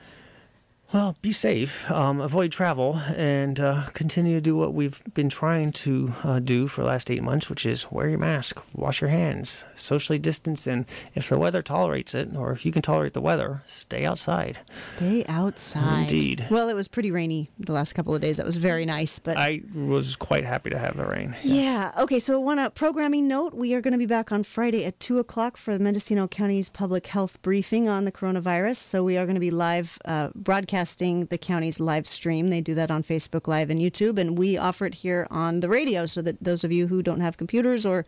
Well, 0.93 1.15
be 1.23 1.31
safe, 1.31 1.89
um, 1.89 2.21
avoid 2.21 2.51
travel, 2.51 3.01
and 3.17 3.59
uh, 3.59 3.85
continue 3.95 4.35
to 4.35 4.41
do 4.41 4.55
what 4.55 4.75
we've 4.75 5.01
been 5.15 5.27
trying 5.27 5.71
to 5.71 6.13
uh, 6.23 6.37
do 6.37 6.67
for 6.67 6.81
the 6.81 6.87
last 6.87 7.09
eight 7.09 7.23
months, 7.23 7.49
which 7.49 7.65
is 7.65 7.91
wear 7.91 8.09
your 8.09 8.19
mask, 8.19 8.61
wash 8.75 9.01
your 9.01 9.09
hands, 9.09 9.65
socially 9.73 10.19
distance, 10.19 10.67
and 10.67 10.85
if 11.15 11.29
the 11.29 11.39
weather 11.39 11.63
tolerates 11.63 12.13
it, 12.13 12.35
or 12.35 12.51
if 12.51 12.63
you 12.63 12.71
can 12.71 12.83
tolerate 12.83 13.13
the 13.13 13.21
weather, 13.21 13.63
stay 13.65 14.05
outside. 14.05 14.59
Stay 14.75 15.23
outside. 15.27 16.11
Indeed. 16.11 16.45
Well, 16.51 16.69
it 16.69 16.75
was 16.75 16.87
pretty 16.87 17.09
rainy 17.09 17.49
the 17.57 17.71
last 17.71 17.93
couple 17.93 18.13
of 18.13 18.21
days. 18.21 18.37
That 18.37 18.45
was 18.45 18.57
very 18.57 18.85
nice, 18.85 19.17
but 19.17 19.35
I 19.35 19.63
was 19.73 20.15
quite 20.15 20.45
happy 20.45 20.69
to 20.69 20.77
have 20.77 20.95
the 20.95 21.05
rain. 21.05 21.35
Yeah. 21.41 21.91
Okay. 22.01 22.19
So, 22.19 22.39
one 22.39 22.59
uh, 22.59 22.69
programming 22.69 23.27
note: 23.27 23.55
we 23.55 23.73
are 23.73 23.81
going 23.81 23.93
to 23.93 23.97
be 23.97 24.05
back 24.05 24.31
on 24.31 24.43
Friday 24.43 24.85
at 24.85 24.99
two 24.99 25.17
o'clock 25.17 25.57
for 25.57 25.75
the 25.75 25.83
Mendocino 25.83 26.27
County's 26.27 26.69
public 26.69 27.07
health 27.07 27.41
briefing 27.41 27.89
on 27.89 28.05
the 28.05 28.11
coronavirus. 28.11 28.75
So, 28.75 29.03
we 29.03 29.17
are 29.17 29.25
going 29.25 29.33
to 29.33 29.41
be 29.41 29.49
live 29.49 29.97
uh, 30.05 30.29
broadcasting 30.35 30.82
the 30.85 31.37
county's 31.39 31.79
live 31.79 32.05
stream. 32.07 32.49
They 32.49 32.61
do 32.61 32.73
that 32.75 32.91
on 32.91 33.03
Facebook 33.03 33.47
Live 33.47 33.69
and 33.69 33.79
YouTube, 33.79 34.17
and 34.19 34.37
we 34.37 34.57
offer 34.57 34.85
it 34.85 34.95
here 34.95 35.27
on 35.31 35.59
the 35.61 35.69
radio, 35.69 36.05
so 36.05 36.21
that 36.21 36.43
those 36.43 36.63
of 36.63 36.71
you 36.71 36.87
who 36.87 37.01
don't 37.01 37.21
have 37.21 37.37
computers 37.37 37.85
or 37.85 38.05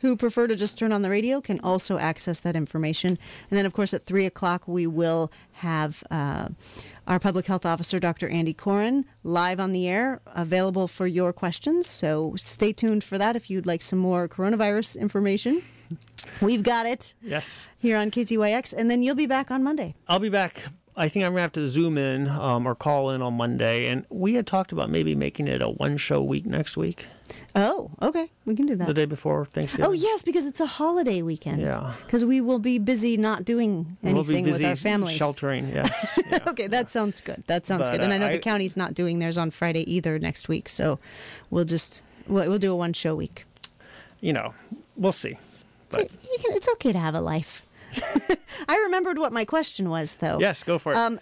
who 0.00 0.16
prefer 0.16 0.46
to 0.46 0.54
just 0.56 0.78
turn 0.78 0.92
on 0.92 1.02
the 1.02 1.08
radio 1.10 1.40
can 1.40 1.58
also 1.60 1.98
access 1.98 2.40
that 2.40 2.54
information. 2.56 3.10
And 3.50 3.56
then, 3.58 3.64
of 3.64 3.72
course, 3.72 3.94
at 3.94 4.04
3 4.04 4.26
o'clock, 4.26 4.66
we 4.68 4.86
will 4.86 5.30
have 5.54 6.02
uh, 6.10 6.48
our 7.06 7.18
public 7.18 7.46
health 7.46 7.64
officer, 7.64 7.98
Dr. 7.98 8.28
Andy 8.28 8.52
Coren, 8.52 9.04
live 9.24 9.58
on 9.60 9.72
the 9.72 9.88
air, 9.88 10.20
available 10.34 10.86
for 10.88 11.06
your 11.06 11.32
questions. 11.32 11.86
So 11.86 12.34
stay 12.36 12.72
tuned 12.72 13.04
for 13.04 13.16
that 13.18 13.36
if 13.36 13.48
you'd 13.48 13.66
like 13.66 13.80
some 13.82 13.98
more 13.98 14.28
coronavirus 14.28 14.98
information. 14.98 15.62
We've 16.42 16.62
got 16.64 16.84
it 16.86 17.14
Yes. 17.22 17.68
here 17.78 17.96
on 17.96 18.10
KZYX. 18.10 18.74
And 18.76 18.90
then 18.90 19.02
you'll 19.02 19.14
be 19.14 19.26
back 19.26 19.50
on 19.50 19.62
Monday. 19.62 19.94
I'll 20.08 20.18
be 20.18 20.28
back. 20.28 20.64
I 20.96 21.08
think 21.08 21.24
I'm 21.26 21.32
gonna 21.32 21.42
have 21.42 21.52
to 21.52 21.66
zoom 21.68 21.98
in 21.98 22.28
um, 22.28 22.66
or 22.66 22.74
call 22.74 23.10
in 23.10 23.20
on 23.20 23.34
Monday, 23.34 23.86
and 23.88 24.06
we 24.08 24.34
had 24.34 24.46
talked 24.46 24.72
about 24.72 24.88
maybe 24.88 25.14
making 25.14 25.46
it 25.46 25.60
a 25.60 25.68
one 25.68 25.98
show 25.98 26.22
week 26.22 26.46
next 26.46 26.76
week, 26.76 27.06
Oh, 27.54 27.90
okay. 28.00 28.30
We 28.44 28.54
can 28.54 28.66
do 28.66 28.76
that. 28.76 28.86
the 28.86 28.94
day 28.94 29.04
before 29.04 29.46
Thanksgiving. 29.46 29.84
Oh, 29.86 29.92
yes, 29.92 30.22
because 30.22 30.46
it's 30.46 30.60
a 30.60 30.66
holiday 30.66 31.22
weekend. 31.22 31.60
Yeah. 31.60 31.92
Because 32.04 32.24
we 32.24 32.40
will 32.40 32.60
be 32.60 32.78
busy 32.78 33.16
not 33.16 33.44
doing 33.44 33.96
We'll 34.02 34.16
anything 34.18 34.44
with 34.44 34.64
our 34.64 34.76
families. 34.76 35.16
sheltering. 35.16 35.66
Yes. 35.68 36.18
Yeah. 36.30 36.38
okay, 36.46 36.66
that 36.68 36.88
sounds 36.88 37.20
good. 37.20 37.42
That 37.48 37.66
sounds 37.66 37.82
But, 37.88 37.92
good. 37.96 38.00
And 38.02 38.12
I 38.12 38.18
know 38.18 38.26
uh, 38.26 38.32
the 38.32 38.38
county's 38.38 38.76
not 38.76 38.94
doing 38.94 39.18
theirs 39.18 39.36
on 39.38 39.50
Friday 39.50 39.82
either 39.92 40.18
next 40.20 40.48
week, 40.48 40.68
so 40.68 40.98
we'll 41.50 41.64
just 41.64 42.02
we'll, 42.28 42.48
we'll 42.48 42.58
do 42.58 42.72
a 42.72 42.76
one 42.76 42.92
show 42.92 43.14
week. 43.16 43.44
you 44.20 44.32
know, 44.32 44.54
we'll 44.96 45.10
see. 45.12 45.36
But 45.88 46.08
can, 46.08 46.56
it's 46.56 46.68
okay 46.74 46.92
to 46.92 46.98
have 46.98 47.14
a 47.16 47.20
life. 47.20 47.65
I 48.68 48.76
remembered 48.84 49.18
what 49.18 49.32
my 49.32 49.44
question 49.44 49.90
was, 49.90 50.16
though. 50.16 50.38
yes, 50.38 50.62
go 50.62 50.78
for 50.78 50.92
it. 50.92 50.96
Um, 50.96 51.18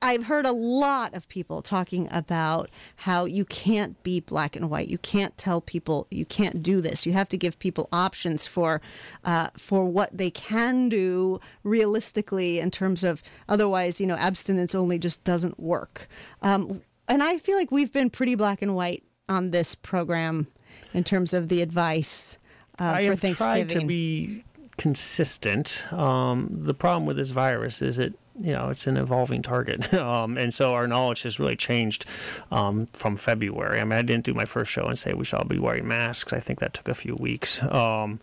I've 0.00 0.24
heard 0.24 0.46
a 0.46 0.52
lot 0.52 1.14
of 1.14 1.28
people 1.28 1.60
talking 1.62 2.08
about 2.10 2.70
how 2.96 3.24
you 3.24 3.44
can't 3.44 4.00
be 4.02 4.20
black 4.20 4.54
and 4.54 4.70
white. 4.70 4.88
You 4.88 4.98
can't 4.98 5.36
tell 5.36 5.60
people 5.60 6.06
you 6.10 6.24
can't 6.24 6.62
do 6.62 6.80
this. 6.80 7.04
You 7.04 7.12
have 7.14 7.28
to 7.30 7.36
give 7.36 7.58
people 7.58 7.88
options 7.92 8.46
for 8.46 8.80
uh, 9.24 9.48
for 9.56 9.84
what 9.86 10.16
they 10.16 10.30
can 10.30 10.88
do 10.88 11.40
realistically 11.64 12.60
in 12.60 12.70
terms 12.70 13.02
of 13.02 13.22
otherwise, 13.48 14.00
you 14.00 14.06
know, 14.06 14.16
abstinence 14.16 14.74
only 14.74 14.98
just 14.98 15.24
doesn't 15.24 15.58
work. 15.58 16.06
Um, 16.42 16.80
and 17.08 17.22
I 17.22 17.38
feel 17.38 17.56
like 17.56 17.72
we've 17.72 17.92
been 17.92 18.10
pretty 18.10 18.34
black 18.34 18.62
and 18.62 18.76
white 18.76 19.02
on 19.28 19.50
this 19.50 19.74
program 19.74 20.46
in 20.94 21.02
terms 21.02 21.32
of 21.32 21.48
the 21.48 21.62
advice 21.62 22.38
uh, 22.78 22.84
I 22.84 23.04
for 23.04 23.10
have 23.12 23.20
Thanksgiving. 23.20 23.68
tried 23.68 23.80
to 23.80 23.86
be 23.86 24.44
consistent. 24.78 25.84
Um, 25.92 26.48
the 26.50 26.74
problem 26.74 27.04
with 27.04 27.16
this 27.16 27.30
virus 27.30 27.82
is 27.82 27.98
it, 27.98 28.14
you 28.40 28.52
know, 28.52 28.70
it's 28.70 28.86
an 28.86 28.96
evolving 28.96 29.42
target, 29.42 29.92
um, 30.08 30.38
and 30.38 30.54
so 30.54 30.72
our 30.74 30.86
knowledge 30.86 31.22
has 31.22 31.38
really 31.38 31.56
changed 31.56 32.06
um, 32.50 32.86
from 32.92 33.16
February. 33.16 33.80
I 33.80 33.84
mean, 33.84 33.98
I 33.98 34.02
didn't 34.02 34.24
do 34.24 34.32
my 34.32 34.44
first 34.44 34.70
show 34.70 34.86
and 34.86 34.96
say 34.96 35.12
we 35.12 35.24
shall 35.24 35.44
be 35.44 35.58
wearing 35.58 35.86
masks. 35.86 36.32
I 36.32 36.40
think 36.40 36.60
that 36.60 36.72
took 36.72 36.88
a 36.88 36.94
few 36.94 37.16
weeks. 37.16 37.62
Um, 37.62 38.20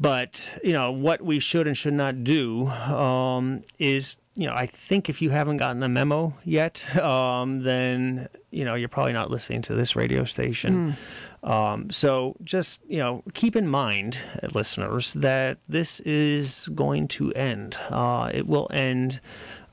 but 0.00 0.60
you 0.62 0.72
know 0.72 0.92
what 0.92 1.22
we 1.22 1.40
should 1.40 1.66
and 1.66 1.76
should 1.76 1.94
not 1.94 2.22
do 2.22 2.68
um, 2.68 3.62
is 3.80 4.16
you 4.38 4.46
know, 4.46 4.54
I 4.54 4.66
think 4.66 5.08
if 5.08 5.20
you 5.20 5.30
haven't 5.30 5.56
gotten 5.56 5.80
the 5.80 5.88
memo 5.88 6.32
yet, 6.44 6.96
um, 7.02 7.64
then 7.64 8.28
you 8.52 8.64
know 8.64 8.76
you're 8.76 8.88
probably 8.88 9.12
not 9.12 9.30
listening 9.30 9.62
to 9.62 9.74
this 9.74 9.96
radio 9.96 10.22
station. 10.24 10.94
Um, 11.42 11.90
so 11.90 12.36
just 12.42 12.80
you 12.88 12.98
know, 12.98 13.22
keep 13.34 13.56
in 13.56 13.68
mind, 13.68 14.20
listeners, 14.54 15.12
that 15.14 15.58
this 15.68 16.00
is 16.00 16.68
going 16.74 17.08
to 17.08 17.32
end. 17.32 17.76
Uh, 17.90 18.30
it 18.32 18.46
will 18.46 18.68
end 18.72 19.20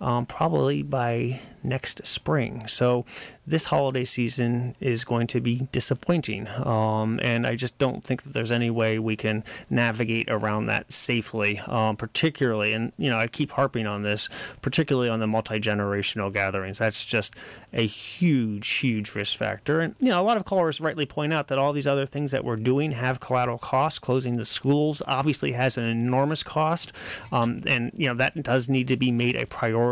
um, 0.01 0.25
probably 0.25 0.83
by 0.83 1.39
next 1.63 2.05
spring. 2.05 2.67
So 2.67 3.05
this 3.47 3.65
holiday 3.65 4.05
season 4.05 4.75
is 4.79 5.03
going 5.03 5.27
to 5.27 5.41
be 5.41 5.67
disappointing, 5.71 6.47
um, 6.63 7.19
and 7.23 7.47
I 7.47 7.55
just 7.55 7.77
don't 7.77 8.03
think 8.03 8.23
that 8.23 8.33
there's 8.33 8.51
any 8.51 8.69
way 8.69 8.99
we 8.99 9.15
can 9.15 9.43
navigate 9.69 10.29
around 10.29 10.67
that 10.67 10.91
safely. 10.91 11.59
Um, 11.59 11.95
particularly, 11.97 12.73
and 12.73 12.91
you 12.97 13.09
know, 13.09 13.17
I 13.17 13.27
keep 13.27 13.51
harping 13.51 13.87
on 13.87 14.03
this, 14.03 14.29
particularly 14.61 15.09
on 15.09 15.19
the 15.19 15.27
multi 15.27 15.59
generational 15.59 16.31
gatherings. 16.31 16.77
That's 16.77 17.03
just 17.03 17.35
a 17.73 17.85
huge, 17.85 18.67
huge 18.67 19.15
risk 19.15 19.37
factor. 19.37 19.81
And 19.81 19.95
you 19.99 20.09
know, 20.09 20.21
a 20.21 20.23
lot 20.23 20.37
of 20.37 20.45
callers 20.45 20.79
rightly 20.79 21.05
point 21.05 21.33
out 21.33 21.47
that 21.47 21.57
all 21.57 21.73
these 21.73 21.87
other 21.87 22.05
things 22.05 22.31
that 22.31 22.43
we're 22.43 22.55
doing 22.57 22.91
have 22.91 23.19
collateral 23.19 23.57
costs. 23.57 23.99
Closing 23.99 24.37
the 24.37 24.45
schools 24.45 25.01
obviously 25.07 25.53
has 25.53 25.77
an 25.77 25.85
enormous 25.85 26.43
cost, 26.43 26.91
um, 27.31 27.59
and 27.65 27.91
you 27.95 28.07
know 28.07 28.15
that 28.15 28.41
does 28.43 28.69
need 28.69 28.87
to 28.89 28.97
be 28.97 29.11
made 29.11 29.35
a 29.35 29.45
priority 29.45 29.84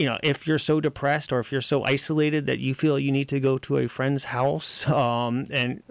you 0.00 0.06
know, 0.06 0.18
if 0.22 0.46
you're 0.46 0.58
so 0.58 0.80
depressed 0.80 1.30
or 1.30 1.40
if 1.40 1.52
you're 1.52 1.60
so 1.60 1.84
isolated 1.84 2.46
that 2.46 2.58
you 2.58 2.72
feel 2.74 2.98
you 2.98 3.12
need 3.12 3.28
to 3.28 3.38
go 3.38 3.58
to 3.58 3.76
a 3.76 3.86
friend's 3.86 4.24
house 4.24 4.88
um, 4.88 5.44
and 5.52 5.82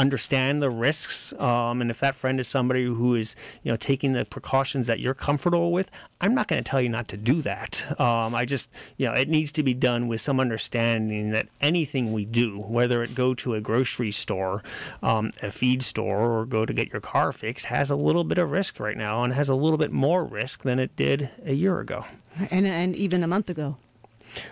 understand 0.00 0.62
the 0.62 0.70
risks, 0.70 1.34
um, 1.38 1.82
and 1.82 1.90
if 1.90 2.00
that 2.00 2.14
friend 2.14 2.40
is 2.40 2.48
somebody 2.48 2.84
who 2.84 3.14
is, 3.14 3.36
you 3.62 3.70
know, 3.70 3.76
taking 3.76 4.14
the 4.14 4.24
precautions 4.24 4.86
that 4.86 4.98
you're 4.98 5.14
comfortable 5.14 5.72
with, 5.72 5.90
I'm 6.20 6.34
not 6.34 6.48
going 6.48 6.62
to 6.64 6.68
tell 6.68 6.80
you 6.80 6.88
not 6.88 7.06
to 7.08 7.16
do 7.16 7.42
that. 7.42 7.84
Um, 8.00 8.34
I 8.34 8.46
just, 8.46 8.70
you 8.96 9.06
know, 9.06 9.12
it 9.12 9.28
needs 9.28 9.52
to 9.52 9.62
be 9.62 9.74
done 9.74 10.08
with 10.08 10.20
some 10.20 10.40
understanding 10.40 11.30
that 11.32 11.48
anything 11.60 12.12
we 12.12 12.24
do, 12.24 12.58
whether 12.58 13.02
it 13.02 13.14
go 13.14 13.34
to 13.34 13.54
a 13.54 13.60
grocery 13.60 14.10
store, 14.10 14.62
um, 15.02 15.32
a 15.42 15.50
feed 15.50 15.82
store, 15.82 16.40
or 16.40 16.46
go 16.46 16.64
to 16.64 16.72
get 16.72 16.90
your 16.92 17.02
car 17.02 17.30
fixed, 17.30 17.66
has 17.66 17.90
a 17.90 17.96
little 17.96 18.24
bit 18.24 18.38
of 18.38 18.50
risk 18.50 18.80
right 18.80 18.96
now 18.96 19.22
and 19.22 19.34
has 19.34 19.50
a 19.50 19.54
little 19.54 19.78
bit 19.78 19.92
more 19.92 20.24
risk 20.24 20.62
than 20.62 20.78
it 20.78 20.96
did 20.96 21.28
a 21.44 21.52
year 21.52 21.78
ago. 21.78 22.06
And 22.50 22.66
and 22.66 22.96
even 22.96 23.22
a 23.22 23.26
month 23.26 23.50
ago. 23.50 23.76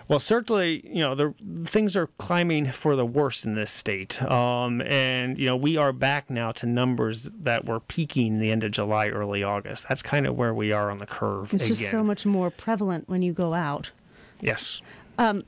Well, 0.07 0.19
certainly, 0.19 0.81
you 0.87 0.99
know, 0.99 1.15
the 1.15 1.33
things 1.65 1.95
are 1.95 2.07
climbing 2.17 2.71
for 2.71 2.95
the 2.95 3.05
worst 3.05 3.45
in 3.45 3.55
this 3.55 3.71
state, 3.71 4.21
um, 4.23 4.81
and 4.81 5.37
you 5.37 5.45
know, 5.45 5.55
we 5.55 5.77
are 5.77 5.93
back 5.93 6.29
now 6.29 6.51
to 6.53 6.65
numbers 6.65 7.29
that 7.39 7.65
were 7.65 7.79
peaking 7.79 8.35
the 8.35 8.51
end 8.51 8.63
of 8.63 8.71
July, 8.71 9.09
early 9.09 9.43
August. 9.43 9.87
That's 9.87 10.01
kind 10.01 10.25
of 10.25 10.37
where 10.37 10.53
we 10.53 10.71
are 10.71 10.89
on 10.89 10.97
the 10.97 11.05
curve. 11.05 11.53
It's 11.53 11.65
again. 11.65 11.77
just 11.77 11.91
so 11.91 12.03
much 12.03 12.25
more 12.25 12.49
prevalent 12.49 13.07
when 13.07 13.21
you 13.21 13.33
go 13.33 13.53
out. 13.53 13.91
Yes. 14.41 14.81
Um, 15.17 15.43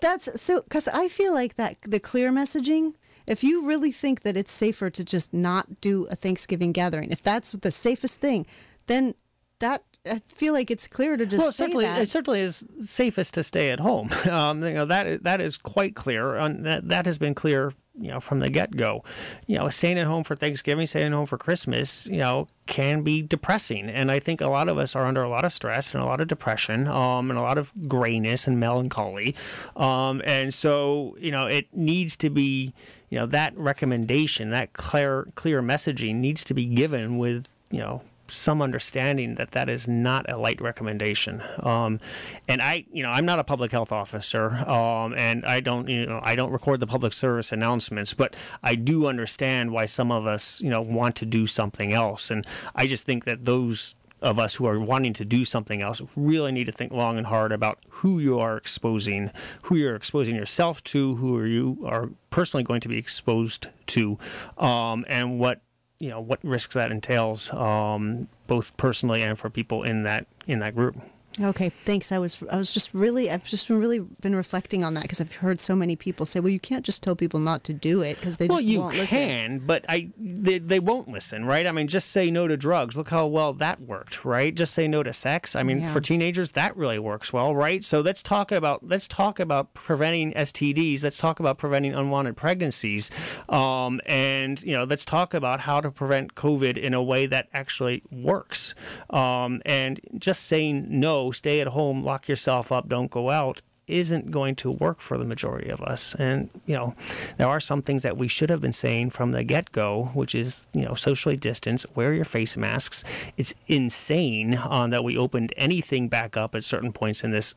that's 0.00 0.40
so 0.40 0.60
because 0.62 0.88
I 0.88 1.08
feel 1.08 1.32
like 1.32 1.56
that 1.56 1.76
the 1.82 2.00
clear 2.00 2.30
messaging. 2.30 2.94
If 3.24 3.44
you 3.44 3.64
really 3.68 3.92
think 3.92 4.22
that 4.22 4.36
it's 4.36 4.50
safer 4.50 4.90
to 4.90 5.04
just 5.04 5.32
not 5.32 5.80
do 5.80 6.06
a 6.10 6.16
Thanksgiving 6.16 6.72
gathering, 6.72 7.12
if 7.12 7.22
that's 7.22 7.52
the 7.52 7.70
safest 7.70 8.20
thing, 8.20 8.46
then 8.86 9.14
that 9.60 9.84
I 10.10 10.18
feel 10.26 10.52
like 10.52 10.70
it's 10.70 10.88
clear 10.88 11.16
to 11.16 11.24
just 11.24 11.40
well, 11.40 11.52
certainly, 11.52 11.84
that. 11.84 12.02
it 12.02 12.08
certainly 12.08 12.40
is 12.40 12.64
safest 12.80 13.34
to 13.34 13.42
stay 13.42 13.70
at 13.70 13.80
home. 13.80 14.10
Um, 14.32 14.64
you 14.64 14.72
know 14.72 14.86
that 14.86 15.24
that 15.24 15.40
is 15.40 15.58
quite 15.58 15.94
clear, 15.94 16.36
and 16.36 16.64
that 16.64 16.88
that 16.88 17.06
has 17.06 17.18
been 17.18 17.34
clear, 17.34 17.74
you 17.98 18.08
know, 18.08 18.18
from 18.18 18.38
the 18.38 18.48
get 18.48 18.76
go. 18.76 19.04
You 19.46 19.58
know, 19.58 19.68
staying 19.68 19.98
at 19.98 20.06
home 20.06 20.24
for 20.24 20.34
Thanksgiving, 20.34 20.86
staying 20.86 21.08
at 21.08 21.12
home 21.12 21.26
for 21.26 21.36
Christmas, 21.36 22.06
you 22.06 22.18
know, 22.18 22.48
can 22.66 23.02
be 23.02 23.20
depressing, 23.20 23.90
and 23.90 24.10
I 24.10 24.20
think 24.20 24.40
a 24.40 24.46
lot 24.46 24.68
of 24.68 24.78
us 24.78 24.96
are 24.96 25.04
under 25.04 25.22
a 25.22 25.28
lot 25.28 25.44
of 25.44 25.52
stress 25.52 25.92
and 25.92 26.02
a 26.02 26.06
lot 26.06 26.20
of 26.20 26.28
depression, 26.28 26.86
um, 26.86 27.30
and 27.30 27.38
a 27.38 27.42
lot 27.42 27.58
of 27.58 27.72
grayness 27.88 28.46
and 28.46 28.58
melancholy, 28.58 29.34
um, 29.76 30.22
and 30.24 30.54
so 30.54 31.14
you 31.18 31.30
know, 31.30 31.46
it 31.46 31.66
needs 31.74 32.16
to 32.16 32.30
be, 32.30 32.72
you 33.10 33.18
know, 33.18 33.26
that 33.26 33.56
recommendation, 33.58 34.50
that 34.50 34.72
clear 34.72 35.28
clear 35.34 35.60
messaging 35.62 36.16
needs 36.16 36.42
to 36.44 36.54
be 36.54 36.64
given 36.64 37.18
with, 37.18 37.54
you 37.70 37.80
know 37.80 38.02
some 38.32 38.62
understanding 38.62 39.34
that 39.36 39.52
that 39.52 39.68
is 39.68 39.86
not 39.86 40.28
a 40.28 40.36
light 40.36 40.60
recommendation. 40.60 41.42
Um, 41.60 42.00
and 42.48 42.62
I, 42.62 42.84
you 42.92 43.02
know, 43.02 43.10
I'm 43.10 43.26
not 43.26 43.38
a 43.38 43.44
public 43.44 43.70
health 43.70 43.92
officer, 43.92 44.50
um, 44.68 45.14
and 45.14 45.44
I 45.44 45.60
don't, 45.60 45.88
you 45.88 46.06
know, 46.06 46.20
I 46.22 46.34
don't 46.34 46.52
record 46.52 46.80
the 46.80 46.86
public 46.86 47.12
service 47.12 47.52
announcements, 47.52 48.14
but 48.14 48.34
I 48.62 48.74
do 48.74 49.06
understand 49.06 49.70
why 49.72 49.86
some 49.86 50.10
of 50.10 50.26
us, 50.26 50.60
you 50.60 50.70
know, 50.70 50.82
want 50.82 51.16
to 51.16 51.26
do 51.26 51.46
something 51.46 51.92
else. 51.92 52.30
And 52.30 52.46
I 52.74 52.86
just 52.86 53.04
think 53.04 53.24
that 53.24 53.44
those 53.44 53.94
of 54.22 54.38
us 54.38 54.54
who 54.54 54.66
are 54.66 54.78
wanting 54.78 55.12
to 55.12 55.24
do 55.24 55.44
something 55.44 55.82
else 55.82 56.00
really 56.16 56.52
need 56.52 56.66
to 56.66 56.72
think 56.72 56.92
long 56.92 57.18
and 57.18 57.26
hard 57.26 57.52
about 57.52 57.80
who 57.88 58.20
you 58.20 58.38
are 58.38 58.56
exposing, 58.56 59.30
who 59.62 59.76
you're 59.76 59.96
exposing 59.96 60.36
yourself 60.36 60.82
to, 60.84 61.16
who 61.16 61.36
are 61.36 61.46
you 61.46 61.78
are 61.84 62.08
personally 62.30 62.62
going 62.62 62.80
to 62.80 62.88
be 62.88 62.96
exposed 62.96 63.66
to, 63.86 64.18
um, 64.58 65.04
and 65.08 65.38
what 65.40 65.60
you 66.02 66.08
know 66.08 66.20
what 66.20 66.40
risks 66.42 66.74
that 66.74 66.90
entails, 66.90 67.52
um, 67.52 68.26
both 68.48 68.76
personally 68.76 69.22
and 69.22 69.38
for 69.38 69.48
people 69.48 69.84
in 69.84 70.02
that 70.02 70.26
in 70.48 70.58
that 70.58 70.74
group. 70.74 70.96
Okay, 71.40 71.72
thanks. 71.86 72.12
I 72.12 72.18
was 72.18 72.42
I 72.50 72.56
was 72.56 72.72
just 72.72 72.92
really 72.92 73.30
I've 73.30 73.44
just 73.44 73.66
been 73.68 73.78
really 73.80 74.00
been 74.00 74.36
reflecting 74.36 74.84
on 74.84 74.92
that 74.94 75.02
because 75.02 75.20
I've 75.20 75.32
heard 75.32 75.60
so 75.60 75.74
many 75.74 75.96
people 75.96 76.26
say, 76.26 76.40
"Well, 76.40 76.50
you 76.50 76.60
can't 76.60 76.84
just 76.84 77.02
tell 77.02 77.16
people 77.16 77.40
not 77.40 77.64
to 77.64 77.72
do 77.72 78.02
it 78.02 78.16
because 78.16 78.36
they 78.36 78.48
well, 78.48 78.58
just 78.58 78.68
you 78.68 78.80
won't 78.80 78.94
can, 78.94 79.00
listen." 79.00 79.66
but 79.66 79.86
I 79.88 80.10
they, 80.18 80.58
they 80.58 80.78
won't 80.78 81.08
listen, 81.08 81.46
right? 81.46 81.66
I 81.66 81.72
mean, 81.72 81.88
just 81.88 82.10
say 82.10 82.30
no 82.30 82.48
to 82.48 82.56
drugs. 82.58 82.98
Look 82.98 83.08
how 83.08 83.26
well 83.26 83.54
that 83.54 83.80
worked, 83.80 84.26
right? 84.26 84.54
Just 84.54 84.74
say 84.74 84.86
no 84.86 85.02
to 85.02 85.12
sex. 85.12 85.56
I 85.56 85.62
mean, 85.62 85.80
Yeah. 85.80 85.92
for 85.92 86.02
teenagers, 86.02 86.52
that 86.52 86.76
really 86.76 86.98
works 86.98 87.32
well, 87.32 87.54
right? 87.54 87.82
So 87.82 88.00
let's 88.00 88.22
talk 88.22 88.52
about 88.52 88.86
let's 88.86 89.08
talk 89.08 89.40
about 89.40 89.72
preventing 89.72 90.32
STDs. 90.34 91.02
Let's 91.02 91.16
talk 91.16 91.40
about 91.40 91.56
preventing 91.56 91.94
unwanted 91.94 92.36
pregnancies, 92.36 93.10
um, 93.48 94.02
and 94.04 94.62
you 94.62 94.74
know, 94.74 94.84
let's 94.84 95.06
talk 95.06 95.32
about 95.32 95.60
how 95.60 95.80
to 95.80 95.90
prevent 95.90 96.34
COVID 96.34 96.76
in 96.76 96.92
a 96.92 97.02
way 97.02 97.24
that 97.24 97.48
actually 97.54 98.02
works. 98.10 98.74
Um, 99.08 99.62
and 99.64 99.98
just 100.18 100.44
saying 100.44 100.86
no, 100.90 101.21
stay 101.30 101.60
at 101.60 101.68
home, 101.68 102.02
lock 102.02 102.28
yourself 102.28 102.72
up, 102.72 102.88
don't 102.88 103.10
go 103.10 103.30
out 103.30 103.62
isn't 103.88 104.30
going 104.30 104.54
to 104.54 104.70
work 104.70 105.00
for 105.00 105.18
the 105.18 105.24
majority 105.24 105.68
of 105.68 105.80
us. 105.82 106.14
And, 106.14 106.48
you 106.66 106.76
know, 106.76 106.94
there 107.36 107.48
are 107.48 107.60
some 107.60 107.82
things 107.82 108.02
that 108.02 108.16
we 108.16 108.28
should 108.28 108.48
have 108.48 108.60
been 108.60 108.72
saying 108.72 109.10
from 109.10 109.32
the 109.32 109.42
get 109.42 109.72
go, 109.72 110.10
which 110.14 110.34
is, 110.34 110.66
you 110.72 110.84
know, 110.84 110.94
socially 110.94 111.36
distance, 111.36 111.84
wear 111.94 112.14
your 112.14 112.24
face 112.24 112.56
masks. 112.56 113.04
It's 113.36 113.54
insane 113.66 114.58
um, 114.68 114.90
that 114.90 115.04
we 115.04 115.16
opened 115.16 115.52
anything 115.56 116.08
back 116.08 116.36
up 116.36 116.54
at 116.54 116.64
certain 116.64 116.92
points 116.92 117.24
in 117.24 117.32
this, 117.32 117.54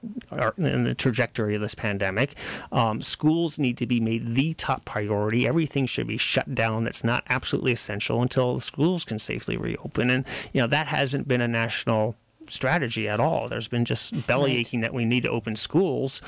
in 0.58 0.84
the 0.84 0.96
trajectory 0.96 1.56
of 1.56 1.62
this 1.62 1.76
pandemic. 1.76 2.36
Um, 2.72 3.02
schools 3.02 3.60
need 3.60 3.78
to 3.78 3.86
be 3.86 4.00
made 4.00 4.36
the 4.36 4.54
top 4.56 4.84
priority. 4.84 5.48
Everything 5.48 5.86
should 5.86 6.08
be 6.08 6.18
shut 6.18 6.56
down 6.56 6.84
that's 6.84 7.04
not 7.04 7.24
absolutely 7.30 7.72
essential 7.72 8.22
until 8.22 8.56
the 8.56 8.62
schools 8.62 9.06
can 9.06 9.20
safely 9.20 9.58
reopen. 9.58 10.10
And, 10.10 10.26
you 10.54 10.62
know, 10.62 10.68
that 10.68 10.88
hasn't 10.88 11.28
been 11.28 11.42
a 11.42 11.48
national 11.48 12.16
strategy 12.50 13.08
at 13.08 13.20
all. 13.20 13.48
There's 13.48 13.68
been 13.68 13.86
just 13.86 14.28
belly 14.28 14.52
Right. 14.52 14.60
aching 14.60 14.82
that 14.82 14.94
we 14.94 15.06
need 15.06 15.24
to 15.24 15.30
open 15.30 15.56
schools 15.56 16.22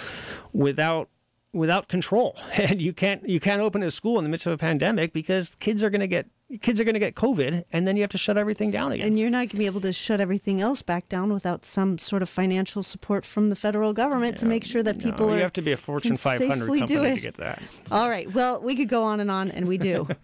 without 0.54 1.10
without 1.54 1.88
control. 1.88 2.38
And 2.58 2.82
you 2.82 2.94
can't 2.94 3.28
you 3.28 3.40
can't 3.40 3.62
open 3.62 3.84
a 3.84 3.92
school 3.92 4.18
in 4.18 4.24
the 4.24 4.30
midst 4.30 4.48
of 4.48 4.54
a 4.54 4.58
pandemic 4.58 5.14
because 5.14 5.56
kids 5.56 5.84
are 5.84 5.90
going 5.90 6.02
to 6.02 6.08
get 6.08 6.28
kids 6.62 6.80
are 6.80 6.86
going 6.86 6.94
to 6.94 7.00
get 7.00 7.14
COVID, 7.16 7.66
and 7.74 7.86
then 7.86 7.98
you 7.98 8.04
have 8.04 8.10
to 8.12 8.18
shut 8.18 8.38
everything 8.38 8.72
down 8.72 8.94
again. 8.94 9.08
And 9.08 9.20
you're 9.20 9.30
not 9.30 9.40
going 9.40 9.50
to 9.50 9.58
be 9.58 9.66
able 9.66 9.82
to 9.82 9.92
shut 9.92 10.22
everything 10.22 10.62
else 10.62 10.82
back 10.82 11.10
down 11.10 11.32
without 11.34 11.66
some 11.66 11.98
sort 11.98 12.22
of 12.22 12.30
financial 12.30 12.84
support 12.84 13.26
from 13.26 13.50
the 13.50 13.56
federal 13.56 13.92
government 13.92 14.38
to 14.38 14.46
make 14.46 14.64
sure 14.64 14.82
that 14.84 14.98
people 15.00 15.28
No, 15.28 15.34
are. 15.34 15.36
you 15.36 15.42
have 15.42 15.52
to 15.54 15.62
be 15.62 15.74
a 15.74 15.78
Fortune 15.78 16.16
500 16.16 16.60
safely 16.66 16.80
do 16.82 16.96
company 16.96 17.16
to 17.18 17.22
get 17.22 17.34
that. 17.36 17.62
All 17.92 18.08
right. 18.10 18.32
Well, 18.34 18.62
we 18.62 18.76
could 18.76 18.88
go 18.88 19.04
on 19.04 19.20
and 19.20 19.30
on, 19.30 19.52
and 19.52 19.68
we 19.68 19.78
do. 19.78 20.08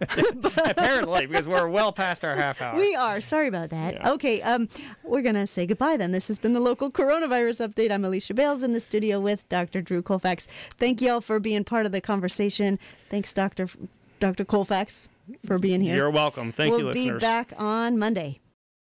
Apparently, 0.66 1.26
because 1.26 1.46
we're 1.46 1.68
well 1.68 1.92
past 1.92 2.24
our 2.24 2.34
half 2.36 2.62
hour. 2.62 2.76
We 2.78 2.94
are. 2.94 3.20
Sorry 3.20 3.46
about 3.48 3.70
that. 3.70 3.94
Yeah. 3.94 4.10
Okay. 4.12 4.40
Um, 4.42 4.68
we're 5.02 5.22
going 5.22 5.34
to 5.34 5.46
say 5.46 5.66
goodbye 5.66 5.96
then. 5.98 6.12
This 6.12 6.28
has 6.28 6.38
been 6.38 6.52
the 6.54 6.60
local 6.60 6.90
coronavirus 6.90 7.68
update. 7.68 7.90
I'm 7.90 8.04
Alicia 8.04 8.34
Bales 8.34 8.62
in 8.62 8.72
the 8.72 8.80
studio 8.80 9.20
with 9.20 9.48
Dr. 9.48 9.82
Drew 9.82 10.02
Colfax. 10.02 10.46
Thank 10.78 11.02
you 11.02 11.10
all 11.10 11.20
for 11.20 11.38
being 11.38 11.64
part 11.64 11.86
of 11.86 11.92
the 11.92 12.00
conversation. 12.00 12.78
Thanks, 13.10 13.32
Dr. 13.32 13.64
F- 13.64 13.76
Dr. 14.20 14.44
Colfax, 14.44 15.10
for 15.46 15.58
being 15.58 15.80
here. 15.80 15.96
You're 15.96 16.10
welcome. 16.10 16.52
Thank 16.52 16.78
you. 16.78 16.84
we'll 16.84 16.94
be 16.94 17.10
back 17.12 17.52
on 17.58 17.98
Monday. 17.98 18.40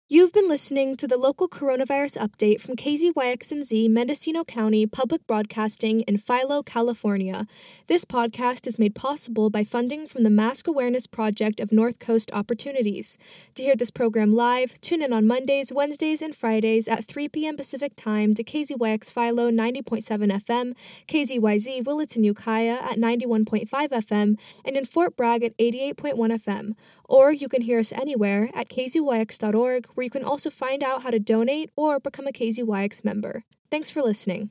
You've 0.10 0.32
been 0.32 0.48
listening 0.48 0.96
to 0.98 1.06
the 1.06 1.18
local 1.18 1.50
coronavirus 1.50 2.18
update 2.18 2.62
from 2.62 2.78
KZYX&Z, 2.78 3.90
Mendocino 3.90 4.46
County 4.46 4.86
Public 4.86 5.28
Broadcasting 5.28 6.00
in 6.08 6.16
Philo, 6.18 6.64
California. 6.64 7.46
This 7.88 8.06
podcast 8.06 8.68
is 8.68 8.80
made 8.80 8.96
possible 8.96 9.50
by 9.50 9.66
funding 9.66 10.08
from 10.08 10.24
the 10.24 10.30
Mask 10.30 10.66
Awareness 10.66 11.08
Project 11.08 11.60
of 11.60 11.74
North 11.74 12.00
Coast 12.00 12.32
Opportunities. 12.32 13.18
To 13.56 13.64
hear 13.64 13.76
this 13.76 13.92
program 13.92 14.32
live, 14.32 14.80
tune 14.80 15.02
in 15.02 15.12
on 15.12 15.28
Mondays, 15.28 15.74
Wednesdays, 15.74 16.22
and 16.22 16.34
Fridays 16.34 16.88
at 16.88 17.04
3 17.04 17.28
p.m. 17.28 17.58
Pacific 17.58 17.92
Time 17.98 18.34
to 18.36 18.46
KZYX 18.46 19.12
Philo 19.12 19.52
90.7 19.52 20.32
FM, 20.32 20.74
KZYZ 21.10 21.84
Willits 21.84 22.16
and 22.16 22.26
Ukiah 22.26 22.80
at 22.82 22.96
91.5 22.96 23.68
FM, 23.68 24.40
and 24.64 24.78
in 24.78 24.86
Fort 24.86 25.18
Bragg 25.18 25.44
at 25.44 25.58
88.1 25.58 26.16
FM. 26.16 26.76
Or 27.08 27.32
you 27.32 27.48
can 27.48 27.62
hear 27.62 27.80
us 27.80 27.92
anywhere 27.92 28.50
at 28.54 28.70
kzyx.org, 28.70 29.88
where 29.94 30.04
you 30.04 30.10
can 30.10 30.24
also 30.24 30.50
find 30.50 30.84
out 30.84 31.04
how 31.04 31.10
to 31.10 31.20
donate 31.20 31.72
or 31.76 32.00
become 32.00 32.28
a 32.28 32.32
KZYX 32.32 33.06
member. 33.06 33.44
Thanks 33.72 33.90
for 33.90 34.02
listening. 34.02 34.50